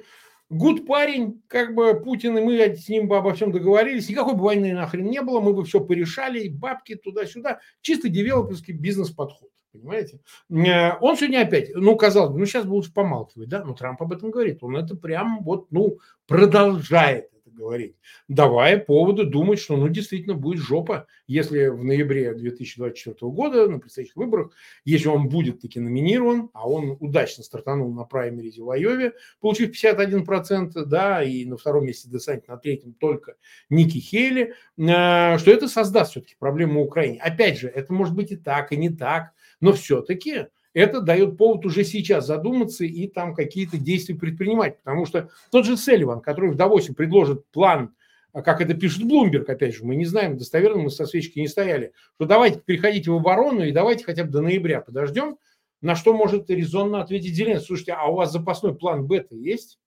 Гуд 0.50 0.86
парень, 0.86 1.42
как 1.48 1.74
бы 1.74 2.00
Путин 2.00 2.38
и 2.38 2.42
мы 2.42 2.76
с 2.76 2.88
ним 2.88 3.08
бы 3.08 3.18
обо 3.18 3.34
всем 3.34 3.52
договорились. 3.52 4.08
Никакой 4.10 4.36
бы 4.36 4.44
войны 4.44 4.74
нахрен 4.74 5.10
не 5.10 5.22
было, 5.22 5.42
мы 5.42 5.54
бы 5.54 5.66
все 5.66 5.80
порешали, 5.80 6.50
бабки 6.50 6.96
туда-сюда. 6.96 7.60
Чисто 7.82 8.10
девелоперский 8.10 8.74
бизнес-подход. 8.74 9.50
Понимаете? 9.72 10.20
Э, 10.52 10.98
он 11.02 11.18
сегодня 11.18 11.42
опять, 11.42 11.72
ну, 11.74 11.96
казалось 11.96 12.32
бы, 12.32 12.40
ну, 12.40 12.46
сейчас 12.46 12.66
бы 12.66 12.74
лучше 12.74 12.94
помалкивать, 12.94 13.50
да, 13.50 13.64
но 13.64 13.74
Трамп 13.74 14.02
об 14.04 14.14
этом 14.14 14.30
говорит. 14.30 14.60
Он 14.62 14.78
это 14.78 14.96
прям 14.96 15.44
вот, 15.44 15.72
ну, 15.72 15.98
продолжает 16.28 17.30
говорить, 17.56 17.96
давая 18.28 18.78
поводы 18.78 19.26
думать, 19.26 19.60
что 19.60 19.78
ну 19.78 19.88
действительно 19.90 20.36
будет 20.36 20.60
жопа, 20.60 21.08
если 21.28 21.68
в 21.68 21.84
ноябре 21.84 22.34
2024 22.34 23.32
года 23.32 23.68
на 23.68 23.80
предстоящих 23.80 24.16
выборах, 24.16 24.52
если 24.84 25.08
он 25.08 25.30
будет 25.30 25.62
таки 25.62 25.80
номинирован, 25.80 26.50
а 26.54 26.70
он 26.70 26.98
удачно 27.00 27.44
стартанул 27.44 27.94
на 27.94 28.04
праймеризе 28.04 28.62
в 28.62 28.70
Айове, 28.70 29.14
получив 29.40 29.72
51%, 29.72 30.86
да, 30.86 31.24
и 31.24 31.46
на 31.46 31.58
втором 31.58 31.86
месте 31.86 32.10
Десант, 32.10 32.48
на 32.48 32.58
третьем 32.58 32.94
только 32.94 33.36
Ники 33.70 33.98
Хейли, 33.98 34.54
э, 34.78 35.38
что 35.38 35.52
это 35.52 35.68
создаст 35.68 36.12
все-таки 36.12 36.36
проблему 36.38 36.84
Украине. 36.84 37.20
Опять 37.22 37.60
же, 37.60 37.68
это 37.68 37.94
может 37.94 38.16
быть 38.16 38.32
и 38.32 38.36
так, 38.36 38.72
и 38.72 38.78
не 38.78 38.90
так, 38.90 39.32
но 39.62 39.74
все-таки 39.74 40.48
это 40.76 41.00
дает 41.02 41.38
повод 41.38 41.66
уже 41.66 41.84
сейчас 41.86 42.28
задуматься 42.28 42.84
и 42.84 43.08
там 43.08 43.34
какие-то 43.34 43.78
действия 43.78 44.14
предпринимать. 44.14 44.78
Потому 44.84 45.06
что 45.06 45.30
тот 45.50 45.66
же 45.66 45.78
Селливан, 45.78 46.20
который 46.22 46.52
в 46.52 46.56
Давосе 46.56 46.94
предложит 46.94 47.48
план, 47.48 47.96
а 48.34 48.42
как 48.42 48.60
это 48.60 48.74
пишет 48.74 49.04
Блумберг, 49.06 49.50
опять 49.50 49.74
же, 49.74 49.86
мы 49.86 49.96
не 49.96 50.04
знаем, 50.04 50.38
достоверно 50.38 50.84
мы 50.84 50.90
со 50.90 51.06
свечки 51.06 51.40
не 51.40 51.48
стояли, 51.48 51.94
что 52.16 52.26
давайте 52.26 52.60
переходите 52.60 53.10
в 53.10 53.16
оборону 53.16 53.64
и 53.64 53.72
давайте 53.72 54.04
хотя 54.04 54.26
бы 54.26 54.32
до 54.32 54.42
ноября 54.42 54.82
подождем, 54.82 55.38
на 55.82 55.96
что 55.96 56.14
может 56.14 56.50
резонно 56.50 57.02
ответить 57.02 57.34
Зеленский. 57.34 57.68
Слушайте, 57.68 57.94
а 57.94 58.08
у 58.08 58.16
вас 58.16 58.34
запасной 58.34 58.76
план 58.76 59.08
Б-то 59.08 59.36
есть? 59.36 59.80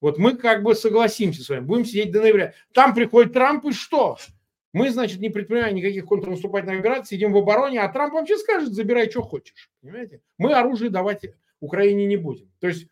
Вот 0.00 0.18
мы 0.18 0.36
как 0.36 0.64
бы 0.64 0.74
согласимся 0.74 1.44
с 1.44 1.48
вами, 1.48 1.60
будем 1.60 1.84
сидеть 1.84 2.10
до 2.10 2.20
ноября. 2.20 2.54
Там 2.74 2.92
приходит 2.92 3.32
Трамп 3.32 3.66
и 3.66 3.72
что? 3.72 4.16
Мы, 4.72 4.90
значит, 4.90 5.20
не 5.20 5.28
предпринимаем 5.28 5.74
никаких 5.74 6.06
контрнаступательных 6.06 6.80
операций, 6.80 7.16
сидим 7.16 7.32
в 7.32 7.36
обороне, 7.36 7.80
а 7.80 7.88
Трамп 7.88 8.14
вообще 8.14 8.38
скажет, 8.38 8.72
забирай, 8.72 9.10
что 9.10 9.22
хочешь. 9.22 9.70
Понимаете? 9.82 10.22
Мы 10.38 10.54
оружие 10.54 10.90
давать 10.90 11.26
Украине 11.60 12.06
не 12.06 12.16
будем. 12.16 12.50
То 12.58 12.68
есть, 12.68 12.88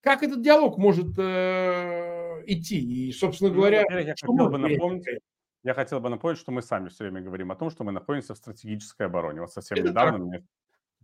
как 0.00 0.22
этот 0.22 0.42
диалог 0.42 0.78
может 0.78 1.18
э, 1.18 2.42
идти? 2.46 3.08
И, 3.08 3.12
собственно 3.12 3.50
ну, 3.50 3.56
говоря, 3.56 3.84
ну, 3.90 3.98
я, 3.98 4.14
хотел 4.14 4.48
бы 4.48 4.58
напомнить, 4.58 5.06
я 5.64 5.74
хотел 5.74 6.00
бы 6.00 6.08
напомнить, 6.08 6.38
что 6.38 6.50
мы 6.50 6.62
сами 6.62 6.88
все 6.88 7.04
время 7.04 7.20
говорим 7.20 7.50
о 7.52 7.56
том, 7.56 7.70
что 7.70 7.84
мы 7.84 7.92
находимся 7.92 8.34
в 8.34 8.38
стратегической 8.38 9.06
обороне. 9.06 9.40
Вот 9.40 9.52
совсем 9.52 9.78
Это 9.78 9.88
недавно, 9.88 10.18
мне, 10.18 10.44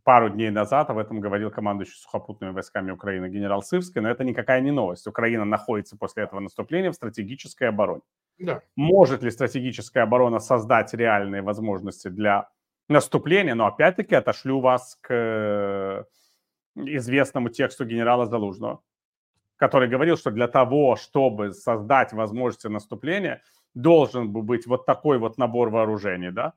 пару 0.04 0.30
дней 0.30 0.50
назад 0.50 0.90
об 0.90 0.98
этом 0.98 1.20
говорил 1.20 1.50
командующий 1.50 1.96
сухопутными 1.96 2.52
войсками 2.52 2.90
Украины 2.90 3.28
генерал 3.28 3.62
Сырский, 3.62 4.00
но 4.00 4.08
это 4.08 4.24
никакая 4.24 4.60
не 4.60 4.70
новость. 4.70 5.06
Украина 5.06 5.44
находится 5.44 5.96
после 5.96 6.22
этого 6.22 6.40
наступления 6.40 6.90
в 6.92 6.94
стратегической 6.94 7.68
обороне. 7.68 8.02
Да. 8.38 8.62
Может 8.76 9.22
ли 9.22 9.30
стратегическая 9.30 10.02
оборона 10.02 10.40
создать 10.40 10.92
реальные 10.94 11.42
возможности 11.42 12.08
для 12.08 12.48
наступления? 12.88 13.54
Но 13.54 13.66
опять-таки 13.66 14.14
отошлю 14.14 14.60
вас 14.60 14.98
к 15.00 15.12
э, 15.12 16.04
известному 16.74 17.48
тексту 17.48 17.84
генерала 17.84 18.26
Залужного, 18.26 18.82
который 19.56 19.88
говорил, 19.88 20.16
что 20.16 20.30
для 20.30 20.48
того, 20.48 20.96
чтобы 20.96 21.52
создать 21.52 22.12
возможности 22.12 22.66
наступления, 22.66 23.42
должен 23.74 24.32
бы 24.32 24.42
быть 24.42 24.66
вот 24.66 24.86
такой 24.86 25.18
вот 25.18 25.38
набор 25.38 25.70
вооружений, 25.70 26.30
да? 26.30 26.54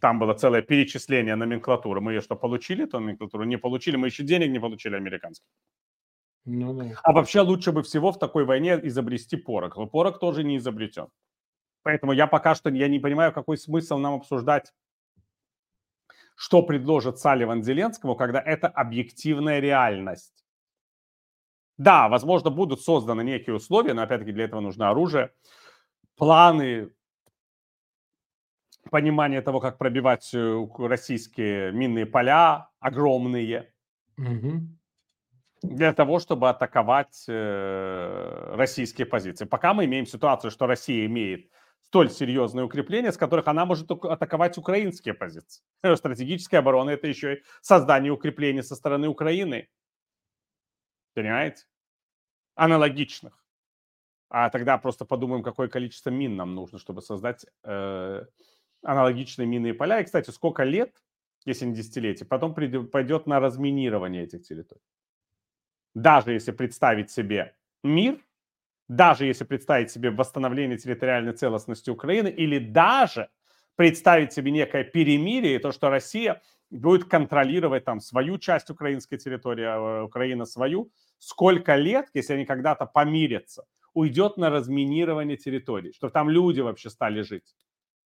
Там 0.00 0.18
было 0.18 0.34
целое 0.34 0.62
перечисление 0.62 1.34
номенклатуры. 1.34 2.00
Мы 2.00 2.12
ее 2.12 2.20
что, 2.20 2.36
получили, 2.36 2.84
эту 2.84 3.00
номенклатуру? 3.00 3.44
Не 3.44 3.58
получили. 3.58 3.96
Мы 3.96 4.06
еще 4.06 4.22
денег 4.22 4.50
не 4.50 4.60
получили 4.60 4.94
американских. 4.94 5.46
Ну, 6.44 6.72
да. 6.74 6.92
А 7.02 7.12
вообще 7.12 7.40
лучше 7.40 7.72
бы 7.72 7.82
всего 7.82 8.12
в 8.12 8.18
такой 8.18 8.44
войне 8.44 8.78
изобрести 8.82 9.36
порох. 9.36 9.76
Но 9.76 9.86
порох 9.86 10.18
тоже 10.18 10.44
не 10.44 10.56
изобретен. 10.56 11.08
Поэтому 11.82 12.12
я 12.12 12.26
пока 12.26 12.54
что 12.54 12.70
я 12.70 12.88
не 12.88 12.98
понимаю, 12.98 13.32
какой 13.32 13.58
смысл 13.58 13.98
нам 13.98 14.14
обсуждать, 14.14 14.72
что 16.36 16.62
предложит 16.62 17.18
Салливан 17.18 17.62
Зеленскому, 17.62 18.14
когда 18.14 18.40
это 18.40 18.68
объективная 18.68 19.60
реальность. 19.60 20.44
Да, 21.76 22.08
возможно, 22.08 22.50
будут 22.50 22.82
созданы 22.82 23.22
некие 23.22 23.54
условия, 23.54 23.94
но 23.94 24.02
опять-таки 24.02 24.32
для 24.32 24.44
этого 24.44 24.60
нужно 24.60 24.90
оружие, 24.90 25.30
планы, 26.16 26.90
понимание 28.90 29.42
того, 29.42 29.60
как 29.60 29.78
пробивать 29.78 30.30
э, 30.34 30.66
российские 30.78 31.72
минные 31.72 32.06
поля 32.06 32.70
огромные. 32.80 33.72
Угу 34.16 34.77
для 35.62 35.92
того, 35.92 36.18
чтобы 36.18 36.48
атаковать 36.48 37.24
э, 37.28 38.54
российские 38.54 39.06
позиции. 39.06 39.44
Пока 39.44 39.74
мы 39.74 39.84
имеем 39.84 40.06
ситуацию, 40.06 40.50
что 40.50 40.66
Россия 40.66 41.06
имеет 41.06 41.50
столь 41.82 42.10
серьезные 42.10 42.64
укрепления, 42.64 43.12
с 43.12 43.16
которых 43.16 43.48
она 43.48 43.64
может 43.64 43.90
атаковать 43.90 44.58
украинские 44.58 45.14
позиции. 45.14 45.62
Стратегическая 45.94 46.58
оборона– 46.58 46.90
это 46.92 47.06
еще 47.06 47.34
и 47.34 47.42
создание 47.62 48.12
укреплений 48.12 48.62
со 48.62 48.76
стороны 48.76 49.08
Украины. 49.08 49.68
Понимаете? 51.14 51.64
Аналогичных. 52.54 53.42
А 54.28 54.50
тогда 54.50 54.76
просто 54.76 55.06
подумаем, 55.06 55.42
какое 55.42 55.68
количество 55.68 56.10
мин 56.10 56.36
нам 56.36 56.54
нужно, 56.54 56.78
чтобы 56.78 57.00
создать 57.00 57.46
э, 57.64 58.26
аналогичные 58.82 59.46
минные 59.46 59.72
поля. 59.72 60.00
И, 60.00 60.04
кстати, 60.04 60.30
сколько 60.30 60.64
лет, 60.64 60.94
если 61.46 61.64
не 61.64 61.74
десятилетия, 61.74 62.26
потом 62.26 62.54
придет, 62.54 62.90
пойдет 62.90 63.26
на 63.26 63.40
разминирование 63.40 64.24
этих 64.24 64.42
территорий. 64.42 64.82
Даже 66.02 66.32
если 66.32 66.52
представить 66.52 67.10
себе 67.10 67.54
мир, 67.82 68.20
даже 68.88 69.26
если 69.26 69.44
представить 69.44 69.90
себе 69.90 70.10
восстановление 70.10 70.78
территориальной 70.78 71.32
целостности 71.32 71.90
Украины, 71.90 72.28
или 72.28 72.60
даже 72.60 73.30
представить 73.74 74.32
себе 74.32 74.52
некое 74.52 74.84
перемирие, 74.84 75.58
то, 75.58 75.72
что 75.72 75.90
Россия 75.90 76.40
будет 76.70 77.06
контролировать 77.06 77.84
там 77.84 78.00
свою 78.00 78.38
часть 78.38 78.70
украинской 78.70 79.16
территории, 79.16 79.64
а 79.64 80.04
Украина 80.04 80.44
свою, 80.44 80.92
сколько 81.18 81.74
лет, 81.74 82.06
если 82.14 82.34
они 82.34 82.46
когда-то 82.46 82.86
помирятся, 82.86 83.64
уйдет 83.92 84.36
на 84.36 84.50
разминирование 84.50 85.36
территорий, 85.36 85.92
чтобы 85.92 86.12
там 86.12 86.30
люди 86.30 86.60
вообще 86.60 86.90
стали 86.90 87.22
жить. 87.22 87.56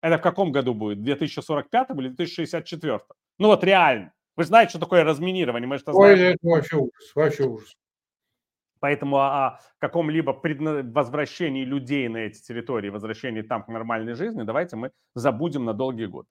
Это 0.02 0.18
в 0.18 0.22
каком 0.22 0.54
году 0.54 0.74
будет? 0.74 1.00
В 1.00 1.04
2045 1.04 1.90
или 1.90 2.08
2064? 2.08 3.00
Ну 3.38 3.48
вот 3.48 3.64
реально. 3.66 4.14
Вы 4.38 4.46
знаете, 4.46 4.70
что 4.70 4.80
такое 4.80 5.04
разминирование? 5.04 5.68
Мы 5.68 5.78
что 5.78 5.92
Ой, 5.92 6.18
это 6.18 6.38
вообще 6.42 6.78
ужас, 6.78 7.12
вообще 7.16 7.44
ужас. 7.44 7.76
Поэтому 8.82 9.18
о 9.18 9.60
каком-либо 9.78 10.34
предна... 10.34 10.82
возвращении 10.84 11.64
людей 11.64 12.10
на 12.10 12.18
эти 12.18 12.42
территории, 12.42 12.90
возвращении 12.90 13.44
там 13.44 13.64
к 13.64 13.68
нормальной 13.68 14.16
жизни, 14.16 14.42
давайте 14.42 14.76
мы 14.76 14.92
забудем 15.14 15.66
на 15.66 15.74
долгие 15.74 16.08
годы. 16.08 16.28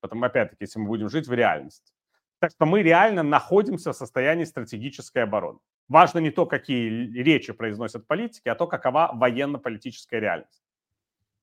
Потом, 0.00 0.24
опять-таки, 0.24 0.64
если 0.64 0.78
мы 0.80 0.86
будем 0.86 1.10
жить 1.10 1.28
в 1.28 1.32
реальности. 1.34 1.92
Так 2.40 2.52
что 2.52 2.64
мы 2.64 2.82
реально 2.82 3.22
находимся 3.22 3.92
в 3.92 3.96
состоянии 3.96 4.44
стратегической 4.44 5.24
обороны. 5.24 5.58
Важно 5.88 6.20
не 6.20 6.30
то, 6.30 6.46
какие 6.46 6.88
речи 7.22 7.52
произносят 7.52 8.06
политики, 8.06 8.48
а 8.48 8.54
то, 8.54 8.66
какова 8.66 9.10
военно-политическая 9.14 10.20
реальность. 10.20 10.62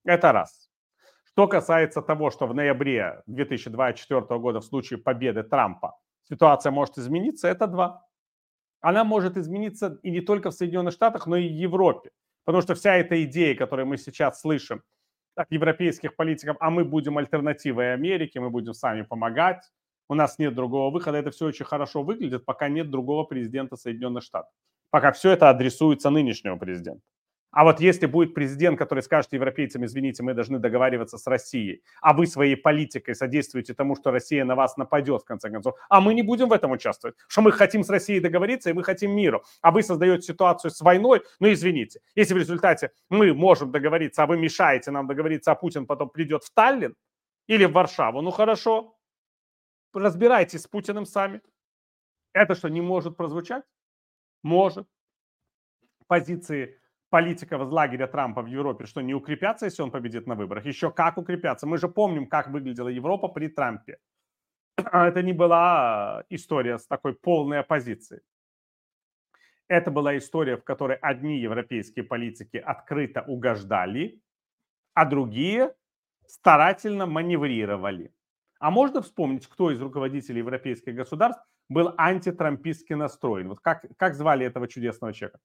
Это 0.04 0.32
раз. 0.32 0.72
Что 1.24 1.48
касается 1.48 2.02
того, 2.02 2.32
что 2.32 2.48
в 2.48 2.56
ноябре 2.56 3.22
2024 3.28 4.22
года 4.40 4.60
в 4.60 4.66
случае 4.66 4.98
победы 4.98 5.44
Трампа 5.44 6.00
ситуация 6.24 6.72
может 6.72 6.98
измениться, 6.98 7.48
это 7.48 7.68
два. 7.68 8.08
Она 8.82 9.04
может 9.04 9.38
измениться 9.38 10.00
и 10.04 10.12
не 10.12 10.22
только 10.22 10.50
в 10.50 10.54
Соединенных 10.54 10.94
Штатах, 10.94 11.28
но 11.28 11.38
и 11.38 11.48
в 11.48 11.52
Европе. 11.52 12.12
Потому 12.46 12.62
что 12.62 12.76
вся 12.76 12.96
эта 12.96 13.24
идея, 13.24 13.56
которую 13.56 13.86
мы 13.86 13.98
сейчас 13.98 14.42
слышим 14.42 14.82
от 15.36 15.52
европейских 15.52 16.16
политиков, 16.16 16.58
а 16.60 16.70
мы 16.70 16.84
будем 16.84 17.18
альтернативой 17.18 17.94
Америке, 17.94 18.40
мы 18.40 18.50
будем 18.50 18.74
сами 18.74 19.04
помогать, 19.04 19.64
у 20.10 20.16
нас 20.16 20.40
нет 20.40 20.56
другого 20.56 20.92
выхода. 20.92 21.18
Это 21.18 21.32
все 21.32 21.46
очень 21.46 21.66
хорошо 21.66 22.04
выглядит, 22.04 22.44
пока 22.44 22.68
нет 22.68 22.90
другого 22.90 23.24
президента 23.24 23.78
Соединенных 23.78 24.24
Штатов. 24.24 24.52
Пока 24.90 25.12
все 25.14 25.32
это 25.32 25.50
адресуется 25.50 26.10
нынешнему 26.10 26.60
президенту. 26.60 27.02
А 27.52 27.66
вот 27.66 27.82
если 27.82 28.06
будет 28.06 28.34
президент, 28.34 28.80
который 28.80 29.04
скажет 29.04 29.34
европейцам, 29.34 29.84
извините, 29.84 30.24
мы 30.24 30.34
должны 30.34 30.58
договариваться 30.58 31.18
с 31.18 31.28
Россией, 31.28 31.84
а 32.02 32.14
вы 32.14 32.26
своей 32.26 32.56
политикой 32.56 33.14
содействуете 33.14 33.74
тому, 33.74 33.96
что 33.96 34.12
Россия 34.12 34.46
на 34.46 34.56
вас 34.56 34.78
нападет, 34.78 35.24
в 35.24 35.26
конце 35.26 35.50
концов, 35.50 35.76
а 35.90 36.00
мы 36.00 36.14
не 36.14 36.22
будем 36.22 36.48
в 36.48 36.54
этом 36.54 36.72
участвовать, 36.72 37.18
что 37.28 37.42
мы 37.42 37.52
хотим 37.52 37.84
с 37.84 37.90
Россией 37.90 38.22
договориться 38.22 38.70
и 38.70 38.74
мы 38.74 38.84
хотим 38.84 39.12
миру, 39.12 39.44
а 39.62 39.72
вы 39.72 39.84
создаете 39.84 40.28
ситуацию 40.28 40.72
с 40.72 40.80
войной, 40.80 41.24
ну 41.40 41.52
извините, 41.52 42.00
если 42.16 42.34
в 42.34 42.38
результате 42.38 42.92
мы 43.10 43.34
можем 43.34 43.72
договориться, 43.72 44.24
а 44.24 44.28
вы 44.28 44.38
мешаете 44.38 44.92
нам 44.92 45.08
договориться, 45.08 45.52
а 45.52 45.56
Путин 45.56 45.86
потом 45.86 46.10
придет 46.10 46.44
в 46.44 46.54
Таллин 46.54 46.96
или 47.48 47.66
в 47.66 47.74
Варшаву, 47.74 48.22
ну 48.22 48.32
хорошо, 48.32 48.98
разбирайтесь 49.94 50.62
с 50.62 50.68
Путиным 50.68 51.06
сами. 51.06 51.42
Это 52.34 52.56
что, 52.56 52.70
не 52.70 52.80
может 52.80 53.18
прозвучать? 53.18 53.66
Может. 54.42 54.88
Позиции 56.08 56.81
политиков 57.12 57.62
из 57.62 57.70
лагеря 57.70 58.08
Трампа 58.08 58.42
в 58.42 58.48
Европе, 58.48 58.86
что 58.86 59.02
не 59.02 59.14
укрепятся, 59.14 59.66
если 59.66 59.84
он 59.84 59.92
победит 59.92 60.28
на 60.28 60.36
выборах? 60.36 60.66
Еще 60.66 60.90
как 60.90 61.18
укрепятся? 61.18 61.68
Мы 61.68 61.78
же 61.78 61.88
помним, 61.88 62.26
как 62.26 62.48
выглядела 62.48 62.88
Европа 62.88 63.28
при 63.28 63.50
Трампе. 63.50 63.98
Это 64.78 65.22
не 65.22 65.34
была 65.34 66.24
история 66.30 66.78
с 66.78 66.88
такой 66.88 67.14
полной 67.14 67.60
оппозицией. 67.60 68.22
Это 69.68 69.92
была 69.92 70.18
история, 70.18 70.56
в 70.58 70.64
которой 70.64 70.98
одни 70.98 71.40
европейские 71.40 72.04
политики 72.04 72.58
открыто 72.58 73.22
угождали, 73.28 74.22
а 74.94 75.06
другие 75.06 75.74
старательно 76.28 77.06
маневрировали. 77.06 78.14
А 78.60 78.72
можно 78.72 79.02
вспомнить, 79.02 79.48
кто 79.48 79.72
из 79.72 79.82
руководителей 79.82 80.40
европейских 80.40 80.96
государств 80.96 81.44
был 81.70 81.94
антитрампистски 81.98 82.94
настроен? 82.94 83.50
Вот 83.50 83.60
как, 83.60 83.86
как 83.98 84.16
звали 84.16 84.46
этого 84.46 84.68
чудесного 84.68 85.14
человека? 85.14 85.40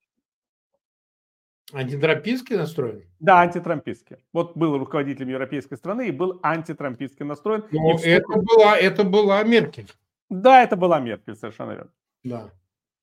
Антитрампистски 1.72 2.54
настроен? 2.54 3.02
Да, 3.18 3.40
антитрампистски. 3.40 4.18
Вот 4.32 4.56
был 4.56 4.78
руководителем 4.78 5.30
европейской 5.30 5.76
страны 5.76 6.08
и 6.08 6.12
был 6.12 6.38
антитрампистски 6.42 7.24
настроен. 7.24 7.64
Но 7.72 7.98
это, 8.02 8.32
была, 8.34 8.78
это 8.78 9.02
была 9.02 9.42
Меркель. 9.42 9.90
Да, 10.30 10.62
это 10.62 10.76
была 10.76 11.00
Меркель, 11.00 11.34
совершенно 11.34 11.72
верно. 11.72 11.92
Да. 12.22 12.50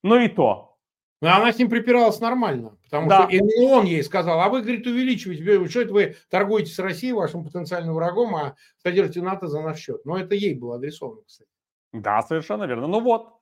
Ну 0.02 0.18
и 0.18 0.30
то. 0.30 0.78
Но 1.22 1.34
она 1.34 1.54
с 1.54 1.58
ним 1.58 1.70
припиралась 1.70 2.20
нормально, 2.20 2.78
потому 2.84 3.08
да. 3.08 3.24
что 3.24 3.32
именно 3.32 3.78
он 3.78 3.86
ей 3.86 4.04
сказал, 4.04 4.42
а 4.42 4.50
вы, 4.50 4.62
говорит, 4.62 4.86
увеличиваете, 4.86 5.70
что 5.70 5.82
это 5.82 5.94
вы 5.94 6.18
торгуете 6.30 6.72
с 6.72 6.80
Россией, 6.80 7.14
вашим 7.14 7.46
потенциальным 7.46 7.96
врагом, 7.96 8.36
а 8.36 8.56
содержите 8.82 9.22
НАТО 9.22 9.48
за 9.48 9.62
наш 9.62 9.80
счет. 9.80 10.04
Но 10.06 10.18
это 10.18 10.36
ей 10.36 10.54
было 10.54 10.76
адресовано, 10.76 11.22
кстати. 11.26 11.50
Да, 11.94 12.22
совершенно 12.24 12.66
верно. 12.66 12.88
Ну 12.88 13.00
вот, 13.00 13.40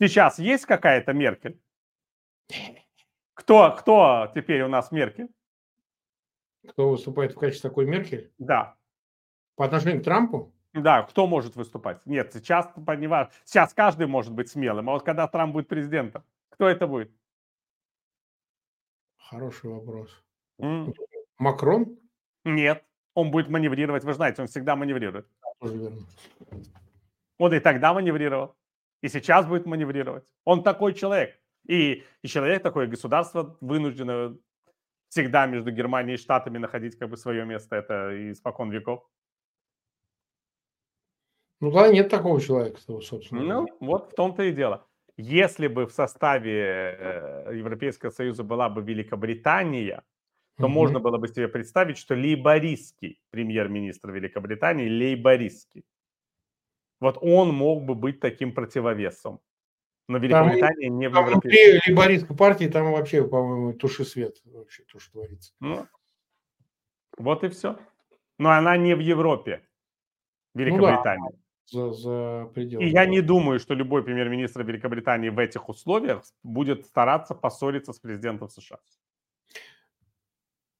сейчас 0.00 0.38
есть 0.38 0.66
какая-то 0.66 1.12
Меркель? 1.12 1.58
Кто, 3.36 3.76
кто 3.78 4.32
теперь 4.34 4.62
у 4.62 4.68
нас 4.68 4.90
Меркель? 4.90 5.28
Кто 6.66 6.88
выступает 6.88 7.32
в 7.32 7.38
качестве 7.38 7.68
такой 7.68 7.84
Меркель? 7.84 8.32
Да. 8.38 8.76
По 9.56 9.66
отношению 9.66 10.00
к 10.00 10.04
Трампу? 10.04 10.54
Да, 10.72 11.02
кто 11.02 11.26
может 11.26 11.54
выступать? 11.54 12.04
Нет, 12.06 12.32
сейчас, 12.32 12.66
понимаешь, 12.86 13.28
сейчас 13.44 13.74
каждый 13.74 14.06
может 14.06 14.32
быть 14.32 14.48
смелым, 14.48 14.88
а 14.88 14.94
вот 14.94 15.02
когда 15.02 15.28
Трамп 15.28 15.52
будет 15.52 15.68
президентом, 15.68 16.24
кто 16.48 16.66
это 16.66 16.86
будет? 16.86 17.12
Хороший 19.18 19.70
вопрос. 19.70 20.10
М? 20.58 20.94
Макрон? 21.38 21.98
Нет, 22.44 22.84
он 23.14 23.30
будет 23.30 23.50
маневрировать. 23.50 24.04
Вы 24.04 24.14
знаете, 24.14 24.42
он 24.42 24.48
всегда 24.48 24.76
маневрирует. 24.76 25.28
Он 27.38 27.52
и 27.52 27.60
тогда 27.60 27.92
маневрировал, 27.92 28.56
и 29.02 29.08
сейчас 29.08 29.46
будет 29.46 29.66
маневрировать. 29.66 30.24
Он 30.44 30.62
такой 30.62 30.94
человек. 30.94 31.38
И, 31.68 32.04
и 32.22 32.28
человек 32.28 32.62
такое 32.62 32.86
государство 32.86 33.56
вынуждено 33.60 34.36
всегда 35.08 35.46
между 35.46 35.70
Германией 35.70 36.14
и 36.14 36.20
Штатами 36.20 36.58
находить 36.58 36.98
как 36.98 37.10
бы 37.10 37.16
свое 37.16 37.44
место. 37.44 37.76
Это 37.76 38.32
испокон 38.32 38.70
веков. 38.70 39.08
Ну 41.60 41.70
да, 41.70 41.88
нет 41.88 42.10
такого 42.10 42.40
человека, 42.40 42.80
собственно. 42.80 43.42
Ну, 43.42 43.66
вот 43.80 44.12
в 44.12 44.14
том-то 44.14 44.42
и 44.42 44.52
дело. 44.52 44.86
Если 45.16 45.68
бы 45.68 45.86
в 45.86 45.92
составе 45.92 46.52
э, 46.52 47.56
Европейского 47.56 48.10
Союза 48.10 48.44
была 48.44 48.68
бы 48.68 48.82
Великобритания, 48.82 50.04
то 50.58 50.66
угу. 50.66 50.72
можно 50.72 51.00
было 51.00 51.16
бы 51.16 51.28
себе 51.28 51.48
представить, 51.48 51.96
что 51.96 52.14
лейбористский 52.14 53.18
премьер-министр 53.30 54.10
Великобритании, 54.10 54.88
лейбористский, 54.88 55.84
вот 57.00 57.18
он 57.20 57.54
мог 57.54 57.84
бы 57.84 57.94
быть 57.94 58.20
таким 58.20 58.52
противовесом. 58.52 59.40
Но 60.08 60.18
Великобритания 60.18 60.88
там, 60.88 60.98
не 60.98 61.08
в 61.08 61.12
там 61.12 61.26
Внутри 61.26 61.80
лейбористской 61.86 62.36
партии 62.36 62.66
там 62.66 62.92
вообще, 62.92 63.26
по-моему, 63.26 63.72
туши 63.72 64.04
свет 64.04 64.36
вообще, 64.44 64.84
то, 64.84 65.00
что 65.00 65.12
творится. 65.12 65.52
Ну, 65.60 65.86
вот 67.18 67.42
и 67.44 67.48
все. 67.48 67.78
Но 68.38 68.50
она 68.50 68.76
не 68.76 68.94
в 68.94 69.00
Европе, 69.00 69.62
Великобритания. 70.54 71.30
Ну, 71.30 71.30
да 71.30 71.38
за, 71.66 71.92
за 71.92 72.50
пределы. 72.54 72.84
И 72.84 72.88
я 72.88 73.06
не 73.06 73.20
думаю, 73.20 73.58
что 73.58 73.74
любой 73.74 74.02
премьер-министр 74.02 74.62
Великобритании 74.62 75.30
в 75.30 75.38
этих 75.38 75.68
условиях 75.68 76.22
будет 76.42 76.86
стараться 76.86 77.34
поссориться 77.34 77.92
с 77.92 77.98
президентом 77.98 78.48
США. 78.48 78.78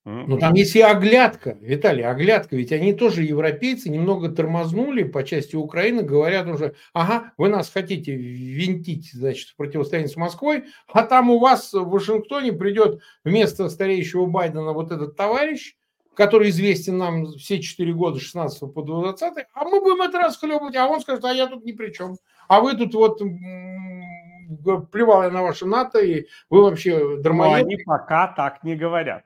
Ну, 0.09 0.38
там 0.38 0.54
есть 0.54 0.76
и 0.76 0.80
оглядка, 0.80 1.59
Виталий, 1.61 2.04
оглядка, 2.04 2.54
ведь 2.54 2.70
они 2.70 2.92
тоже 2.92 3.24
европейцы, 3.24 3.90
немного 3.90 4.28
тормознули 4.28 5.02
по 5.02 5.24
части 5.24 5.57
Украины, 5.57 6.02
говорят 6.02 6.46
уже, 6.46 6.76
ага, 6.92 7.32
вы 7.36 7.48
нас 7.48 7.68
хотите 7.68 8.14
винтить, 8.14 9.11
значит, 9.12 9.48
в 9.48 9.57
противостояние 9.57 10.09
с 10.09 10.14
Москвой, 10.14 10.66
а 10.92 11.02
там 11.02 11.28
у 11.30 11.40
вас 11.40 11.72
в 11.72 11.88
Вашингтоне 11.88 12.52
придет 12.52 13.00
вместо 13.24 13.68
стареющего 13.68 14.26
Байдена 14.26 14.72
вот 14.72 14.92
этот 14.92 15.16
товарищ, 15.16 15.74
который 16.14 16.50
известен 16.50 16.98
нам 16.98 17.32
все 17.32 17.61
4 17.61 17.92
года, 17.92 18.20
16 18.20 18.72
по 18.72 18.82
20, 18.82 19.46
а 19.52 19.64
мы 19.64 19.80
будем 19.80 20.02
это 20.02 20.20
расхлебывать, 20.20 20.76
а 20.76 20.86
он 20.86 21.00
скажет, 21.00 21.24
а 21.24 21.32
я 21.32 21.48
тут 21.48 21.64
ни 21.64 21.72
при 21.72 21.90
чем. 21.90 22.16
А 22.46 22.61
вы 22.61 22.76
тут 22.76 22.94
вот 22.94 23.20
плевал 24.92 25.24
я 25.24 25.30
на 25.30 25.42
ваше 25.42 25.66
НАТО, 25.66 25.98
и 25.98 26.26
вы 26.48 26.62
вообще 26.62 27.16
дармоеды. 27.16 27.61
Но 27.61 27.66
они 27.66 27.76
пока 27.84 28.28
так 28.28 28.62
не 28.62 28.76
говорят. 28.76 29.24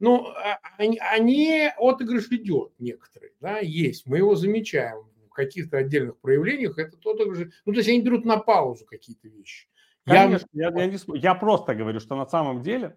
Ну, 0.00 0.26
а, 0.28 0.58
они, 0.78 0.98
они 0.98 1.70
отыгрыш 1.76 2.28
идет 2.30 2.72
некоторые, 2.78 3.32
да, 3.40 3.58
есть. 3.58 4.06
Мы 4.06 4.18
его 4.18 4.34
замечаем 4.34 5.04
в 5.26 5.30
каких-то 5.30 5.78
отдельных 5.78 6.18
проявлениях. 6.18 6.78
Это 6.78 6.96
отыгрыш. 6.96 7.50
Ну, 7.64 7.72
то 7.72 7.78
есть 7.78 7.88
они 7.88 8.02
берут 8.02 8.24
на 8.24 8.38
паузу 8.38 8.84
какие-то 8.86 9.28
вещи. 9.28 9.68
Конечно, 10.04 10.48
я, 10.52 10.70
я, 10.70 10.82
я, 10.82 10.86
не, 10.86 10.98
я 11.18 11.34
просто 11.34 11.74
говорю, 11.74 11.98
что 11.98 12.14
на 12.14 12.26
самом 12.26 12.62
деле 12.62 12.96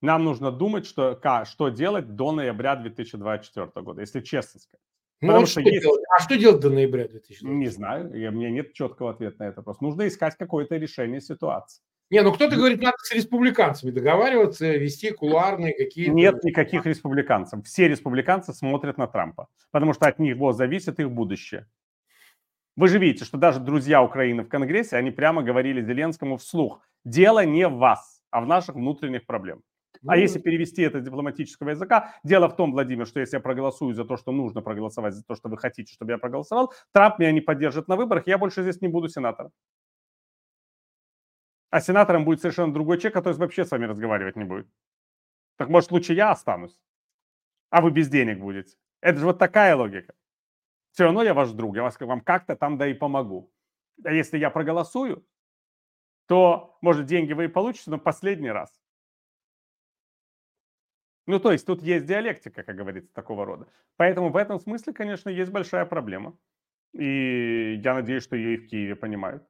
Нам 0.00 0.24
нужно 0.24 0.50
думать, 0.50 0.86
что, 0.86 1.20
что 1.44 1.68
делать 1.68 2.16
до 2.16 2.32
ноября 2.32 2.76
2024 2.76 3.70
года, 3.84 4.00
если 4.00 4.20
честно 4.20 4.60
сказать. 4.60 4.82
Ну, 5.20 5.28
Потому 5.28 5.46
что, 5.46 5.60
что 5.60 5.70
есть... 5.70 5.82
делать? 5.82 6.02
А 6.16 6.22
что 6.22 6.36
делать 6.38 6.60
до 6.60 6.70
ноября 6.70 7.04
2024? 7.08 7.54
Не 7.54 7.68
знаю, 7.68 8.14
я, 8.14 8.30
у 8.30 8.32
меня 8.32 8.50
нет 8.50 8.72
четкого 8.72 9.10
ответа 9.10 9.36
на 9.40 9.48
это. 9.48 9.62
Просто 9.62 9.84
нужно 9.84 10.08
искать 10.08 10.34
какое-то 10.36 10.76
решение 10.76 11.20
ситуации. 11.20 11.82
Не, 12.10 12.22
ну 12.22 12.32
кто-то 12.32 12.56
говорит, 12.56 12.82
надо 12.82 12.96
с 12.98 13.12
республиканцами 13.14 13.92
договариваться, 13.92 14.76
вести 14.76 15.12
кулуарные 15.12 15.72
какие-то... 15.76 16.12
Нет 16.12 16.42
никаких 16.42 16.84
республиканцев. 16.84 17.64
Все 17.64 17.86
республиканцы 17.86 18.52
смотрят 18.52 18.98
на 18.98 19.06
Трампа, 19.06 19.46
потому 19.70 19.92
что 19.92 20.06
от 20.08 20.18
него 20.18 20.52
зависит 20.52 20.98
их 20.98 21.10
будущее. 21.10 21.68
Вы 22.76 22.88
же 22.88 22.98
видите, 22.98 23.24
что 23.24 23.38
даже 23.38 23.60
друзья 23.60 24.02
Украины 24.02 24.42
в 24.42 24.48
Конгрессе, 24.48 24.96
они 24.96 25.12
прямо 25.12 25.42
говорили 25.42 25.82
Зеленскому 25.82 26.36
вслух, 26.36 26.80
дело 27.04 27.44
не 27.44 27.68
в 27.68 27.74
вас, 27.74 28.22
а 28.30 28.40
в 28.40 28.46
наших 28.46 28.74
внутренних 28.74 29.24
проблемах. 29.26 29.62
А 30.06 30.16
если 30.16 30.38
ну, 30.38 30.44
перевести 30.44 30.82
это 30.82 31.00
с 31.00 31.04
дипломатического 31.04 31.70
языка, 31.70 32.14
дело 32.24 32.48
в 32.48 32.56
том, 32.56 32.72
Владимир, 32.72 33.06
что 33.06 33.20
если 33.20 33.36
я 33.36 33.40
проголосую 33.40 33.94
за 33.94 34.04
то, 34.04 34.16
что 34.16 34.32
нужно 34.32 34.62
проголосовать, 34.62 35.14
за 35.14 35.22
то, 35.22 35.34
что 35.34 35.48
вы 35.48 35.58
хотите, 35.58 35.92
чтобы 35.92 36.12
я 36.12 36.18
проголосовал, 36.18 36.72
Трамп 36.92 37.18
меня 37.18 37.32
не 37.32 37.40
поддержит 37.40 37.86
на 37.86 37.96
выборах, 37.96 38.26
я 38.26 38.38
больше 38.38 38.62
здесь 38.62 38.80
не 38.80 38.88
буду 38.88 39.08
сенатором. 39.08 39.52
А 41.70 41.80
сенатором 41.80 42.24
будет 42.24 42.40
совершенно 42.40 42.72
другой 42.72 42.98
человек, 42.98 43.14
который 43.14 43.38
вообще 43.38 43.64
с 43.64 43.70
вами 43.70 43.84
разговаривать 43.86 44.36
не 44.36 44.44
будет. 44.44 44.68
Так 45.56 45.68
может 45.68 45.92
лучше 45.92 46.14
я 46.14 46.30
останусь, 46.30 46.78
а 47.70 47.80
вы 47.80 47.90
без 47.90 48.08
денег 48.08 48.40
будете. 48.40 48.76
Это 49.00 49.18
же 49.18 49.26
вот 49.26 49.38
такая 49.38 49.76
логика. 49.76 50.14
Все 50.92 51.04
равно 51.04 51.22
я 51.22 51.34
ваш 51.34 51.50
друг, 51.50 51.76
я 51.76 51.82
вас, 51.82 51.98
вам 52.00 52.20
как-то 52.20 52.56
там 52.56 52.76
да 52.76 52.86
и 52.88 52.94
помогу. 52.94 53.52
А 54.04 54.12
если 54.12 54.38
я 54.38 54.50
проголосую, 54.50 55.24
то, 56.26 56.78
может, 56.80 57.06
деньги 57.06 57.32
вы 57.32 57.44
и 57.44 57.48
получите, 57.48 57.90
но 57.90 57.98
последний 57.98 58.50
раз. 58.50 58.80
Ну, 61.26 61.38
то 61.38 61.52
есть 61.52 61.66
тут 61.66 61.82
есть 61.82 62.06
диалектика, 62.06 62.62
как 62.62 62.74
говорится, 62.74 63.12
такого 63.12 63.44
рода. 63.44 63.68
Поэтому 63.96 64.30
в 64.30 64.36
этом 64.36 64.58
смысле, 64.58 64.92
конечно, 64.92 65.28
есть 65.28 65.52
большая 65.52 65.84
проблема. 65.86 66.36
И 66.92 67.80
я 67.84 67.94
надеюсь, 67.94 68.24
что 68.24 68.34
ее 68.36 68.54
и 68.54 68.56
в 68.56 68.68
Киеве 68.68 68.96
понимают. 68.96 69.46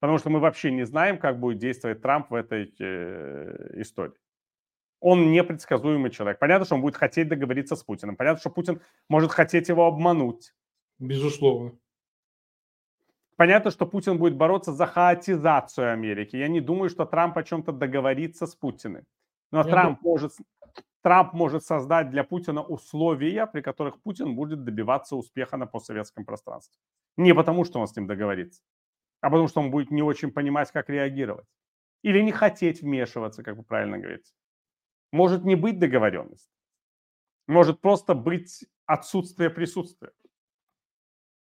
Потому 0.00 0.18
что 0.18 0.30
мы 0.30 0.40
вообще 0.40 0.70
не 0.70 0.84
знаем, 0.84 1.18
как 1.18 1.40
будет 1.40 1.58
действовать 1.58 2.02
Трамп 2.02 2.30
в 2.30 2.34
этой 2.34 2.74
э, 2.78 3.80
истории. 3.80 4.14
Он 5.00 5.30
непредсказуемый 5.30 6.10
человек. 6.10 6.38
Понятно, 6.38 6.64
что 6.64 6.74
он 6.74 6.80
будет 6.80 6.96
хотеть 6.96 7.28
договориться 7.28 7.76
с 7.76 7.82
Путиным. 7.82 8.16
Понятно, 8.16 8.40
что 8.40 8.50
Путин 8.50 8.80
может 9.08 9.32
хотеть 9.32 9.68
его 9.68 9.86
обмануть. 9.86 10.54
Безусловно. 10.98 11.72
Понятно, 13.36 13.70
что 13.70 13.86
Путин 13.86 14.18
будет 14.18 14.36
бороться 14.36 14.72
за 14.72 14.86
хаотизацию 14.86 15.92
Америки. 15.92 16.36
Я 16.36 16.48
не 16.48 16.60
думаю, 16.60 16.88
что 16.88 17.04
Трамп 17.04 17.36
о 17.36 17.42
чем-то 17.42 17.72
договорится 17.72 18.46
с 18.46 18.54
Путиным. 18.54 19.04
Но 19.52 19.58
Я 19.58 19.64
Трамп 19.64 20.00
думаю... 20.02 20.12
может 20.14 20.32
Трамп 21.02 21.34
может 21.34 21.62
создать 21.62 22.10
для 22.10 22.24
Путина 22.24 22.62
условия, 22.62 23.46
при 23.46 23.60
которых 23.60 24.02
Путин 24.02 24.34
будет 24.34 24.64
добиваться 24.64 25.14
успеха 25.14 25.56
на 25.56 25.66
постсоветском 25.66 26.24
пространстве. 26.24 26.76
Не 27.16 27.32
потому, 27.32 27.64
что 27.64 27.78
он 27.78 27.86
с 27.86 27.94
ним 27.94 28.08
договорится, 28.08 28.60
а 29.26 29.30
потому, 29.30 29.48
что 29.48 29.60
он 29.60 29.72
будет 29.72 29.90
не 29.90 30.02
очень 30.02 30.30
понимать, 30.30 30.70
как 30.70 30.88
реагировать. 30.88 31.48
Или 32.02 32.22
не 32.22 32.30
хотеть 32.30 32.80
вмешиваться, 32.80 33.42
как 33.42 33.56
вы 33.56 33.64
правильно 33.64 33.98
говорите. 33.98 34.32
Может 35.10 35.44
не 35.44 35.56
быть 35.56 35.80
договоренности. 35.80 36.52
Может 37.48 37.80
просто 37.80 38.14
быть 38.14 38.64
отсутствие 38.86 39.50
присутствия. 39.50 40.12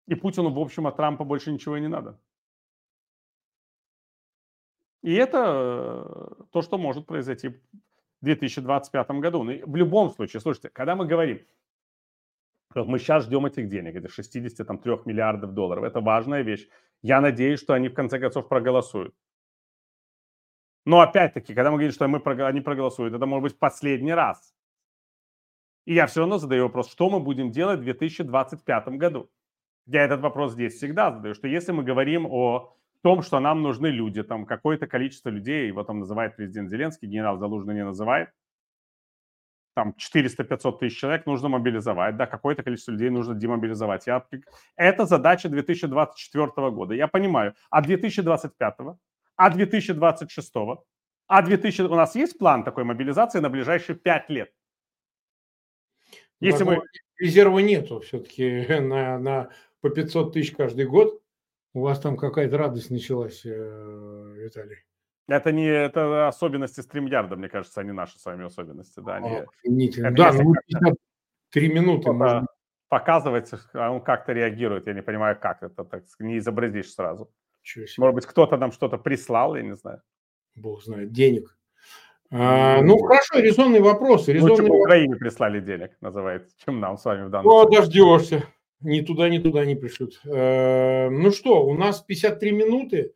И 0.06 0.14
Путину, 0.14 0.50
в 0.50 0.58
общем, 0.58 0.86
от 0.86 0.96
Трампа 0.96 1.24
больше 1.24 1.52
ничего 1.52 1.76
и 1.76 1.82
не 1.82 1.88
надо. 1.88 2.18
И 5.02 5.12
это 5.12 6.38
э, 6.40 6.44
то, 6.52 6.62
что 6.62 6.78
может 6.78 7.06
произойти 7.06 7.60
2025 8.22 9.10
году. 9.20 9.42
Ну, 9.42 9.60
в 9.66 9.76
любом 9.76 10.08
случае, 10.08 10.40
слушайте, 10.40 10.70
когда 10.70 10.96
мы 10.96 11.04
говорим, 11.04 11.46
мы 12.74 12.98
сейчас 12.98 13.24
ждем 13.24 13.46
этих 13.46 13.68
денег, 13.68 13.94
это 13.96 14.08
63 14.08 14.66
миллиардов 15.04 15.52
долларов, 15.52 15.84
это 15.84 16.00
важная 16.00 16.42
вещь. 16.42 16.68
Я 17.02 17.20
надеюсь, 17.20 17.60
что 17.60 17.74
они 17.74 17.88
в 17.88 17.94
конце 17.94 18.18
концов 18.18 18.48
проголосуют. 18.48 19.14
Но 20.86 21.00
опять-таки, 21.00 21.54
когда 21.54 21.70
мы 21.70 21.76
говорим, 21.76 21.92
что 21.92 22.08
мы, 22.08 22.18
они 22.46 22.60
проголосуют, 22.60 23.14
это 23.14 23.26
может 23.26 23.42
быть 23.42 23.58
последний 23.58 24.12
раз. 24.12 24.54
И 25.86 25.94
я 25.94 26.06
все 26.06 26.20
равно 26.20 26.38
задаю 26.38 26.64
вопрос, 26.64 26.90
что 26.90 27.10
мы 27.10 27.20
будем 27.20 27.50
делать 27.50 27.80
в 27.80 27.84
2025 27.84 28.88
году. 28.88 29.30
Я 29.86 30.04
этот 30.04 30.20
вопрос 30.20 30.52
здесь 30.52 30.74
всегда 30.74 31.12
задаю, 31.12 31.34
что 31.34 31.46
если 31.46 31.72
мы 31.72 31.84
говорим 31.84 32.26
о 32.26 32.74
том, 33.02 33.22
что 33.22 33.38
нам 33.38 33.62
нужны 33.62 33.88
люди, 33.88 34.22
там 34.22 34.46
какое-то 34.46 34.86
количество 34.86 35.28
людей, 35.28 35.68
его 35.68 35.84
там 35.84 36.00
называет 36.00 36.36
президент 36.36 36.70
Зеленский, 36.70 37.06
генерал 37.06 37.38
Залужный 37.38 37.74
не 37.74 37.84
называет, 37.84 38.30
там 39.74 39.94
400-500 39.98 40.78
тысяч 40.78 40.98
человек 40.98 41.26
нужно 41.26 41.48
мобилизовать, 41.48 42.16
да, 42.16 42.26
какое-то 42.26 42.62
количество 42.62 42.92
людей 42.92 43.10
нужно 43.10 43.34
демобилизовать. 43.34 44.06
Я, 44.06 44.24
это 44.76 45.04
задача 45.06 45.48
2024 45.48 46.70
года, 46.70 46.94
я 46.94 47.08
понимаю. 47.08 47.54
А 47.70 47.82
2025, 47.82 48.74
а 49.36 49.50
2026, 49.50 50.52
а 51.26 51.42
2000, 51.42 51.82
у 51.82 51.94
нас 51.94 52.14
есть 52.14 52.38
план 52.38 52.64
такой 52.64 52.84
мобилизации 52.84 53.40
на 53.40 53.50
ближайшие 53.50 53.96
5 53.96 54.30
лет? 54.30 54.52
Если 56.40 56.64
мы... 56.64 56.82
Резерва 57.18 57.60
нету 57.60 58.00
все-таки 58.00 58.66
на, 58.80 59.18
на 59.18 59.50
по 59.80 59.90
500 59.90 60.32
тысяч 60.32 60.52
каждый 60.52 60.86
год. 60.86 61.20
У 61.74 61.80
вас 61.80 61.98
там 61.98 62.16
какая-то 62.16 62.56
радость 62.56 62.90
началась, 62.90 63.42
э, 63.44 64.34
Виталий. 64.36 64.84
Это 65.26 65.52
не 65.52 65.66
это 65.66 66.28
особенности 66.28 66.80
стримярда, 66.80 67.36
мне 67.36 67.48
кажется, 67.48 67.80
они 67.80 67.92
наши 67.92 68.18
с 68.18 68.24
вами 68.24 68.44
особенности. 68.44 69.00
Да, 69.00 69.16
они, 69.16 69.88
это 69.96 70.10
да 70.10 70.32
ну, 70.32 70.94
три 71.50 71.72
минуты 71.72 72.12
можно... 72.12 72.46
показывать, 72.88 73.50
а 73.72 73.90
он 73.90 74.02
как-то 74.02 74.32
реагирует. 74.32 74.86
Я 74.86 74.92
не 74.92 75.02
понимаю, 75.02 75.38
как 75.40 75.62
это 75.62 75.84
так 75.84 76.04
не 76.18 76.38
изобразишь 76.38 76.92
сразу. 76.92 77.30
Может 77.96 78.14
быть, 78.14 78.26
кто-то 78.26 78.58
нам 78.58 78.72
что-то 78.72 78.98
прислал, 78.98 79.56
я 79.56 79.62
не 79.62 79.74
знаю. 79.76 80.02
Бог 80.54 80.82
знает, 80.82 81.10
денег. 81.10 81.56
А, 82.30 82.82
ну, 82.82 82.98
хорошо, 82.98 83.38
резонный 83.38 83.80
вопрос. 83.80 84.28
Резонный 84.28 84.50
Лучше 84.50 84.66
бы 84.66 84.80
Украине 84.80 85.16
прислали 85.16 85.60
денег, 85.60 85.92
называется, 86.00 86.54
чем 86.64 86.80
нам 86.80 86.98
с 86.98 87.04
вами 87.04 87.26
в 87.26 87.30
данном 87.30 87.50
случае. 87.50 87.80
дождешься. 87.80 88.48
Ни 88.80 89.00
туда, 89.00 89.28
ни 89.28 89.38
туда 89.38 89.64
не 89.64 89.76
пришлют. 89.76 90.20
Э, 90.24 91.08
ну 91.08 91.30
что, 91.30 91.64
у 91.64 91.74
нас 91.74 92.00
53 92.02 92.52
минуты. 92.52 93.14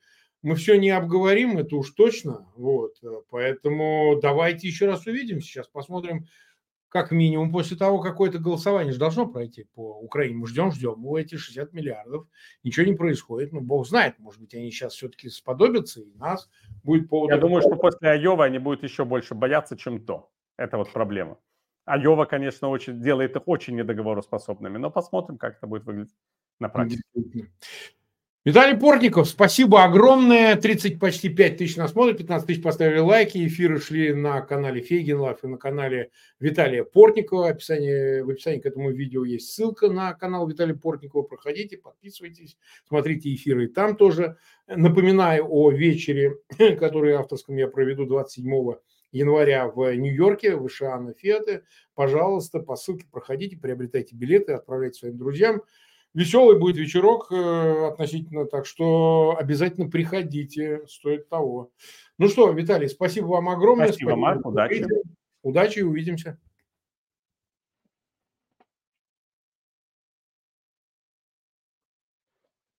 Мы 0.48 0.54
все 0.54 0.78
не 0.78 0.88
обговорим, 0.88 1.58
это 1.58 1.76
уж 1.76 1.90
точно. 1.90 2.50
Вот. 2.56 2.94
Поэтому 3.28 4.18
давайте 4.22 4.66
еще 4.66 4.86
раз 4.86 5.06
увидим. 5.06 5.42
Сейчас 5.42 5.68
посмотрим, 5.68 6.26
как 6.88 7.10
минимум 7.10 7.52
после 7.52 7.76
того, 7.76 8.00
какое-то 8.00 8.38
голосование 8.38 8.94
же 8.94 8.98
должно 8.98 9.26
пройти 9.26 9.64
по 9.74 9.98
Украине. 9.98 10.36
Мы 10.36 10.46
ждем, 10.46 10.72
ждем. 10.72 11.04
У 11.04 11.18
этих 11.18 11.40
60 11.40 11.74
миллиардов 11.74 12.26
ничего 12.64 12.86
не 12.86 12.94
происходит. 12.94 13.52
Ну, 13.52 13.60
бог 13.60 13.86
знает, 13.86 14.18
может 14.18 14.40
быть, 14.40 14.54
они 14.54 14.70
сейчас 14.70 14.94
все-таки 14.94 15.28
сподобятся, 15.28 16.00
и 16.00 16.14
нас 16.14 16.48
будет 16.82 17.10
повод... 17.10 17.28
Я 17.28 17.36
думаю, 17.36 17.60
что 17.60 17.76
после 17.76 18.08
Айова 18.08 18.46
они 18.46 18.58
будут 18.58 18.82
еще 18.84 19.04
больше 19.04 19.34
бояться, 19.34 19.76
чем 19.76 20.02
то. 20.02 20.30
Это 20.56 20.78
вот 20.78 20.90
проблема. 20.94 21.36
Айова, 21.84 22.24
конечно, 22.24 22.70
очень, 22.70 23.02
делает 23.02 23.36
их 23.36 23.42
очень 23.44 23.76
недоговороспособными, 23.76 24.78
но 24.78 24.90
посмотрим, 24.90 25.36
как 25.36 25.58
это 25.58 25.66
будет 25.66 25.84
выглядеть 25.84 26.16
на 26.58 26.70
практике. 26.70 27.02
Виталий 28.48 28.78
Портников, 28.78 29.28
спасибо 29.28 29.84
огромное. 29.84 30.56
30, 30.56 30.98
почти 30.98 31.28
5 31.28 31.58
тысяч 31.58 31.76
нас 31.76 31.92
смотрят, 31.92 32.16
15 32.16 32.46
тысяч 32.46 32.62
поставили 32.62 32.98
лайки. 32.98 33.46
Эфиры 33.46 33.78
шли 33.78 34.14
на 34.14 34.40
канале 34.40 34.80
Фейгин 34.80 35.20
Live 35.20 35.44
и 35.44 35.48
на 35.48 35.58
канале 35.58 36.12
Виталия 36.40 36.82
Портникова. 36.82 37.42
В 37.42 37.50
описании, 37.50 38.22
в 38.22 38.30
описании 38.30 38.60
к 38.60 38.64
этому 38.64 38.90
видео 38.90 39.26
есть 39.26 39.52
ссылка 39.52 39.90
на 39.90 40.14
канал 40.14 40.48
Виталия 40.48 40.74
Портникова. 40.74 41.24
Проходите, 41.24 41.76
подписывайтесь, 41.76 42.56
смотрите 42.88 43.34
эфиры 43.34 43.68
там 43.68 43.96
тоже. 43.96 44.38
Напоминаю 44.66 45.46
о 45.46 45.70
вечере, 45.70 46.38
который 46.80 47.16
авторском 47.16 47.54
я 47.58 47.68
проведу 47.68 48.06
27 48.06 48.50
января 49.12 49.68
в 49.68 49.94
Нью-Йорке, 49.94 50.56
в 50.56 50.66
США 50.70 50.98
на 50.98 51.12
Фиаты. 51.12 51.64
Пожалуйста, 51.94 52.60
по 52.60 52.76
ссылке 52.76 53.04
проходите, 53.12 53.58
приобретайте 53.58 54.16
билеты, 54.16 54.54
отправляйте 54.54 55.00
своим 55.00 55.18
друзьям. 55.18 55.60
Веселый 56.18 56.58
будет 56.58 56.76
вечерок 56.76 57.30
э, 57.30 57.86
относительно, 57.92 58.44
так 58.44 58.66
что 58.66 59.36
обязательно 59.38 59.88
приходите, 59.88 60.84
стоит 60.88 61.28
того. 61.28 61.70
Ну 62.18 62.26
что, 62.26 62.50
Виталий, 62.50 62.88
спасибо 62.88 63.26
вам 63.26 63.48
огромное. 63.48 63.86
Спасибо, 63.86 64.08
спасибо 64.08 64.20
Марк, 64.20 64.44
удачи. 64.44 64.84
Удачи 65.44 65.78
и 65.78 65.82
увидимся. 65.82 66.36